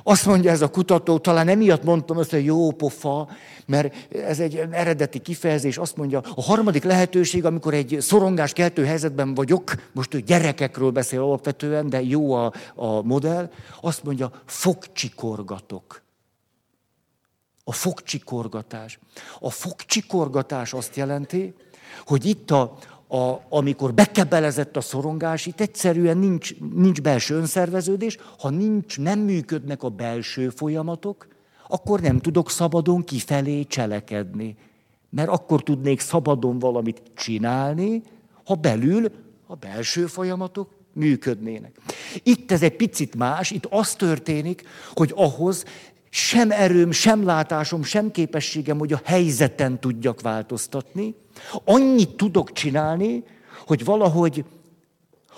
azt 0.02 0.26
mondja 0.26 0.50
ez 0.50 0.60
a 0.60 0.70
kutató, 0.70 1.18
talán 1.18 1.48
emiatt 1.48 1.82
mondtam 1.82 2.18
azt, 2.18 2.30
hogy 2.30 2.44
jó 2.44 2.70
pofa, 2.70 3.28
mert 3.66 4.14
ez 4.14 4.40
egy 4.40 4.56
eredeti 4.70 5.18
kifejezés, 5.18 5.78
azt 5.78 5.96
mondja, 5.96 6.20
a 6.34 6.42
harmadik 6.42 6.84
lehetőség, 6.84 7.44
amikor 7.44 7.74
egy 7.74 7.96
szorongás 8.00 8.52
keltő 8.52 8.84
helyzetben 8.84 9.34
vagyok, 9.34 9.74
most 9.92 10.14
ő 10.14 10.20
gyerekekről 10.20 10.90
beszél 10.90 11.20
alapvetően, 11.20 11.88
de 11.88 12.02
jó 12.02 12.32
a, 12.32 12.52
a 12.74 13.02
modell, 13.02 13.50
azt 13.80 14.04
mondja, 14.04 14.30
fogcsikorgatok. 14.44 16.02
A 17.64 17.72
fogcsikorgatás. 17.72 18.98
A 19.40 19.50
fogcsikorgatás 19.50 20.72
azt 20.72 20.96
jelenti, 20.96 21.54
hogy 22.04 22.24
itt 22.24 22.50
a, 22.50 22.78
a, 23.10 23.40
amikor 23.48 23.94
bekebelezett 23.94 24.76
a 24.76 24.80
szorongás, 24.80 25.46
itt 25.46 25.60
egyszerűen 25.60 26.18
nincs, 26.18 26.54
nincs 26.74 27.00
belső 27.00 27.34
önszerveződés, 27.34 28.18
ha 28.38 28.50
nincs, 28.50 28.98
nem 28.98 29.18
működnek 29.18 29.82
a 29.82 29.88
belső 29.88 30.48
folyamatok, 30.48 31.26
akkor 31.68 32.00
nem 32.00 32.18
tudok 32.18 32.50
szabadon 32.50 33.04
kifelé 33.04 33.64
cselekedni. 33.64 34.56
Mert 35.10 35.28
akkor 35.28 35.62
tudnék 35.62 36.00
szabadon 36.00 36.58
valamit 36.58 37.02
csinálni, 37.14 38.02
ha 38.44 38.54
belül 38.54 39.10
a 39.46 39.54
belső 39.54 40.06
folyamatok 40.06 40.68
működnének. 40.92 41.76
Itt 42.22 42.52
ez 42.52 42.62
egy 42.62 42.76
picit 42.76 43.16
más, 43.16 43.50
itt 43.50 43.66
az 43.70 43.94
történik, 43.94 44.62
hogy 44.94 45.12
ahhoz 45.14 45.64
sem 46.10 46.50
erőm, 46.50 46.90
sem 46.90 47.24
látásom, 47.24 47.82
sem 47.82 48.10
képességem, 48.10 48.78
hogy 48.78 48.92
a 48.92 49.00
helyzeten 49.04 49.80
tudjak 49.80 50.20
változtatni. 50.20 51.14
Annyit 51.64 52.16
tudok 52.16 52.52
csinálni, 52.52 53.24
hogy 53.66 53.84
valahogy 53.84 54.44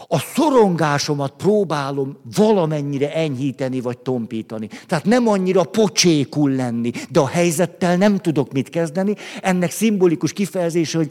a 0.09 0.19
szorongásomat 0.19 1.33
próbálom 1.37 2.19
valamennyire 2.37 3.15
enyhíteni 3.15 3.81
vagy 3.81 3.99
tompítani. 3.99 4.69
Tehát 4.87 5.05
nem 5.05 5.29
annyira 5.29 5.65
pocsékul 5.65 6.51
lenni, 6.51 6.91
de 7.11 7.21
a 7.21 7.29
helyzettel 7.29 7.97
nem 7.97 8.19
tudok 8.19 8.53
mit 8.53 8.69
kezdeni. 8.69 9.15
Ennek 9.41 9.71
szimbolikus 9.71 10.33
kifejezés, 10.33 10.93
hogy 10.93 11.11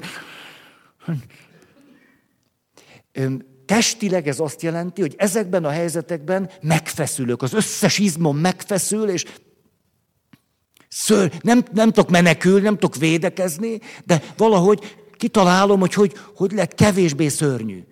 testileg 3.65 4.27
ez 4.27 4.39
azt 4.39 4.61
jelenti, 4.61 5.01
hogy 5.01 5.13
ezekben 5.17 5.65
a 5.65 5.69
helyzetekben 5.69 6.49
megfeszülök. 6.61 7.41
Az 7.41 7.53
összes 7.53 7.97
izmom 7.97 8.37
megfeszül, 8.37 9.09
és 9.09 9.25
Ször, 10.93 11.33
nem, 11.41 11.63
nem 11.73 11.91
tudok 11.91 12.09
menekülni, 12.09 12.61
nem 12.61 12.77
tudok 12.77 12.95
védekezni, 12.95 13.79
de 14.05 14.23
valahogy 14.37 14.97
kitalálom, 15.11 15.79
hogy, 15.79 15.93
hogy 15.93 16.19
hogy 16.35 16.51
lehet 16.51 16.73
kevésbé 16.73 17.27
szörnyű. 17.27 17.83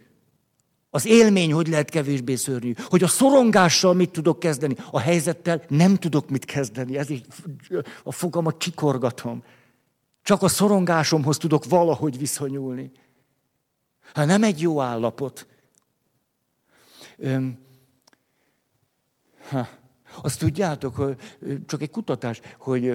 Az 0.89 1.05
élmény 1.05 1.53
hogy 1.53 1.67
lehet 1.67 1.89
kevésbé 1.89 2.35
szörnyű. 2.35 2.73
Hogy 2.87 3.03
a 3.03 3.07
szorongással 3.07 3.93
mit 3.93 4.09
tudok 4.09 4.39
kezdeni. 4.39 4.75
A 4.91 4.99
helyzettel 4.99 5.63
nem 5.67 5.95
tudok 5.95 6.29
mit 6.29 6.45
kezdeni. 6.45 6.97
Ez 6.97 7.07
a 8.03 8.11
fogamat 8.11 8.57
csikorgatom. 8.57 9.43
Csak 10.23 10.41
a 10.41 10.47
szorongásomhoz 10.47 11.37
tudok 11.37 11.65
valahogy 11.65 12.17
viszonyulni. 12.17 12.91
Hát 14.13 14.25
nem 14.25 14.43
egy 14.43 14.61
jó 14.61 14.81
állapot. 14.81 15.47
Öm, 17.17 17.57
ha. 19.49 19.67
Azt 20.21 20.39
tudjátok, 20.39 20.95
hogy 20.95 21.17
csak 21.65 21.81
egy 21.81 21.89
kutatás, 21.89 22.41
hogy 22.57 22.89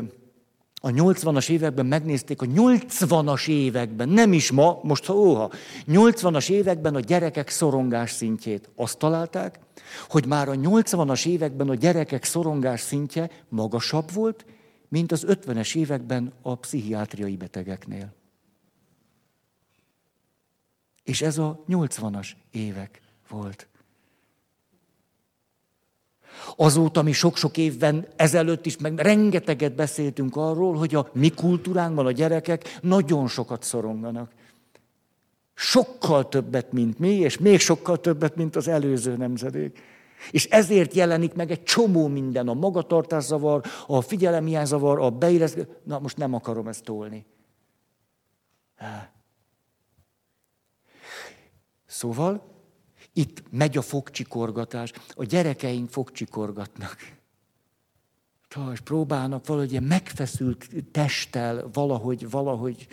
a 0.84 0.90
80-as 0.90 1.48
években 1.50 1.86
megnézték, 1.86 2.42
a 2.42 2.46
80-as 2.46 3.48
években, 3.48 4.08
nem 4.08 4.32
is 4.32 4.50
ma, 4.50 4.78
most 4.82 5.04
ha 5.04 5.14
óha, 5.14 5.50
80-as 5.86 6.50
években 6.50 6.94
a 6.94 7.00
gyerekek 7.00 7.48
szorongás 7.48 8.10
szintjét. 8.10 8.70
Azt 8.76 8.98
találták, 8.98 9.58
hogy 10.08 10.26
már 10.26 10.48
a 10.48 10.54
80-as 10.54 11.26
években 11.26 11.68
a 11.68 11.74
gyerekek 11.74 12.24
szorongás 12.24 12.80
szintje 12.80 13.30
magasabb 13.48 14.12
volt, 14.12 14.46
mint 14.88 15.12
az 15.12 15.24
50-es 15.28 15.76
években 15.76 16.32
a 16.42 16.54
pszichiátriai 16.54 17.36
betegeknél. 17.36 18.14
És 21.02 21.22
ez 21.22 21.38
a 21.38 21.64
80-as 21.68 22.28
évek 22.50 23.00
volt. 23.28 23.68
Azóta 26.56 27.02
mi 27.02 27.12
sok-sok 27.12 27.56
évben 27.56 28.06
ezelőtt 28.16 28.66
is, 28.66 28.76
meg 28.76 28.98
rengeteget 28.98 29.74
beszéltünk 29.74 30.36
arról, 30.36 30.74
hogy 30.74 30.94
a 30.94 31.08
mi 31.12 31.28
kultúránkban 31.28 32.06
a 32.06 32.12
gyerekek 32.12 32.78
nagyon 32.80 33.28
sokat 33.28 33.62
szoronganak. 33.62 34.30
Sokkal 35.54 36.28
többet, 36.28 36.72
mint 36.72 36.98
mi, 36.98 37.12
és 37.12 37.38
még 37.38 37.60
sokkal 37.60 38.00
többet, 38.00 38.36
mint 38.36 38.56
az 38.56 38.68
előző 38.68 39.16
nemzedék. 39.16 39.78
És 40.30 40.44
ezért 40.44 40.94
jelenik 40.94 41.34
meg 41.34 41.50
egy 41.50 41.62
csomó 41.62 42.06
minden, 42.06 42.48
a 42.48 42.54
magatartászavar, 42.54 43.62
a 43.86 44.00
figyelemhiányzavar, 44.00 44.98
a 44.98 45.10
beérezés. 45.10 45.64
Na, 45.82 45.98
most 45.98 46.16
nem 46.16 46.34
akarom 46.34 46.68
ezt 46.68 46.84
tolni. 46.84 47.26
Szóval 51.86 52.53
itt 53.16 53.42
megy 53.50 53.76
a 53.76 53.82
fogcsikorgatás. 53.82 54.92
A 55.14 55.24
gyerekeink 55.24 55.90
fogcsikorgatnak. 55.90 56.96
És 58.72 58.80
próbálnak 58.80 59.46
valahogy 59.46 59.70
ilyen 59.70 59.82
megfeszült 59.82 60.68
testtel 60.90 61.68
valahogy, 61.72 62.30
valahogy. 62.30 62.86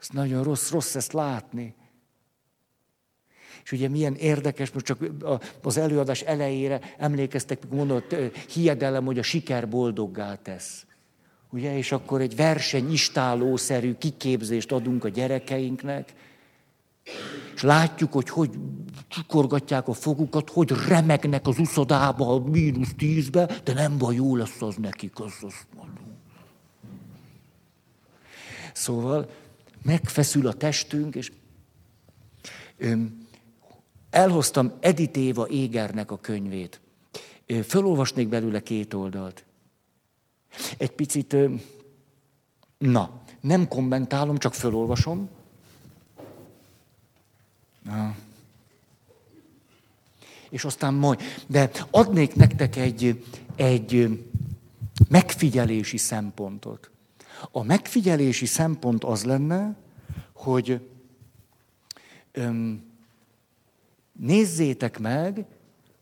Ez 0.00 0.08
nagyon 0.08 0.42
rossz, 0.42 0.70
rossz 0.70 0.94
ezt 0.94 1.12
látni. 1.12 1.74
És 3.64 3.72
ugye 3.72 3.88
milyen 3.88 4.14
érdekes, 4.14 4.70
most 4.70 4.86
csak 4.86 5.04
az 5.62 5.76
előadás 5.76 6.20
elejére 6.20 6.80
emlékeztek, 6.98 7.68
mondott, 7.68 8.14
hiedelem, 8.52 9.04
hogy 9.04 9.18
a 9.18 9.22
siker 9.22 9.68
boldoggá 9.68 10.34
tesz. 10.34 10.86
Ugye, 11.50 11.76
és 11.76 11.92
akkor 11.92 12.20
egy 12.20 12.36
verseny 12.36 12.92
istálószerű 12.92 13.94
kiképzést 13.94 14.72
adunk 14.72 15.04
a 15.04 15.08
gyerekeinknek, 15.08 16.14
és 17.54 17.62
látjuk, 17.62 18.12
hogy 18.12 18.28
hogy 18.28 18.50
csukorgatják 19.08 19.88
a 19.88 19.92
fogukat, 19.92 20.50
hogy 20.50 20.72
remegnek 20.88 21.46
az 21.46 21.58
uszodába 21.58 22.34
a 22.34 22.38
mínusz 22.38 22.94
tízbe, 22.96 23.60
de 23.64 23.72
nem 23.72 23.98
baj, 23.98 24.14
jó 24.14 24.36
lesz 24.36 24.62
az 24.62 24.74
nekik, 24.76 25.20
az, 25.20 25.32
az 25.40 25.54
mondom. 25.76 26.04
Szóval 28.72 29.30
megfeszül 29.82 30.46
a 30.46 30.52
testünk, 30.52 31.14
és 31.14 31.32
öm, 32.76 33.26
elhoztam 34.10 34.72
Edith 34.80 35.18
Éva 35.18 35.48
Égernek 35.48 36.10
a 36.10 36.18
könyvét. 36.18 36.80
Fölolvasnék 37.66 38.28
belőle 38.28 38.60
két 38.60 38.94
oldalt. 38.94 39.44
Egy 40.78 40.90
picit, 40.90 41.32
öm, 41.32 41.60
na, 42.78 43.22
nem 43.40 43.68
kommentálom, 43.68 44.38
csak 44.38 44.54
fölolvasom. 44.54 45.28
Na. 47.86 48.14
És 50.48 50.64
aztán 50.64 50.94
majd. 50.94 51.20
De 51.46 51.70
adnék 51.90 52.34
nektek 52.34 52.76
egy, 52.76 53.24
egy 53.56 54.24
megfigyelési 55.08 55.96
szempontot. 55.96 56.90
A 57.50 57.62
megfigyelési 57.62 58.46
szempont 58.46 59.04
az 59.04 59.24
lenne, 59.24 59.76
hogy 60.32 60.88
öm, 62.32 62.84
nézzétek 64.12 64.98
meg, 64.98 65.44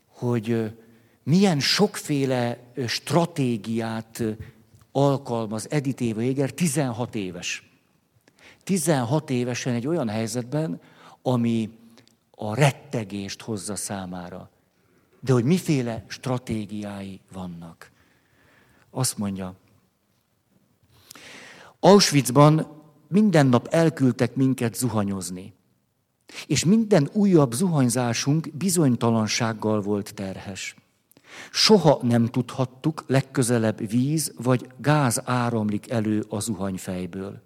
hogy 0.06 0.72
milyen 1.22 1.60
sokféle 1.60 2.58
stratégiát 2.86 4.22
alkalmaz 4.92 5.70
Edith 5.70 6.02
Éva 6.02 6.22
Éger, 6.22 6.50
16 6.50 7.14
éves. 7.14 7.70
16 8.64 9.30
évesen 9.30 9.74
egy 9.74 9.86
olyan 9.86 10.08
helyzetben, 10.08 10.80
ami 11.26 11.78
a 12.30 12.54
rettegést 12.54 13.42
hozza 13.42 13.76
számára. 13.76 14.50
De 15.20 15.32
hogy 15.32 15.44
miféle 15.44 16.04
stratégiái 16.08 17.20
vannak. 17.32 17.90
Azt 18.90 19.18
mondja, 19.18 19.54
Auschwitzban 21.80 22.82
minden 23.08 23.46
nap 23.46 23.66
elküldtek 23.66 24.34
minket 24.34 24.74
zuhanyozni. 24.74 25.54
És 26.46 26.64
minden 26.64 27.08
újabb 27.12 27.52
zuhanyzásunk 27.52 28.56
bizonytalansággal 28.56 29.80
volt 29.80 30.14
terhes. 30.14 30.76
Soha 31.50 31.98
nem 32.02 32.26
tudhattuk, 32.26 33.04
legközelebb 33.06 33.88
víz 33.88 34.32
vagy 34.36 34.66
gáz 34.76 35.20
áramlik 35.24 35.90
elő 35.90 36.24
a 36.28 36.40
zuhanyfejből. 36.40 37.42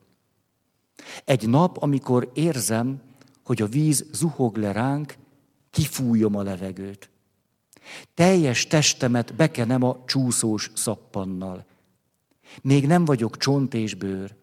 Egy 1.24 1.49
nap, 1.49 1.83
amikor 1.83 2.31
érzem, 2.35 3.01
hogy 3.49 3.62
a 3.62 3.66
víz 3.66 4.05
zuhog 4.12 4.57
le 4.57 4.72
ránk, 4.72 5.16
kifújom 5.70 6.36
a 6.36 6.42
levegőt. 6.42 7.11
Teljes 8.14 8.66
testemet 8.66 9.34
bekenem 9.34 9.82
a 9.82 10.05
csúszós 10.07 10.70
szappannal. 10.74 11.66
Még 12.62 12.86
nem 12.86 13.05
vagyok 13.05 13.36
csont 13.36 13.74
és 13.74 13.94
bőr. 13.94 14.36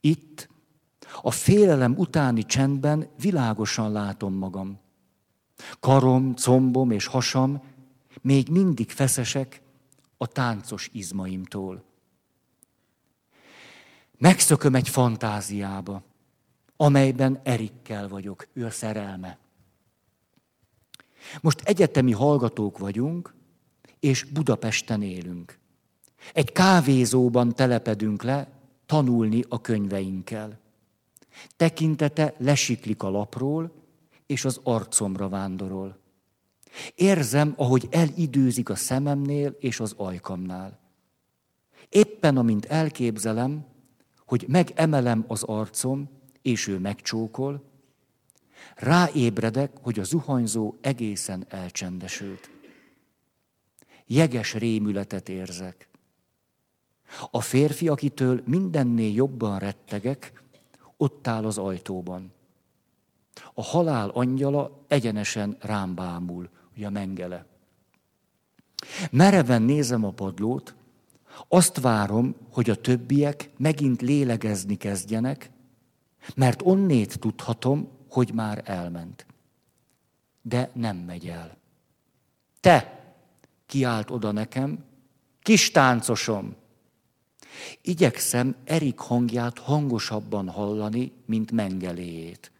Itt, 0.00 0.48
a 1.22 1.30
félelem 1.30 1.94
utáni 1.96 2.44
csendben 2.44 3.08
világosan 3.20 3.92
látom 3.92 4.34
magam. 4.34 4.78
Karom, 5.80 6.34
combom 6.34 6.90
és 6.90 7.06
hasam 7.06 7.62
még 8.20 8.48
mindig 8.48 8.90
feszesek 8.90 9.62
a 10.16 10.26
táncos 10.26 10.90
izmaimtól. 10.92 11.84
Megszököm 14.18 14.74
egy 14.74 14.88
fantáziába, 14.88 16.02
amelyben 16.80 17.40
Erikkel 17.42 18.08
vagyok, 18.08 18.46
ő 18.52 18.64
a 18.64 18.70
szerelme. 18.70 19.38
Most 21.40 21.60
egyetemi 21.60 22.12
hallgatók 22.12 22.78
vagyunk, 22.78 23.34
és 24.00 24.24
Budapesten 24.24 25.02
élünk. 25.02 25.58
Egy 26.32 26.52
kávézóban 26.52 27.54
telepedünk 27.54 28.22
le, 28.22 28.48
tanulni 28.86 29.44
a 29.48 29.60
könyveinkkel. 29.60 30.58
Tekintete 31.56 32.34
lesiklik 32.38 33.02
a 33.02 33.10
lapról, 33.10 33.72
és 34.26 34.44
az 34.44 34.60
arcomra 34.62 35.28
vándorol. 35.28 35.98
Érzem, 36.94 37.54
ahogy 37.56 37.88
elidőzik 37.90 38.68
a 38.68 38.74
szememnél 38.74 39.56
és 39.60 39.80
az 39.80 39.94
ajkamnál. 39.96 40.78
Éppen 41.88 42.36
amint 42.36 42.64
elképzelem, 42.64 43.66
hogy 44.26 44.44
megemelem 44.48 45.24
az 45.28 45.42
arcom, 45.42 46.17
és 46.42 46.66
ő 46.66 46.78
megcsókol, 46.78 47.62
ráébredek, 48.74 49.72
hogy 49.82 49.98
a 49.98 50.04
zuhanyzó 50.04 50.74
egészen 50.80 51.44
elcsendesült. 51.48 52.50
Jeges 54.06 54.54
rémületet 54.54 55.28
érzek. 55.28 55.88
A 57.30 57.40
férfi, 57.40 57.88
akitől 57.88 58.42
mindennél 58.46 59.14
jobban 59.14 59.58
rettegek, 59.58 60.42
ott 60.96 61.26
áll 61.26 61.44
az 61.44 61.58
ajtóban. 61.58 62.32
A 63.54 63.62
halál 63.62 64.08
angyala 64.08 64.84
egyenesen 64.88 65.56
rám 65.60 65.94
bámul, 65.94 66.48
ugye 66.76 66.86
a 66.86 66.90
mengele. 66.90 67.46
Mereven 69.10 69.62
nézem 69.62 70.04
a 70.04 70.10
padlót, 70.10 70.74
azt 71.48 71.80
várom, 71.80 72.34
hogy 72.50 72.70
a 72.70 72.80
többiek 72.80 73.50
megint 73.56 74.02
lélegezni 74.02 74.76
kezdjenek, 74.76 75.50
mert 76.34 76.62
onnét 76.62 77.18
tudhatom, 77.18 77.88
hogy 78.08 78.34
már 78.34 78.62
elment. 78.64 79.26
De 80.42 80.70
nem 80.74 80.96
megy 80.96 81.28
el. 81.28 81.56
Te, 82.60 83.04
kiált 83.66 84.10
oda 84.10 84.32
nekem, 84.32 84.84
kis 85.42 85.70
táncosom, 85.70 86.56
Igyekszem 87.82 88.56
Erik 88.64 88.98
hangját 88.98 89.58
hangosabban 89.58 90.48
hallani, 90.48 91.12
mint 91.24 91.50
mengeléjét. 91.50 92.50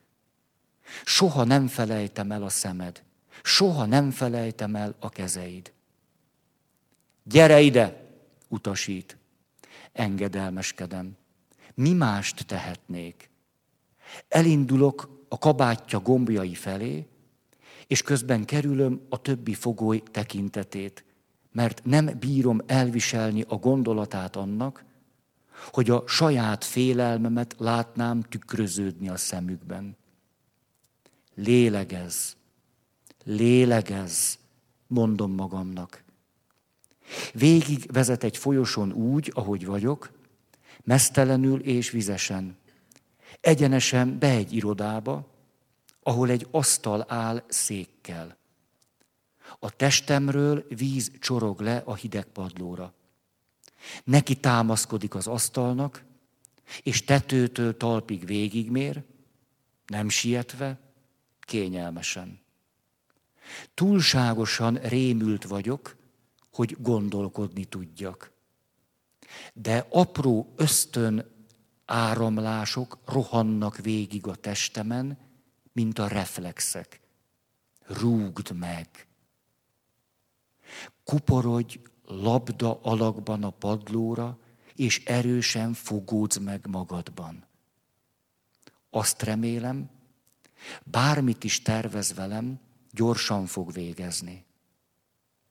Soha 1.04 1.44
nem 1.44 1.66
felejtem 1.66 2.30
el 2.32 2.42
a 2.42 2.48
szemed, 2.48 3.02
soha 3.42 3.84
nem 3.84 4.10
felejtem 4.10 4.74
el 4.74 4.94
a 4.98 5.08
kezeid. 5.08 5.72
Gyere 7.22 7.60
ide, 7.60 8.06
utasít. 8.48 9.16
Engedelmeskedem. 9.92 11.16
Mi 11.74 11.92
mást 11.92 12.46
tehetnék? 12.46 13.30
Elindulok 14.28 15.24
a 15.28 15.38
kabátja 15.38 16.00
gombjai 16.00 16.54
felé, 16.54 17.06
és 17.86 18.02
közben 18.02 18.44
kerülöm 18.44 19.00
a 19.08 19.20
többi 19.20 19.54
fogoly 19.54 20.02
tekintetét, 20.10 21.04
mert 21.52 21.84
nem 21.84 22.10
bírom 22.18 22.60
elviselni 22.66 23.44
a 23.48 23.56
gondolatát 23.56 24.36
annak, 24.36 24.84
hogy 25.70 25.90
a 25.90 26.04
saját 26.06 26.64
félelmemet 26.64 27.54
látnám 27.58 28.22
tükröződni 28.22 29.08
a 29.08 29.16
szemükben. 29.16 29.96
Lélegez, 31.34 32.36
lélegez, 33.24 34.38
mondom 34.86 35.32
magamnak. 35.32 36.02
Végig 37.32 37.92
vezet 37.92 38.24
egy 38.24 38.36
folyoson 38.36 38.92
úgy, 38.92 39.32
ahogy 39.34 39.66
vagyok, 39.66 40.12
mesztelenül 40.84 41.60
és 41.60 41.90
vizesen. 41.90 42.56
Egyenesen 43.40 44.18
be 44.18 44.30
egy 44.30 44.52
irodába, 44.52 45.26
ahol 46.02 46.30
egy 46.30 46.46
asztal 46.50 47.04
áll 47.08 47.42
székkel. 47.48 48.36
A 49.58 49.70
testemről 49.70 50.66
víz 50.68 51.10
csorog 51.20 51.60
le 51.60 51.82
a 51.84 51.94
hideg 51.94 52.24
padlóra. 52.24 52.94
Neki 54.04 54.36
támaszkodik 54.36 55.14
az 55.14 55.26
asztalnak, 55.26 56.04
és 56.82 57.04
tetőtől 57.04 57.76
talpig 57.76 58.26
végigmér, 58.26 59.04
nem 59.86 60.08
sietve, 60.08 60.78
kényelmesen. 61.40 62.40
Túlságosan 63.74 64.74
rémült 64.74 65.44
vagyok, 65.44 65.96
hogy 66.52 66.76
gondolkodni 66.78 67.64
tudjak. 67.64 68.30
De 69.52 69.86
apró 69.90 70.52
ösztön 70.56 71.37
áramlások 71.88 72.98
rohannak 73.04 73.76
végig 73.76 74.26
a 74.26 74.34
testemen, 74.34 75.18
mint 75.72 75.98
a 75.98 76.06
reflexek. 76.06 77.00
Rúgd 77.86 78.52
meg! 78.52 79.06
Kuporodj 81.04 81.80
labda 82.04 82.80
alakban 82.82 83.44
a 83.44 83.50
padlóra, 83.50 84.38
és 84.74 85.04
erősen 85.04 85.72
fogódz 85.72 86.36
meg 86.36 86.66
magadban. 86.66 87.46
Azt 88.90 89.22
remélem, 89.22 89.90
bármit 90.84 91.44
is 91.44 91.62
tervez 91.62 92.14
velem, 92.14 92.60
gyorsan 92.90 93.46
fog 93.46 93.72
végezni. 93.72 94.44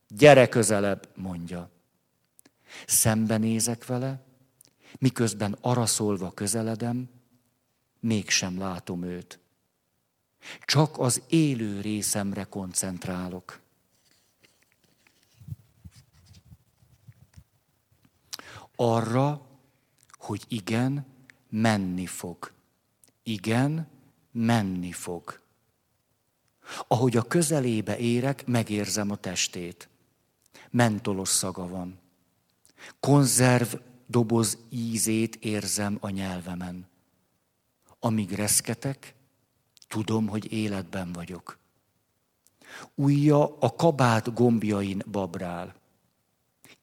Gyere 0.07 0.49
közelebb, 0.49 1.09
mondja. 1.15 1.69
Szembenézek 2.85 3.85
vele, 3.85 4.26
miközben 4.99 5.57
araszolva 5.61 6.31
közeledem, 6.31 7.09
mégsem 7.99 8.57
látom 8.57 9.03
őt. 9.03 9.39
Csak 10.65 10.99
az 10.99 11.21
élő 11.27 11.81
részemre 11.81 12.43
koncentrálok. 12.43 13.59
arra, 18.79 19.41
hogy 20.11 20.45
igen, 20.47 21.05
menni 21.49 22.05
fog. 22.05 22.51
Igen, 23.23 23.87
menni 24.31 24.91
fog. 24.91 25.39
Ahogy 26.87 27.17
a 27.17 27.21
közelébe 27.21 27.97
érek, 27.97 28.45
megérzem 28.45 29.11
a 29.11 29.15
testét. 29.15 29.89
Mentolos 30.69 31.29
szaga 31.29 31.67
van. 31.67 31.99
Konzerv 32.99 33.75
doboz 34.07 34.57
ízét 34.69 35.35
érzem 35.35 35.97
a 35.99 36.09
nyelvemen. 36.09 36.87
Amíg 37.99 38.31
reszketek, 38.31 39.15
tudom, 39.87 40.27
hogy 40.27 40.51
életben 40.51 41.11
vagyok. 41.11 41.57
Újja 42.95 43.57
a 43.59 43.75
kabát 43.75 44.33
gombjain 44.33 45.03
babrál. 45.11 45.75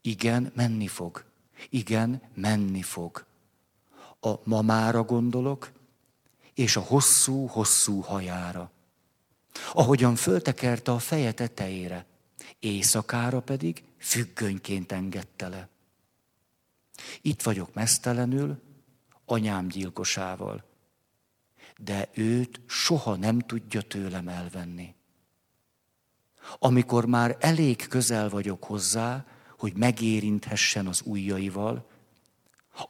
Igen, 0.00 0.52
menni 0.54 0.86
fog. 0.86 1.24
Igen, 1.70 2.22
menni 2.34 2.82
fog. 2.82 3.24
A 4.20 4.34
mamára 4.44 5.02
gondolok, 5.02 5.72
és 6.54 6.76
a 6.76 6.80
hosszú-hosszú 6.80 8.00
hajára. 8.00 8.70
Ahogyan 9.72 10.14
föltekerte 10.14 10.92
a 10.92 10.98
feje 10.98 11.32
tetejére, 11.32 12.06
éjszakára 12.58 13.40
pedig 13.40 13.84
függönyként 13.98 14.92
engedte 14.92 15.48
le. 15.48 15.68
Itt 17.20 17.42
vagyok 17.42 17.74
mesztelenül, 17.74 18.62
anyám 19.24 19.68
gyilkosával, 19.68 20.64
de 21.76 22.08
őt 22.14 22.60
soha 22.66 23.14
nem 23.16 23.38
tudja 23.38 23.80
tőlem 23.80 24.28
elvenni. 24.28 24.94
Amikor 26.58 27.06
már 27.06 27.36
elég 27.40 27.88
közel 27.88 28.28
vagyok 28.28 28.64
hozzá, 28.64 29.24
hogy 29.58 29.76
megérinthessen 29.76 30.86
az 30.86 31.02
ujjaival, 31.04 31.86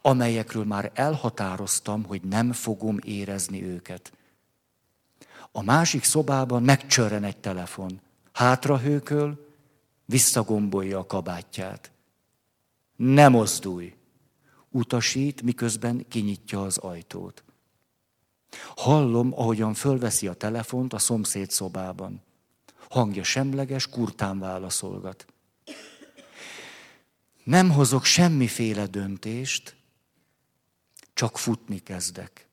amelyekről 0.01 0.63
már 0.63 0.91
elhatároztam, 0.93 2.03
hogy 2.03 2.21
nem 2.21 2.51
fogom 2.51 2.97
érezni 3.03 3.63
őket. 3.63 4.11
A 5.51 5.61
másik 5.61 6.03
szobában 6.03 6.63
megcsörren 6.63 7.23
egy 7.23 7.37
telefon. 7.37 8.01
Hátrahőköl, 8.31 9.53
visszagombolja 10.05 10.99
a 10.99 11.05
kabátját. 11.05 11.91
Nem 12.95 13.31
mozdulj! 13.31 13.95
Utasít, 14.75 15.41
miközben 15.41 16.05
kinyitja 16.07 16.61
az 16.61 16.77
ajtót. 16.77 17.43
Hallom, 18.75 19.33
ahogyan 19.33 19.73
fölveszi 19.73 20.27
a 20.27 20.33
telefont 20.33 20.93
a 20.93 20.97
szomszéd 20.97 21.51
szobában. 21.51 22.21
Hangja 22.89 23.23
semleges, 23.23 23.87
kurtán 23.87 24.39
válaszolgat. 24.39 25.25
Nem 27.43 27.71
hozok 27.71 28.03
semmiféle 28.05 28.85
döntést, 28.85 29.75
csak 31.13 31.37
futni 31.37 31.79
kezdek. 31.79 32.47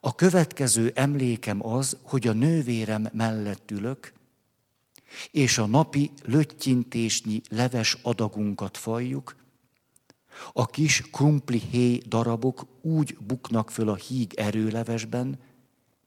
A 0.00 0.14
következő 0.14 0.92
emlékem 0.94 1.66
az, 1.66 1.96
hogy 2.02 2.26
a 2.26 2.32
nővérem 2.32 3.08
mellett 3.12 3.70
ülök, 3.70 4.12
és 5.30 5.58
a 5.58 5.66
napi 5.66 6.10
löttyintésnyi 6.24 7.40
leves 7.48 7.98
adagunkat 8.02 8.76
fajjuk, 8.76 9.44
a 10.52 10.66
kis 10.66 11.02
krumpli 11.10 11.58
héj 11.58 11.98
darabok 11.98 12.66
úgy 12.80 13.16
buknak 13.18 13.70
föl 13.70 13.88
a 13.88 13.94
híg 13.94 14.34
erőlevesben, 14.34 15.38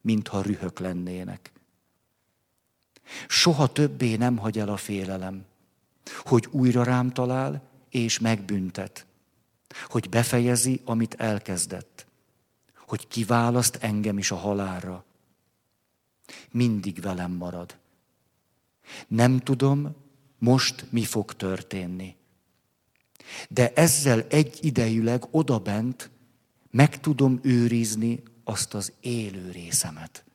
mintha 0.02 0.42
rühök 0.42 0.80
lennének. 0.80 1.52
Soha 3.28 3.68
többé 3.68 4.16
nem 4.16 4.38
hagy 4.38 4.60
el 4.60 4.70
a 4.70 4.78
félelem, 4.78 5.46
hogy 6.18 6.48
újra 6.52 6.84
rám 6.84 7.12
talál 7.12 7.70
és 7.90 8.20
megbüntet, 8.20 9.06
hogy 9.88 10.10
befejezi, 10.10 10.82
amit 10.86 11.14
elkezdett, 11.14 12.06
hogy 12.76 13.08
kiválaszt 13.08 13.76
engem 13.76 14.18
is 14.18 14.32
a 14.32 14.36
halálra. 14.36 15.04
Mindig 16.52 17.02
velem 17.02 17.32
marad. 17.32 17.78
Nem 19.08 19.40
tudom, 19.40 19.96
most 20.38 20.86
mi 20.92 21.04
fog 21.04 21.34
történni. 21.34 22.16
De 23.50 23.74
ezzel 23.74 24.26
egy 24.30 24.58
idejűleg 24.62 25.24
odabent 25.32 26.10
meg 26.72 27.00
tudom 27.00 27.40
őrizni 27.42 28.24
azt 28.44 28.74
az 28.74 28.94
élő 29.00 29.52
részemet. 29.52 30.26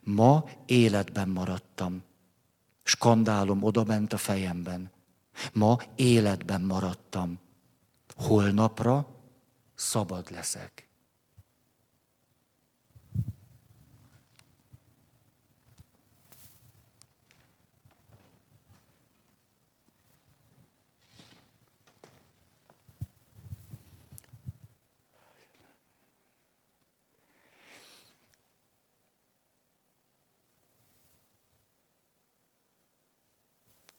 Ma 0.00 0.44
életben 0.66 1.28
maradtam. 1.28 2.02
Skandálom 2.82 3.62
odabent 3.62 4.12
a 4.12 4.16
fejemben. 4.16 4.90
Ma 5.52 5.78
életben 5.94 6.60
maradtam. 6.60 7.38
Holnapra 8.16 9.06
szabad 9.74 10.30
leszek. 10.30 10.88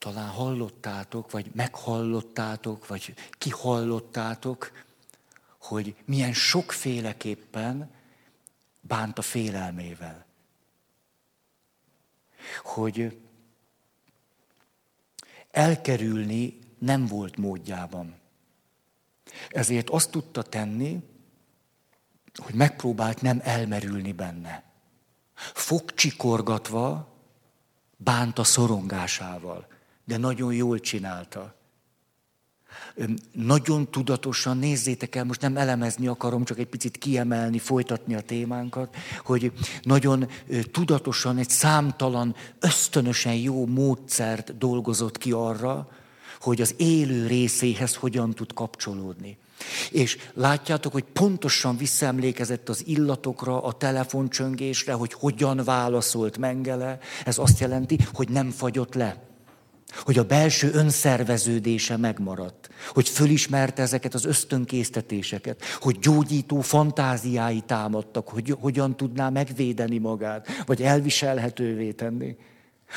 Talán 0.04 0.30
hallottátok, 0.30 1.32
vagy 1.32 1.52
meghallottátok, 1.54 2.88
vagy 2.88 3.14
kihallottátok, 3.32 4.72
hogy 5.58 5.96
milyen 6.06 6.34
sokféleképpen 6.34 7.92
bánt 8.80 9.18
a 9.18 9.22
félelmével. 9.22 10.26
Hogy 12.64 13.22
elkerülni 15.52 16.60
nem 16.78 17.06
volt 17.06 17.38
módjában. 17.38 18.16
Ezért 19.50 19.90
azt 19.90 20.12
tudta 20.12 20.42
tenni, 20.42 21.04
hogy 22.36 22.54
megpróbált 22.54 23.22
nem 23.22 23.40
elmerülni 23.44 24.12
benne. 24.12 24.64
Fogcsikorgatva 25.54 27.14
bánt 27.98 28.40
a 28.40 28.44
szorongásával 28.44 29.72
de 30.06 30.18
nagyon 30.18 30.54
jól 30.54 30.80
csinálta. 30.80 31.56
Nagyon 33.32 33.92
tudatosan, 33.92 34.58
nézzétek 34.58 35.16
el, 35.16 35.24
most 35.24 35.42
nem 35.42 35.58
elemezni 35.58 36.08
akarom, 36.08 36.44
csak 36.44 36.60
egy 36.60 36.68
picit 36.68 36.98
kiemelni, 36.98 37.60
folytatni 37.60 38.16
a 38.16 38.22
témánkat, 38.22 38.96
hogy 39.24 39.52
nagyon 39.82 40.30
tudatosan 40.72 41.38
egy 41.38 41.50
számtalan, 41.50 42.36
ösztönösen 42.60 43.36
jó 43.36 43.66
módszert 43.66 44.58
dolgozott 44.58 45.18
ki 45.18 45.32
arra, 45.32 45.90
hogy 46.40 46.62
az 46.62 46.74
élő 46.78 47.28
részéhez 47.28 47.96
hogyan 47.96 48.34
tud 48.34 48.54
kapcsolódni. 48.54 49.38
És 49.92 50.18
látjátok, 50.34 50.92
hogy 50.92 51.04
pontosan 51.04 51.78
visszaemlékezett 51.78 52.70
az 52.70 52.88
illatokra, 52.88 53.64
a 53.64 53.72
telefoncsöngésre, 53.72 54.94
hogy 54.94 55.14
hogyan 55.14 55.62
válaszolt 55.64 56.38
Mengele. 56.38 56.98
Ez 57.26 57.38
azt 57.38 57.60
jelenti, 57.60 57.98
hogy 58.14 58.30
nem 58.30 58.50
fagyott 58.50 58.94
le 58.94 59.33
hogy 60.02 60.18
a 60.18 60.24
belső 60.24 60.72
önszerveződése 60.74 61.98
megmaradt, 61.98 62.70
hogy 62.90 63.10
fölismerte 63.10 63.82
ezeket 63.82 64.14
az 64.14 64.26
ösztönkésztetéseket, 64.26 65.64
hogy 65.80 66.00
gyógyító 66.00 66.62
fantáziái 66.62 67.62
támadtak, 67.62 68.30
hogy 68.30 68.56
hogyan 68.60 68.98
tudná 68.98 69.30
megvédeni 69.30 69.98
magát, 69.98 70.48
vagy 70.66 70.82
elviselhetővé 70.82 71.92
tenni. 71.92 72.36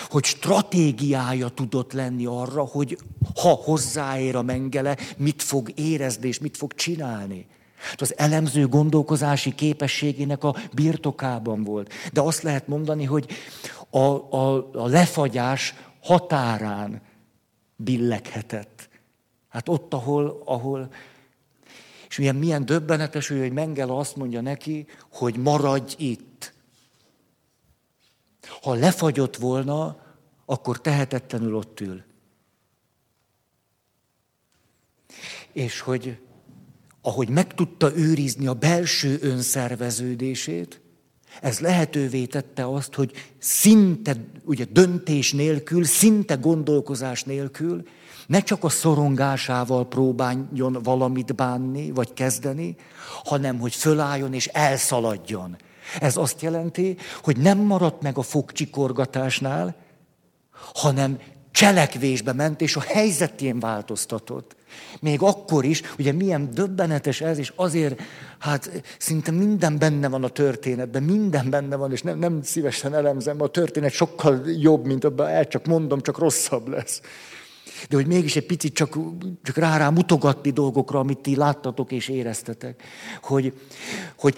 Hogy 0.09 0.25
stratégiája 0.25 1.49
tudott 1.49 1.93
lenni 1.93 2.27
arra, 2.27 2.63
hogy 2.63 2.99
ha 3.41 3.49
hozzáér 3.49 4.37
a 4.37 4.43
mengele, 4.43 4.97
mit 5.17 5.43
fog 5.43 5.73
érezni 5.75 6.29
és 6.29 6.39
mit 6.39 6.57
fog 6.57 6.75
csinálni. 6.75 7.47
Az 7.97 8.19
elemző 8.19 8.69
gondolkozási 8.69 9.55
képességének 9.55 10.45
a 10.45 10.57
birtokában 10.73 11.65
volt. 11.65 11.93
De 12.13 12.21
azt 12.21 12.43
lehet 12.43 12.69
mondani, 12.69 13.05
hogy 13.05 13.27
a, 13.91 13.99
a, 13.99 14.71
a 14.73 14.87
lefagyás 14.87 15.75
határán 16.07 17.03
billeghetett. 17.77 18.89
Hát 19.49 19.69
ott, 19.69 19.95
ahol, 19.95 20.43
ahol 20.45 20.93
és 22.09 22.19
milyen, 22.19 22.37
milyen 22.37 22.67
döbbenetes, 22.67 23.29
hogy 23.29 23.53
Mengele 23.53 23.97
azt 23.97 24.17
mondja 24.17 24.41
neki, 24.41 24.87
hogy 25.13 25.37
maradj 25.37 25.95
itt. 25.99 26.55
Ha 28.63 28.75
lefagyott 28.75 29.37
volna, 29.37 30.05
akkor 30.45 30.81
tehetetlenül 30.81 31.55
ott 31.55 31.81
ül. 31.81 32.05
És 35.53 35.81
hogy 35.81 36.19
ahogy 37.01 37.29
meg 37.29 37.55
tudta 37.55 37.97
őrizni 37.97 38.47
a 38.47 38.55
belső 38.55 39.19
önszerveződését, 39.21 40.81
ez 41.41 41.59
lehetővé 41.59 42.24
tette 42.24 42.66
azt, 42.66 42.95
hogy 42.95 43.12
szinte 43.39 44.16
ugye, 44.45 44.64
döntés 44.70 45.32
nélkül, 45.32 45.84
szinte 45.84 46.34
gondolkozás 46.34 47.24
nélkül, 47.24 47.82
ne 48.26 48.41
csak 48.41 48.64
a 48.64 48.68
szorongásával 48.68 49.89
próbáljon 49.89 50.78
valamit 50.82 51.34
bánni, 51.34 51.91
vagy 51.91 52.12
kezdeni, 52.12 52.76
hanem 53.24 53.59
hogy 53.59 53.74
fölálljon 53.74 54.32
és 54.34 54.47
elszaladjon. 54.47 55.57
Ez 56.01 56.16
azt 56.16 56.43
jelenti, 56.43 56.97
hogy 57.22 57.37
nem 57.37 57.59
maradt 57.59 58.03
meg 58.03 58.18
a 58.18 58.22
fogcsikorgatásnál, 58.22 59.76
hanem 60.74 61.18
cselekvésbe 61.57 62.33
ment, 62.33 62.61
és 62.61 62.77
a 62.77 62.81
helyzetén 62.81 63.59
változtatott. 63.59 64.57
Még 65.01 65.23
akkor 65.23 65.65
is, 65.65 65.83
ugye 65.99 66.13
milyen 66.13 66.51
döbbenetes 66.55 67.21
ez, 67.21 67.39
és 67.39 67.53
azért, 67.55 68.01
hát 68.39 68.83
szinte 68.99 69.31
minden 69.31 69.79
benne 69.79 70.09
van 70.09 70.25
a 70.25 70.29
történetben, 70.29 71.03
minden 71.03 71.51
benne 71.51 71.77
van, 71.77 71.93
és 71.93 72.03
nem, 72.03 72.19
nem 72.19 72.43
szívesen 72.43 72.95
elemzem, 72.95 73.43
a 73.43 73.47
történet 73.47 73.93
sokkal 73.93 74.43
jobb, 74.59 74.87
mint 74.87 75.05
abban, 75.05 75.29
el 75.29 75.47
csak 75.47 75.67
mondom, 75.67 76.01
csak 76.01 76.19
rosszabb 76.19 76.69
lesz. 76.69 77.01
De 77.89 77.97
hogy 77.97 78.07
mégis 78.07 78.37
egy 78.37 78.47
picit 78.47 78.75
csak, 78.75 78.99
csak 79.43 79.57
rá-rá 79.57 79.91
mutogatni 79.91 80.51
dolgokra, 80.51 80.99
amit 80.99 81.19
ti 81.19 81.37
láttatok 81.37 81.93
és 81.93 82.09
éreztetek. 82.09 82.83
Hogy, 83.23 83.53
hogy, 84.19 84.37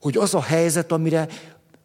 hogy 0.00 0.16
az 0.16 0.34
a 0.34 0.42
helyzet, 0.42 0.92
amire 0.92 1.28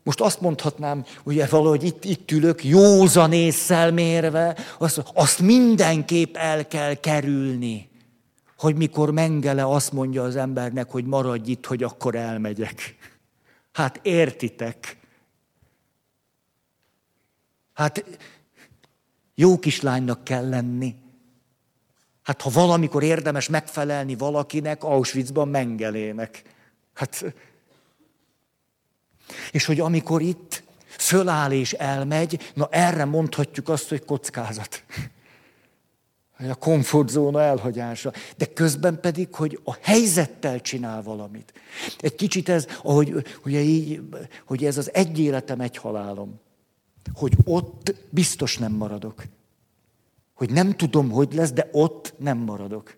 most 0.04 0.22
azt 0.22 0.42
mondhatnám, 0.42 1.06
ugye 1.24 1.46
valahogy 1.46 1.84
itt, 1.84 2.04
itt 2.04 2.32
ülök, 2.32 2.64
józan 2.64 3.34
észszel 3.34 3.92
mérve, 3.92 4.58
azt, 4.78 5.04
azt 5.14 5.40
mindenképp 5.40 6.36
el 6.36 6.68
kell 6.68 6.94
kerülni. 6.94 7.90
Hogy 8.58 8.76
mikor 8.76 9.12
Mengele 9.12 9.66
azt 9.66 9.92
mondja 9.92 10.24
az 10.24 10.36
embernek, 10.36 10.92
hogy 10.92 11.06
maradj 11.06 11.52
itt, 11.52 11.66
hogy 11.66 11.84
akkor 11.84 12.16
elmegyek. 12.16 12.96
Hát 13.72 14.00
értitek. 14.02 14.98
Hát 17.74 18.06
jó 19.36 19.60
kislánynak 19.60 20.24
kell 20.24 20.50
lenni. 20.50 20.96
Hát 22.24 22.42
ha 22.42 22.50
valamikor 22.50 23.04
érdemes 23.04 23.50
megfelelni 23.50 24.16
valakinek, 24.16 24.84
Auschwitzban 24.84 25.48
mengelének. 25.48 26.42
Hát, 26.94 27.34
és 29.52 29.66
hogy 29.66 29.80
amikor 29.80 30.22
itt 30.22 30.64
föláll 30.98 31.52
és 31.52 31.74
elmegy, 31.74 32.52
na 32.54 32.68
erre 32.72 33.06
mondhatjuk 33.06 33.70
azt, 33.70 33.90
hogy 33.90 34.06
kockázat. 34.06 34.84
A 36.50 36.56
komfortzóna 36.56 37.42
elhagyása. 37.42 38.14
De 38.38 38.46
közben 38.46 39.00
pedig, 39.00 39.36
hogy 39.36 39.60
a 39.64 39.78
helyzettel 39.82 40.62
csinál 40.62 41.02
valamit. 41.02 41.54
Egy 41.98 42.16
kicsit 42.16 42.50
ez, 42.50 42.68
ahogy, 42.84 43.26
ugye 43.46 43.60
így, 43.60 44.02
hogy 44.46 44.66
ez 44.66 44.78
az 44.78 44.94
egy 44.94 45.20
életem, 45.20 45.60
egy 45.62 45.78
halálom. 45.78 46.40
Hogy 47.14 47.34
ott 47.44 47.96
biztos 48.10 48.58
nem 48.58 48.72
maradok. 48.72 49.24
Hogy 50.34 50.52
nem 50.52 50.72
tudom, 50.72 51.12
hogy 51.12 51.34
lesz, 51.34 51.52
de 51.52 51.70
ott 51.72 52.14
nem 52.18 52.38
maradok. 52.38 52.96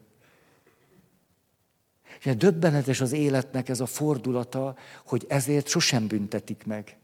És 2.25 2.35
döbbenetes 2.35 3.01
az 3.01 3.11
életnek 3.11 3.69
ez 3.69 3.79
a 3.79 3.85
fordulata, 3.85 4.75
hogy 5.05 5.25
ezért 5.27 5.67
sosem 5.67 6.07
büntetik 6.07 6.65
meg. 6.65 6.97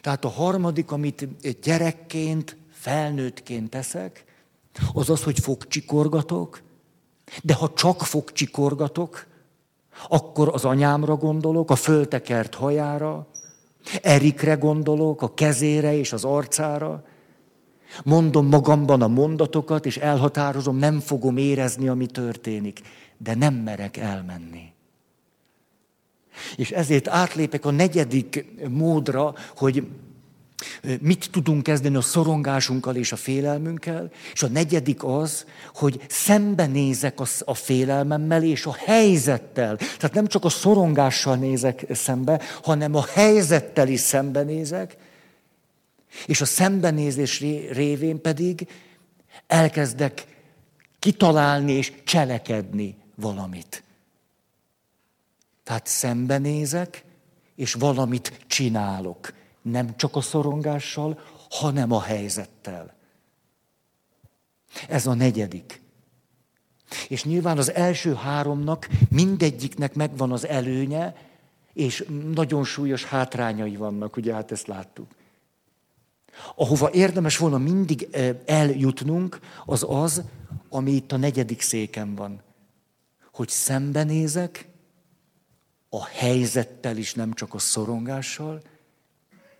Tehát 0.00 0.24
a 0.24 0.28
harmadik, 0.28 0.90
amit 0.90 1.60
gyerekként, 1.60 2.56
felnőttként 2.70 3.70
teszek, 3.70 4.24
az 4.92 5.10
az, 5.10 5.22
hogy 5.22 5.38
fogcsikorgatok, 5.38 6.62
de 7.42 7.54
ha 7.54 7.72
csak 7.72 8.02
fogcsikorgatok, 8.02 9.26
akkor 10.08 10.48
az 10.48 10.64
anyámra 10.64 11.16
gondolok, 11.16 11.70
a 11.70 11.76
föltekert 11.76 12.54
hajára, 12.54 13.28
Erikre 14.02 14.54
gondolok, 14.54 15.22
a 15.22 15.34
kezére 15.34 15.94
és 15.94 16.12
az 16.12 16.24
arcára. 16.24 17.04
Mondom 18.04 18.46
magamban 18.46 19.02
a 19.02 19.08
mondatokat, 19.08 19.86
és 19.86 19.96
elhatározom, 19.96 20.76
nem 20.76 21.00
fogom 21.00 21.36
érezni, 21.36 21.88
ami 21.88 22.06
történik, 22.06 22.80
de 23.18 23.34
nem 23.34 23.54
merek 23.54 23.96
elmenni. 23.96 24.72
És 26.56 26.70
ezért 26.70 27.08
átlépek 27.08 27.64
a 27.64 27.70
negyedik 27.70 28.44
módra, 28.68 29.34
hogy 29.56 29.86
mit 31.00 31.28
tudunk 31.30 31.62
kezdeni 31.62 31.96
a 31.96 32.00
szorongásunkkal 32.00 32.96
és 32.96 33.12
a 33.12 33.16
félelmünkkel, 33.16 34.10
és 34.32 34.42
a 34.42 34.48
negyedik 34.48 35.04
az, 35.04 35.46
hogy 35.74 36.00
szembenézek 36.08 37.18
a 37.44 37.54
félelmemmel 37.54 38.42
és 38.42 38.66
a 38.66 38.76
helyzettel. 38.84 39.76
Tehát 39.76 40.14
nem 40.14 40.26
csak 40.26 40.44
a 40.44 40.48
szorongással 40.48 41.36
nézek 41.36 41.86
szembe, 41.90 42.40
hanem 42.62 42.94
a 42.94 43.04
helyzettel 43.12 43.88
is 43.88 44.00
szembenézek, 44.00 44.96
és 46.26 46.40
a 46.40 46.44
szembenézés 46.44 47.40
révén 47.70 48.20
pedig 48.20 48.68
elkezdek 49.46 50.26
kitalálni 50.98 51.72
és 51.72 51.92
cselekedni 52.04 52.96
valamit. 53.14 53.82
Tehát 55.64 55.86
szembenézek, 55.86 57.04
és 57.54 57.72
valamit 57.72 58.44
csinálok. 58.46 59.32
Nem 59.62 59.96
csak 59.96 60.16
a 60.16 60.20
szorongással, 60.20 61.20
hanem 61.50 61.92
a 61.92 62.02
helyzettel. 62.02 62.94
Ez 64.88 65.06
a 65.06 65.14
negyedik. 65.14 65.80
És 67.08 67.24
nyilván 67.24 67.58
az 67.58 67.72
első 67.72 68.14
háromnak 68.14 68.88
mindegyiknek 69.10 69.94
megvan 69.94 70.32
az 70.32 70.46
előnye, 70.46 71.14
és 71.72 72.04
nagyon 72.34 72.64
súlyos 72.64 73.04
hátrányai 73.04 73.76
vannak, 73.76 74.16
ugye 74.16 74.34
hát 74.34 74.52
ezt 74.52 74.66
láttuk. 74.66 75.06
Ahova 76.54 76.90
érdemes 76.92 77.36
volna 77.36 77.58
mindig 77.58 78.08
eh, 78.10 78.36
eljutnunk, 78.46 79.38
az 79.64 79.84
az, 79.88 80.22
ami 80.68 80.92
itt 80.92 81.12
a 81.12 81.16
negyedik 81.16 81.60
széken 81.60 82.14
van. 82.14 82.42
Hogy 83.32 83.48
szembenézek, 83.48 84.68
a 85.88 86.04
helyzettel 86.04 86.96
is, 86.96 87.14
nem 87.14 87.32
csak 87.32 87.54
a 87.54 87.58
szorongással, 87.58 88.62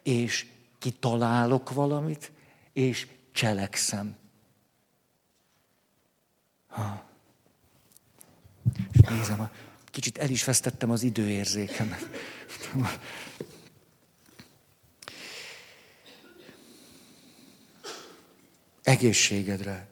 és 0.02 0.46
kitalálok 0.78 1.72
valamit, 1.72 2.32
és 2.72 3.06
cselekszem. 3.32 4.16
Ha. 6.66 7.04
És 8.92 9.00
nézem, 9.08 9.50
kicsit 9.84 10.18
el 10.18 10.30
is 10.30 10.44
vesztettem 10.44 10.90
az 10.90 11.02
időérzékemet. 11.02 12.08
Egészségedre. 18.88 19.88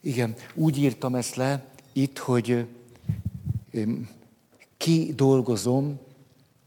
Igen, 0.00 0.34
úgy 0.54 0.78
írtam 0.78 1.14
ezt 1.14 1.34
le 1.34 1.64
itt, 1.92 2.18
hogy 2.18 2.66
kidolgozom 4.76 6.00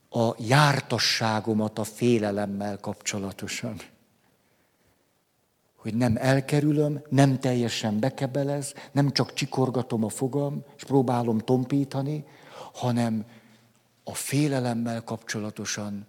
a 0.09 0.35
jártasságomat 0.37 1.79
a 1.79 1.83
félelemmel 1.83 2.77
kapcsolatosan. 2.77 3.75
Hogy 5.75 5.95
nem 5.95 6.17
elkerülöm, 6.17 7.01
nem 7.09 7.39
teljesen 7.39 7.99
bekebelez, 7.99 8.73
nem 8.91 9.11
csak 9.11 9.33
csikorgatom 9.33 10.03
a 10.03 10.09
fogam, 10.09 10.63
és 10.77 10.83
próbálom 10.83 11.37
tompítani, 11.37 12.25
hanem 12.73 13.25
a 14.03 14.13
félelemmel 14.13 15.03
kapcsolatosan 15.03 16.07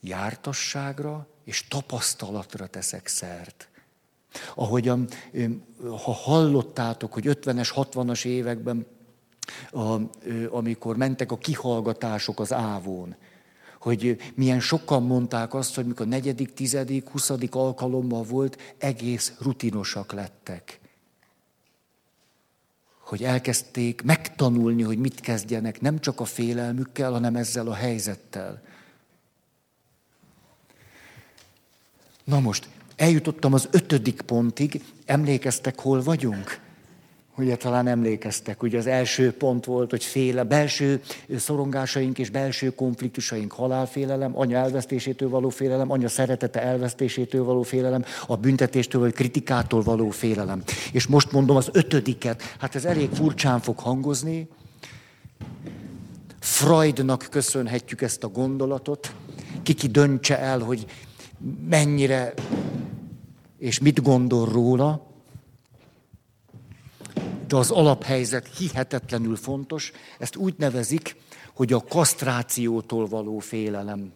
jártasságra 0.00 1.28
és 1.46 1.68
tapasztalatra 1.68 2.66
teszek 2.66 3.06
szert. 3.06 3.68
Ahogyan, 4.54 5.08
ha 5.80 6.12
hallottátok, 6.12 7.12
hogy 7.12 7.24
50-es, 7.26 7.70
60-as 7.74 8.24
években 8.24 8.86
a, 9.72 9.96
amikor 10.50 10.96
mentek 10.96 11.32
a 11.32 11.38
kihallgatások 11.38 12.40
az 12.40 12.52
ávón, 12.52 13.16
hogy 13.80 14.16
milyen 14.34 14.60
sokan 14.60 15.02
mondták 15.02 15.54
azt, 15.54 15.74
hogy 15.74 15.86
mikor 15.86 16.06
negyedik, 16.06 16.52
tizedik, 16.52 17.08
huszadik 17.08 17.54
alkalommal 17.54 18.22
volt, 18.22 18.74
egész 18.78 19.32
rutinosak 19.40 20.12
lettek. 20.12 20.80
Hogy 22.98 23.24
elkezdték 23.24 24.02
megtanulni, 24.02 24.82
hogy 24.82 24.98
mit 24.98 25.20
kezdjenek, 25.20 25.80
nem 25.80 26.00
csak 26.00 26.20
a 26.20 26.24
félelmükkel, 26.24 27.12
hanem 27.12 27.36
ezzel 27.36 27.66
a 27.66 27.74
helyzettel. 27.74 28.62
Na 32.26 32.40
most, 32.40 32.68
eljutottam 32.96 33.52
az 33.52 33.68
ötödik 33.70 34.20
pontig, 34.20 34.82
emlékeztek, 35.04 35.80
hol 35.80 36.02
vagyunk? 36.02 36.60
Ugye 37.36 37.56
talán 37.56 37.86
emlékeztek, 37.86 38.62
ugye 38.62 38.78
az 38.78 38.86
első 38.86 39.32
pont 39.32 39.64
volt, 39.64 39.90
hogy 39.90 40.04
féle, 40.04 40.42
belső 40.42 41.00
szorongásaink 41.36 42.18
és 42.18 42.30
belső 42.30 42.74
konfliktusaink, 42.74 43.52
halálfélelem, 43.52 44.38
anya 44.38 44.56
elvesztésétől 44.56 45.28
való 45.28 45.48
félelem, 45.48 45.90
anya 45.90 46.08
szeretete 46.08 46.62
elvesztésétől 46.62 47.44
való 47.44 47.62
félelem, 47.62 48.04
a 48.26 48.36
büntetéstől 48.36 49.00
vagy 49.00 49.12
kritikától 49.12 49.82
való 49.82 50.10
félelem. 50.10 50.62
És 50.92 51.06
most 51.06 51.32
mondom 51.32 51.56
az 51.56 51.68
ötödiket, 51.72 52.42
hát 52.58 52.74
ez 52.74 52.84
elég 52.84 53.10
furcsán 53.12 53.60
fog 53.60 53.78
hangozni. 53.78 54.48
Freudnak 56.38 57.26
köszönhetjük 57.30 58.02
ezt 58.02 58.24
a 58.24 58.28
gondolatot, 58.28 59.14
kiki 59.62 59.86
döntse 59.86 60.38
el, 60.38 60.58
hogy 60.58 60.86
mennyire 61.68 62.34
és 63.58 63.78
mit 63.78 64.02
gondol 64.02 64.48
róla, 64.48 65.06
de 67.48 67.56
az 67.56 67.70
alaphelyzet 67.70 68.56
hihetetlenül 68.56 69.36
fontos. 69.36 69.92
Ezt 70.18 70.36
úgy 70.36 70.54
nevezik, 70.58 71.16
hogy 71.54 71.72
a 71.72 71.84
kasztrációtól 71.88 73.06
való 73.06 73.38
félelem. 73.38 74.12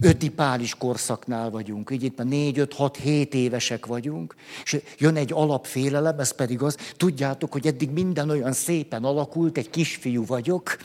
Ötipális 0.00 0.74
korszaknál 0.74 1.50
vagyunk, 1.50 1.90
így 1.90 2.02
itt 2.02 2.16
már 2.16 2.26
négy, 2.26 2.58
öt, 2.58 2.74
hat, 2.74 2.96
hét 2.96 3.34
évesek 3.34 3.86
vagyunk, 3.86 4.34
és 4.64 4.80
jön 4.98 5.16
egy 5.16 5.32
alapfélelem, 5.32 6.18
ez 6.18 6.30
pedig 6.30 6.62
az, 6.62 6.76
tudjátok, 6.96 7.52
hogy 7.52 7.66
eddig 7.66 7.90
minden 7.90 8.30
olyan 8.30 8.52
szépen 8.52 9.04
alakult, 9.04 9.58
egy 9.58 9.70
kisfiú 9.70 10.26
vagyok, 10.26 10.76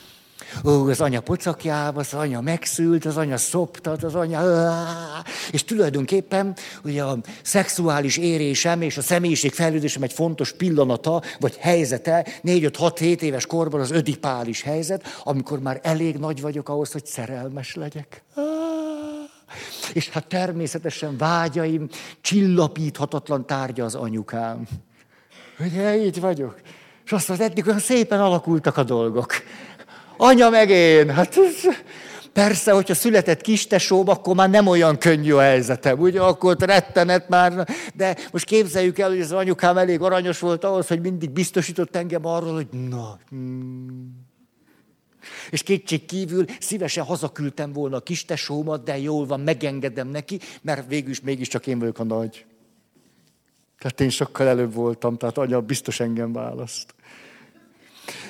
Ó, 0.64 0.88
az 0.88 1.00
anya 1.00 1.20
pocakjába, 1.20 2.00
az 2.00 2.14
anya 2.14 2.40
megszült, 2.40 3.04
az 3.04 3.16
anya 3.16 3.36
szoptat, 3.36 4.02
az 4.02 4.14
anya... 4.14 4.42
És 5.50 5.64
tulajdonképpen 5.64 6.56
ugye 6.84 7.02
a 7.02 7.18
szexuális 7.42 8.16
érésem 8.16 8.82
és 8.82 8.96
a 8.96 9.02
személyiség 9.02 9.52
fejlődésem 9.52 10.02
egy 10.02 10.12
fontos 10.12 10.52
pillanata, 10.52 11.22
vagy 11.38 11.56
helyzete, 11.56 12.26
4-5-6-7 12.44 13.20
éves 13.20 13.46
korban 13.46 13.80
az 13.80 13.90
ödipális 13.90 14.62
helyzet, 14.62 15.20
amikor 15.22 15.60
már 15.60 15.80
elég 15.82 16.16
nagy 16.16 16.40
vagyok 16.40 16.68
ahhoz, 16.68 16.92
hogy 16.92 17.06
szerelmes 17.06 17.74
legyek. 17.74 18.22
És 19.92 20.08
hát 20.08 20.26
természetesen 20.26 21.16
vágyaim 21.16 21.88
csillapíthatatlan 22.20 23.46
tárgya 23.46 23.84
az 23.84 23.94
anyukám. 23.94 24.66
Ugye, 25.58 26.04
így 26.04 26.20
vagyok. 26.20 26.60
És 27.04 27.12
azt 27.12 27.28
mondja, 27.28 27.46
eddig 27.46 27.66
olyan 27.66 27.78
szépen 27.78 28.20
alakultak 28.20 28.76
a 28.76 28.82
dolgok. 28.82 29.32
Anya 30.16 30.48
meg 30.48 30.70
én, 30.70 31.10
hát 31.10 31.38
Persze, 32.34 32.72
hogyha 32.72 32.94
született 32.94 33.40
kistesóm, 33.40 34.08
akkor 34.08 34.34
már 34.34 34.50
nem 34.50 34.66
olyan 34.66 34.98
könnyű 34.98 35.32
a 35.32 35.40
helyzetem, 35.40 36.00
ugye? 36.00 36.20
Akkor 36.20 36.56
rettenet 36.58 37.28
már, 37.28 37.68
de 37.94 38.16
most 38.32 38.44
képzeljük 38.44 38.98
el, 38.98 39.08
hogy 39.08 39.20
az 39.20 39.32
anyukám 39.32 39.76
elég 39.76 40.00
aranyos 40.00 40.38
volt 40.38 40.64
ahhoz, 40.64 40.86
hogy 40.86 41.00
mindig 41.00 41.30
biztosított 41.30 41.96
engem 41.96 42.26
arról, 42.26 42.54
hogy 42.54 42.66
na, 42.88 43.18
hmm. 43.28 44.22
És 45.50 45.62
kétség 45.62 46.04
kívül 46.04 46.44
szívesen 46.60 47.04
hazaküldtem 47.04 47.72
volna 47.72 47.96
a 47.96 48.00
kistesómat, 48.00 48.84
de 48.84 48.98
jól 48.98 49.26
van, 49.26 49.40
megengedem 49.40 50.08
neki, 50.08 50.40
mert 50.62 50.88
végül 50.88 51.10
is 51.10 51.20
mégiscsak 51.20 51.66
én 51.66 51.78
vagyok 51.78 51.98
a 51.98 52.04
nagy. 52.04 52.44
Tehát 53.78 54.00
én 54.00 54.10
sokkal 54.10 54.46
előbb 54.46 54.74
voltam, 54.74 55.16
tehát 55.16 55.38
anya 55.38 55.60
biztos 55.60 56.00
engem 56.00 56.32
választ. 56.32 56.94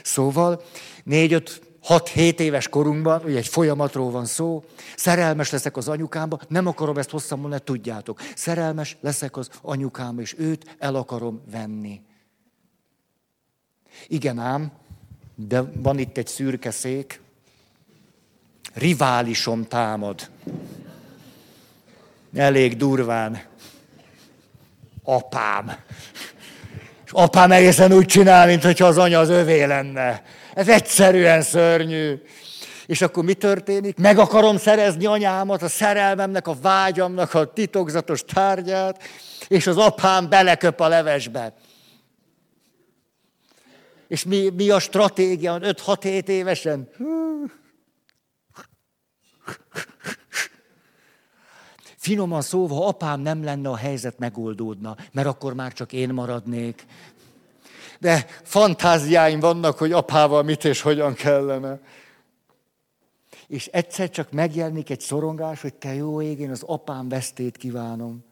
Szóval 0.03 0.62
négy-öt, 1.05 1.61
hat-hét 1.85 2.41
éves 2.41 2.68
korunkban, 2.68 3.22
ugye 3.24 3.37
egy 3.37 3.49
folyamatról 3.49 4.11
van 4.11 4.24
szó, 4.24 4.64
szerelmes 4.97 5.51
leszek 5.51 5.76
az 5.76 5.89
anyukámba, 5.89 6.41
nem 6.49 6.66
akarom 6.66 6.99
ezt 6.99 7.11
hosszan 7.11 7.39
mondani, 7.39 7.62
tudjátok. 7.64 8.20
Szerelmes 8.35 8.97
leszek 9.01 9.37
az 9.37 9.49
anyukámba, 9.62 10.20
és 10.20 10.35
őt 10.39 10.76
el 10.78 10.95
akarom 10.95 11.43
venni. 11.51 12.01
Igen 14.07 14.39
ám, 14.39 14.72
de 15.35 15.61
van 15.61 15.99
itt 15.99 16.16
egy 16.16 16.26
szürke 16.26 16.70
szék, 16.70 17.20
riválisom 18.72 19.64
támad. 19.64 20.30
Elég 22.35 22.76
durván. 22.76 23.43
Apám. 25.03 25.72
És 27.05 27.11
apám 27.11 27.53
egészen 27.53 27.93
úgy 27.93 28.07
csinál, 28.07 28.47
mintha 28.47 28.87
az 28.87 28.99
anya 28.99 29.18
az 29.18 29.28
övé 29.28 29.64
lenne. 29.64 30.22
Ez 30.55 30.68
egyszerűen 30.68 31.42
szörnyű. 31.42 32.22
És 32.86 33.02
akkor 33.02 33.24
mi 33.24 33.34
történik? 33.34 33.96
Meg 33.98 34.18
akarom 34.18 34.57
szerezni 34.57 35.07
anyámat, 35.07 35.62
a 35.62 35.68
szerelmemnek, 35.68 36.46
a 36.46 36.57
vágyamnak 36.62 37.34
a 37.34 37.52
titokzatos 37.52 38.24
tárgyát, 38.24 39.02
és 39.48 39.66
az 39.66 39.76
apám 39.76 40.28
beleköp 40.28 40.80
a 40.80 40.88
levesbe. 40.88 41.55
És 44.09 44.24
mi, 44.24 44.48
mi 44.48 44.70
a 44.70 44.78
stratégia 44.78 45.59
5-6-7 45.61 46.28
évesen? 46.28 46.88
Finoman 51.96 52.42
szóval, 52.42 52.78
ha 52.78 52.86
apám 52.86 53.20
nem 53.20 53.44
lenne, 53.44 53.68
a 53.68 53.76
helyzet 53.76 54.18
megoldódna, 54.18 54.96
mert 55.12 55.26
akkor 55.26 55.55
már 55.55 55.72
csak 55.72 55.92
én 55.92 56.09
maradnék. 56.09 56.86
De 58.05 58.26
fantáziáim 58.42 59.40
vannak, 59.40 59.78
hogy 59.78 59.92
apával 59.92 60.42
mit 60.42 60.64
és 60.64 60.80
hogyan 60.80 61.14
kellene. 61.14 61.80
És 63.46 63.66
egyszer 63.66 64.11
csak 64.11 64.32
megjelenik 64.32 64.90
egy 64.90 65.00
szorongás, 65.00 65.61
hogy 65.61 65.74
te 65.74 65.94
jó 65.94 66.22
ég, 66.22 66.40
én 66.40 66.50
az 66.50 66.62
apám 66.62 67.09
vesztét 67.09 67.57
kívánom. 67.57 68.24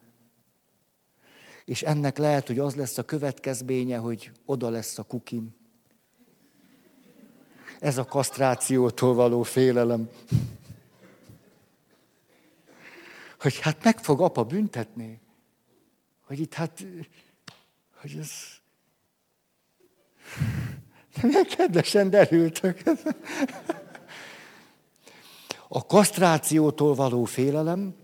És 1.64 1.82
ennek 1.82 2.18
lehet, 2.18 2.46
hogy 2.46 2.58
az 2.58 2.74
lesz 2.74 2.98
a 2.98 3.02
következménye, 3.02 3.96
hogy 3.96 4.30
oda 4.44 4.68
lesz 4.68 4.98
a 4.98 5.02
kukim. 5.02 5.54
Ez 7.80 7.98
a 7.98 8.04
kasztrációtól 8.04 9.14
való 9.14 9.42
félelem. 9.42 10.08
Hogy 13.40 13.60
hát 13.60 13.84
meg 13.84 13.98
fog 13.98 14.20
apa 14.20 14.44
büntetni. 14.44 15.20
Hogy 16.26 16.40
itt 16.40 16.54
hát, 16.54 16.84
hogy 18.00 18.16
ez... 18.18 18.60
Nem 21.22 21.44
kedvesen 21.56 22.10
derültök. 22.10 22.82
A 25.68 25.86
kasztrációtól 25.86 26.94
való 26.94 27.24
félelem 27.24 27.94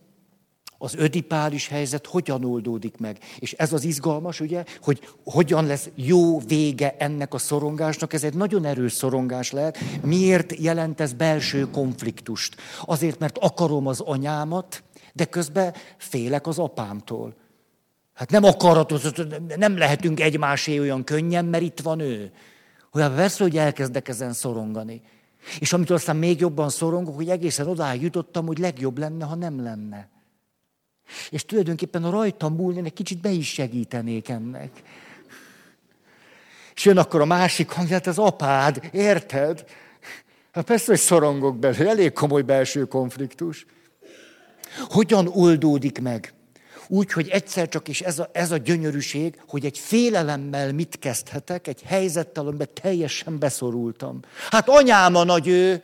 az 0.78 0.94
ödipális 0.94 1.68
helyzet 1.68 2.06
hogyan 2.06 2.44
oldódik 2.44 2.96
meg. 2.96 3.18
És 3.38 3.52
ez 3.52 3.72
az 3.72 3.84
izgalmas, 3.84 4.40
ugye, 4.40 4.64
hogy 4.82 5.08
hogyan 5.24 5.66
lesz 5.66 5.88
jó 5.94 6.38
vége 6.38 6.96
ennek 6.98 7.34
a 7.34 7.38
szorongásnak. 7.38 8.12
Ez 8.12 8.24
egy 8.24 8.34
nagyon 8.34 8.64
erős 8.64 8.92
szorongás 8.92 9.52
lehet. 9.52 9.78
Miért 10.02 10.56
jelent 10.58 11.00
ez 11.00 11.12
belső 11.12 11.70
konfliktust? 11.70 12.56
Azért, 12.84 13.18
mert 13.18 13.38
akarom 13.38 13.86
az 13.86 14.00
anyámat, 14.00 14.82
de 15.12 15.24
közben 15.24 15.74
félek 15.96 16.46
az 16.46 16.58
apámtól. 16.58 17.34
Hát 18.18 18.30
nem 18.30 18.44
akaratos, 18.44 19.02
nem 19.56 19.78
lehetünk 19.78 20.20
egymásé 20.20 20.78
olyan 20.78 21.04
könnyen, 21.04 21.44
mert 21.44 21.62
itt 21.62 21.80
van 21.80 22.00
ő. 22.00 22.32
Olyan 22.92 23.14
persze, 23.14 23.42
hogy 23.42 23.56
elkezdek 23.56 24.08
ezen 24.08 24.32
szorongani. 24.32 25.02
És 25.60 25.72
amitől 25.72 25.96
aztán 25.96 26.16
még 26.16 26.40
jobban 26.40 26.70
szorongok, 26.70 27.16
hogy 27.16 27.28
egészen 27.28 27.66
odáig 27.66 28.02
jutottam, 28.02 28.46
hogy 28.46 28.58
legjobb 28.58 28.98
lenne, 28.98 29.24
ha 29.24 29.34
nem 29.34 29.62
lenne. 29.62 30.08
És 31.30 31.44
tulajdonképpen 31.44 32.04
a 32.04 32.10
rajtam 32.10 32.54
múlni, 32.54 32.82
egy 32.84 32.92
kicsit 32.92 33.20
be 33.20 33.30
is 33.30 33.48
segítenék 33.48 34.28
ennek. 34.28 34.70
És 36.74 36.84
jön 36.84 36.98
akkor 36.98 37.20
a 37.20 37.24
másik 37.24 37.70
hang, 37.70 37.88
hát 37.88 38.06
az 38.06 38.18
apád, 38.18 38.88
érted? 38.92 39.64
Hát 40.52 40.64
persze, 40.64 40.84
hogy 40.86 41.00
szorongok 41.00 41.58
belőle, 41.58 41.90
elég 41.90 42.12
komoly 42.12 42.42
belső 42.42 42.84
konfliktus. 42.84 43.66
Hogyan 44.88 45.28
oldódik 45.28 46.00
meg? 46.00 46.32
Úgy, 46.88 47.12
hogy 47.12 47.28
egyszer 47.28 47.68
csak 47.68 47.88
is 47.88 48.00
ez 48.00 48.18
a, 48.18 48.30
ez 48.32 48.50
a 48.50 48.56
gyönyörűség, 48.56 49.40
hogy 49.48 49.64
egy 49.64 49.78
félelemmel 49.78 50.72
mit 50.72 50.98
kezdhetek, 50.98 51.66
egy 51.66 51.82
helyzettel, 51.82 52.46
amiben 52.46 52.68
teljesen 52.82 53.38
beszorultam. 53.38 54.20
Hát 54.50 54.68
anyám 54.68 55.14
a 55.14 55.24
nagy 55.24 55.48
ő, 55.48 55.82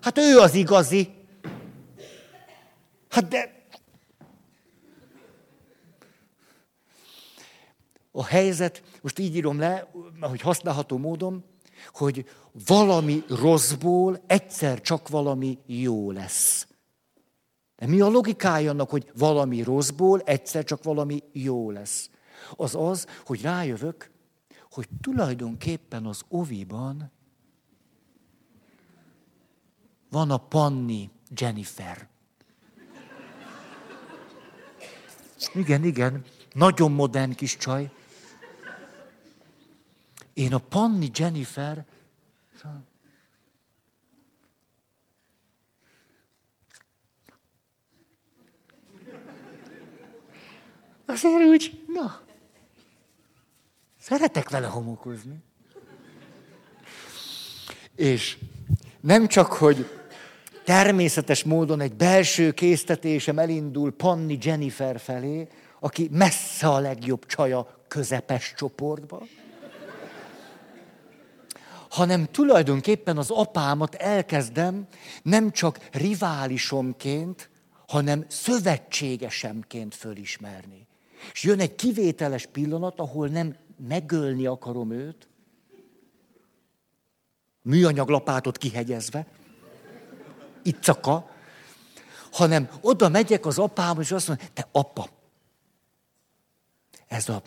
hát 0.00 0.18
ő 0.18 0.38
az 0.38 0.54
igazi. 0.54 1.08
Hát 3.08 3.28
de 3.28 3.56
a 8.12 8.24
helyzet, 8.24 8.82
most 9.02 9.18
így 9.18 9.36
írom 9.36 9.58
le, 9.58 9.90
hogy 10.20 10.40
használható 10.40 10.98
módon, 10.98 11.44
hogy 11.92 12.28
valami 12.66 13.24
rosszból 13.28 14.22
egyszer 14.26 14.80
csak 14.80 15.08
valami 15.08 15.58
jó 15.66 16.10
lesz. 16.10 16.67
De 17.78 17.86
mi 17.86 18.00
a 18.00 18.08
logikája 18.08 18.70
annak, 18.70 18.90
hogy 18.90 19.10
valami 19.14 19.62
rosszból 19.62 20.20
egyszer 20.20 20.64
csak 20.64 20.82
valami 20.82 21.22
jó 21.32 21.70
lesz? 21.70 22.10
Az 22.56 22.74
az, 22.74 23.06
hogy 23.24 23.42
rájövök, 23.42 24.10
hogy 24.70 24.88
tulajdonképpen 25.00 26.06
az 26.06 26.22
oviban 26.28 27.10
van 30.10 30.30
a 30.30 30.36
Panni 30.36 31.10
Jennifer. 31.36 32.08
Igen, 35.54 35.84
igen, 35.84 36.24
nagyon 36.52 36.92
modern 36.92 37.34
kis 37.34 37.56
csaj. 37.56 37.90
Én 40.32 40.54
a 40.54 40.58
Panni 40.58 41.10
Jennifer, 41.14 41.86
azért 51.08 51.44
úgy, 51.44 51.84
na, 51.86 52.20
szeretek 54.00 54.50
vele 54.50 54.66
homokozni. 54.66 55.36
És 57.94 58.38
nem 59.00 59.26
csak, 59.26 59.52
hogy 59.52 59.90
természetes 60.64 61.44
módon 61.44 61.80
egy 61.80 61.94
belső 61.94 62.52
késztetésem 62.52 63.38
elindul 63.38 63.92
Panni 63.92 64.38
Jennifer 64.40 65.00
felé, 65.00 65.48
aki 65.80 66.08
messze 66.12 66.68
a 66.68 66.78
legjobb 66.78 67.26
csaja 67.26 67.84
közepes 67.88 68.54
csoportban, 68.56 69.28
hanem 71.90 72.26
tulajdonképpen 72.26 73.16
az 73.16 73.30
apámat 73.30 73.94
elkezdem 73.94 74.86
nem 75.22 75.50
csak 75.50 75.88
riválisomként, 75.92 77.50
hanem 77.86 78.24
szövetségesemként 78.28 79.94
fölismerni. 79.94 80.86
És 81.32 81.42
jön 81.42 81.60
egy 81.60 81.74
kivételes 81.74 82.46
pillanat, 82.46 83.00
ahol 83.00 83.28
nem 83.28 83.56
megölni 83.88 84.46
akarom 84.46 84.90
őt, 84.90 85.28
műanyag 87.62 88.08
lapátot 88.08 88.58
kihegyezve, 88.58 89.26
iccaka, 90.62 91.30
hanem 92.32 92.68
oda 92.80 93.08
megyek 93.08 93.46
az 93.46 93.58
apám, 93.58 94.00
és 94.00 94.12
azt 94.12 94.28
mondom, 94.28 94.46
te 94.54 94.68
apa, 94.72 95.08
ez 97.06 97.28
a 97.28 97.42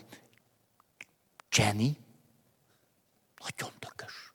Jenny 1.56 1.96
nagyon 3.44 3.72
dögös. 3.78 4.32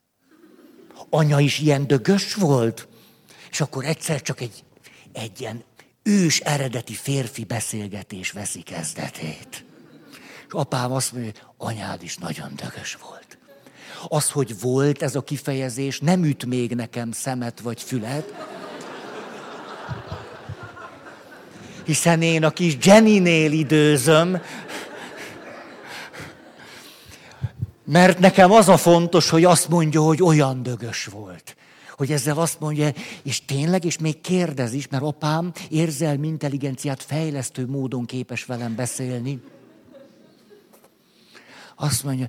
Anya 1.10 1.40
is 1.40 1.60
ilyen 1.60 1.88
dögös 1.88 2.34
volt. 2.34 2.88
És 3.50 3.62
akkor 3.62 3.86
egyszer 3.86 4.22
csak 4.22 4.42
egy, 4.42 4.64
egy 5.12 5.42
ilyen 5.42 5.64
ős 6.08 6.40
eredeti 6.40 6.94
férfi 6.94 7.44
beszélgetés 7.44 8.32
veszi 8.32 8.62
kezdetét. 8.62 9.66
És 10.48 10.54
apám 10.54 10.92
azt 10.92 11.12
mondja, 11.12 11.32
hogy 11.32 11.68
anyád 11.68 12.04
is 12.04 12.18
nagyon 12.18 12.52
dögös 12.56 12.98
volt. 13.02 13.38
Az, 14.08 14.30
hogy 14.30 14.60
volt 14.60 15.02
ez 15.02 15.16
a 15.16 15.22
kifejezés, 15.22 16.00
nem 16.00 16.24
üt 16.24 16.46
még 16.46 16.76
nekem 16.76 17.12
szemet 17.12 17.60
vagy 17.60 17.82
fület, 17.82 18.34
hiszen 21.84 22.22
én 22.22 22.44
a 22.44 22.50
kis 22.50 22.78
Jenny-nél 22.82 23.52
időzöm, 23.52 24.42
mert 27.84 28.20
nekem 28.20 28.52
az 28.52 28.70
a 28.70 28.78
fontos, 28.78 29.30
hogy 29.30 29.44
azt 29.44 29.70
mondja, 29.70 30.02
hogy 30.02 30.24
olyan 30.24 30.64
dögös 30.64 31.06
volt. 31.06 31.56
Hogy 31.98 32.12
ezzel 32.12 32.38
azt 32.38 32.60
mondja, 32.60 32.92
és 33.24 33.46
tényleg, 33.46 33.86
és 33.86 33.98
még 33.98 34.22
kérdez 34.22 34.74
is, 34.74 34.88
mert 34.88 35.04
apám 35.04 35.52
érzelmi 35.70 36.28
intelligenciát 36.28 37.04
fejlesztő 37.04 37.66
módon 37.66 38.06
képes 38.06 38.46
velem 38.46 38.76
beszélni. 38.76 39.42
Azt 41.76 42.04
mondja, 42.04 42.28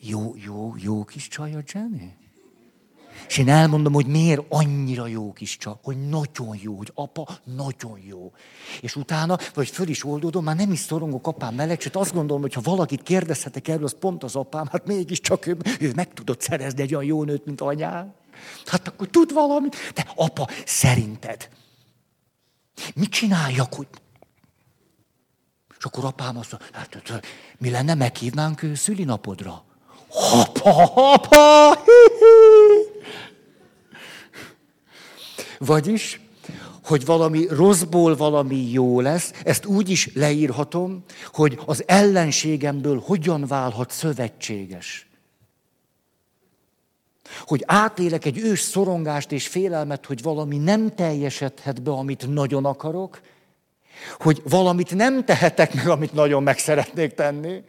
jó, 0.00 0.34
jó, 0.44 0.74
jó 0.78 1.04
kis 1.04 1.28
csaj 1.28 1.54
a 1.54 1.62
Jenny? 1.72 2.18
És 3.28 3.38
én 3.38 3.48
elmondom, 3.48 3.92
hogy 3.92 4.06
miért 4.06 4.42
annyira 4.48 5.06
jó 5.06 5.32
kis 5.32 5.56
csak, 5.56 5.78
hogy 5.82 6.08
nagyon 6.08 6.58
jó, 6.60 6.76
hogy 6.76 6.90
apa 6.94 7.28
nagyon 7.56 7.98
jó. 8.06 8.32
És 8.80 8.96
utána, 8.96 9.38
vagy 9.54 9.68
föl 9.68 9.88
is 9.88 10.04
oldódom, 10.04 10.44
már 10.44 10.56
nem 10.56 10.72
is 10.72 10.78
szorongok 10.78 11.26
apám 11.26 11.54
meleg, 11.54 11.78
csak 11.78 11.96
azt 11.96 12.12
gondolom, 12.12 12.42
hogy 12.42 12.52
ha 12.52 12.60
valakit 12.60 13.02
kérdezhetek 13.02 13.68
erről, 13.68 13.84
az 13.84 13.96
pont 13.98 14.24
az 14.24 14.36
apám, 14.36 14.66
hát 14.70 14.86
mégiscsak 14.86 15.46
ő, 15.46 15.56
ő 15.80 15.92
meg 15.94 16.12
tudott 16.12 16.40
szerezni 16.40 16.82
egy 16.82 16.94
olyan 16.94 17.06
jó 17.06 17.24
nőt, 17.24 17.44
mint 17.44 17.60
anyám. 17.60 18.14
Hát 18.66 18.88
akkor 18.88 19.08
tud 19.08 19.32
valamit. 19.32 19.76
De 19.94 20.12
apa, 20.16 20.48
szerinted 20.64 21.48
mit 22.94 23.10
csináljak, 23.10 23.74
hogy... 23.74 23.86
És 25.78 25.84
akkor 25.84 26.04
apám 26.04 26.36
azt 26.36 26.50
mondja, 26.50 26.68
hát 26.72 27.26
mi 27.58 27.70
lenne, 27.70 27.94
meghívnánk 27.94 28.60
szülinapodra? 28.74 29.64
Apa, 30.32 30.92
apa. 31.12 31.82
Vagyis, 35.58 36.20
hogy 36.84 37.04
valami 37.04 37.46
rosszból 37.46 38.16
valami 38.16 38.70
jó 38.70 39.00
lesz, 39.00 39.32
ezt 39.44 39.64
úgy 39.64 39.88
is 39.88 40.10
leírhatom, 40.14 41.04
hogy 41.32 41.60
az 41.64 41.82
ellenségemből 41.86 43.02
hogyan 43.04 43.46
válhat 43.46 43.90
szövetséges. 43.90 45.09
Hogy 47.44 47.62
átélek 47.66 48.24
egy 48.24 48.38
ős 48.38 48.60
szorongást 48.60 49.32
és 49.32 49.48
félelmet, 49.48 50.06
hogy 50.06 50.22
valami 50.22 50.56
nem 50.56 50.94
teljesedhet 50.94 51.82
be, 51.82 51.90
amit 51.90 52.28
nagyon 52.28 52.64
akarok, 52.64 53.20
hogy 54.18 54.42
valamit 54.44 54.94
nem 54.94 55.24
tehetek 55.24 55.74
meg, 55.74 55.88
amit 55.88 56.12
nagyon 56.12 56.42
meg 56.42 56.58
szeretnék 56.58 57.14
tenni, 57.14 57.62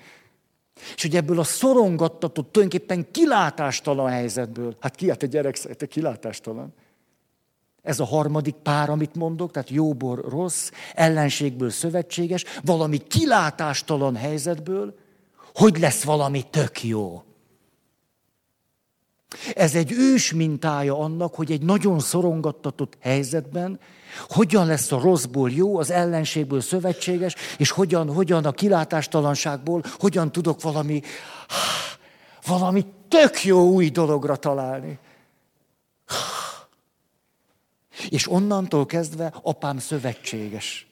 és 0.96 1.02
hogy 1.02 1.16
ebből 1.16 1.40
a 1.40 1.44
szorongattatott, 1.44 2.52
tulajdonképpen 2.52 3.12
kilátástalan 3.12 4.10
helyzetből, 4.10 4.76
hát 4.80 4.96
ki, 4.96 5.10
hát 5.10 5.24
a 5.24 5.26
gyerek 5.26 5.56
szerte 5.56 5.86
kilátástalan, 5.86 6.74
ez 7.82 8.00
a 8.00 8.06
harmadik 8.06 8.56
pár, 8.56 8.90
amit 8.90 9.16
mondok, 9.16 9.52
tehát 9.52 9.70
jóbor 9.70 10.26
rossz, 10.30 10.72
ellenségből 10.94 11.70
szövetséges, 11.70 12.46
valami 12.64 12.98
kilátástalan 12.98 14.16
helyzetből, 14.16 14.96
hogy 15.54 15.80
lesz 15.80 16.04
valami 16.04 16.44
tök 16.50 16.84
jó. 16.84 17.24
Ez 19.54 19.76
egy 19.76 19.92
ős 19.92 20.34
mintája 20.34 21.00
annak, 21.00 21.36
hogy 21.36 21.52
egy 21.52 21.62
nagyon 21.62 22.00
szorongattatott 22.00 22.98
helyzetben 23.00 23.80
hogyan 24.30 24.66
lesz 24.66 24.92
a 24.92 25.00
rosszból 25.00 25.50
jó, 25.52 25.78
az 25.78 25.92
ellenségből 25.92 26.62
szövetséges, 26.62 27.36
és 27.58 27.72
hogyan, 27.72 28.14
hogyan 28.14 28.46
a 28.46 28.52
kilátástalanságból, 28.52 29.84
hogyan 30.00 30.32
tudok 30.32 30.62
valami, 30.62 31.02
valami 32.46 32.86
tök 33.08 33.44
jó 33.44 33.70
új 33.70 33.90
dologra 33.90 34.36
találni. 34.36 35.00
És 38.10 38.32
onnantól 38.32 38.86
kezdve 38.86 39.34
apám 39.42 39.78
szövetséges. 39.78 40.88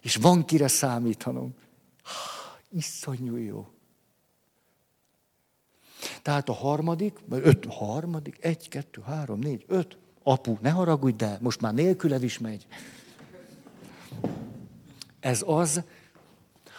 És 0.00 0.16
van 0.16 0.44
kire 0.44 0.68
számítanom. 0.68 1.54
Iszonyú 2.70 3.36
jó. 3.36 3.75
Tehát 6.22 6.48
a 6.48 6.52
harmadik, 6.52 7.18
vagy 7.28 7.40
öt, 7.44 7.66
harmadik, 7.68 8.36
egy, 8.40 8.68
kettő, 8.68 9.02
három, 9.06 9.38
négy, 9.38 9.64
öt, 9.68 9.96
apu, 10.22 10.56
ne 10.60 10.70
haragudj, 10.70 11.16
de 11.16 11.38
most 11.40 11.60
már 11.60 11.74
nélküled 11.74 12.22
is 12.22 12.38
megy. 12.38 12.66
Ez 15.20 15.42
az, 15.46 15.82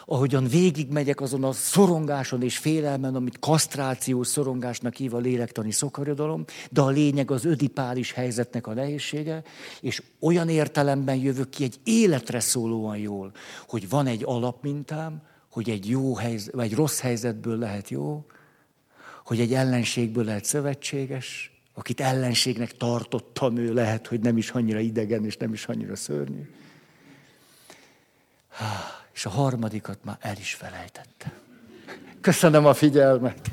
ahogyan 0.10 0.48
végigmegyek 0.48 1.22
azon 1.22 1.44
a 1.44 1.52
szorongáson 1.52 2.44
és 2.44 2.58
félelmen, 2.58 3.16
amit 3.16 3.40
kasztrációs 3.40 4.28
szorongásnak 4.28 4.96
hív 4.96 5.14
a 5.14 5.18
lélektani 5.18 5.72
szokarodalom, 5.72 6.46
de 6.72 6.82
a 6.82 6.90
lényeg 6.90 7.32
az 7.32 7.46
ödipális 7.46 8.12
helyzetnek 8.12 8.68
a 8.68 8.74
nehézsége, 8.74 9.44
és 9.82 10.04
olyan 10.20 10.50
értelemben 10.50 11.16
jövök 11.16 11.50
ki 11.50 11.64
egy 11.64 11.80
életre 11.84 12.40
szólóan 12.40 12.98
jól, 12.98 13.32
hogy 13.68 13.90
van 13.90 14.08
egy 14.08 14.24
alapmintám, 14.26 15.22
hogy 15.52 15.70
egy 15.70 15.90
jó 15.90 16.16
helyzet, 16.16 16.54
vagy 16.54 16.76
rossz 16.76 17.00
helyzetből 17.00 17.58
lehet 17.58 17.90
jó, 17.90 18.26
hogy 19.28 19.40
egy 19.40 19.54
ellenségből 19.54 20.24
lehet 20.24 20.46
szövetséges, 20.46 21.52
akit 21.74 22.02
ellenségnek 22.02 22.78
tartottam, 22.78 23.58
ő 23.58 23.74
lehet, 23.74 24.08
hogy 24.08 24.20
nem 24.20 24.38
is 24.38 24.50
annyira 24.50 24.80
idegen, 24.80 25.26
és 25.26 25.38
nem 25.38 25.54
is 25.54 25.66
annyira 25.66 25.96
szörnyű. 25.96 26.50
És 29.14 29.26
a 29.26 29.30
harmadikat 29.30 30.04
már 30.04 30.18
el 30.22 30.36
is 30.38 30.54
felejtette. 30.54 31.34
Köszönöm 32.22 32.66
a 32.66 32.74
figyelmet! 32.74 33.52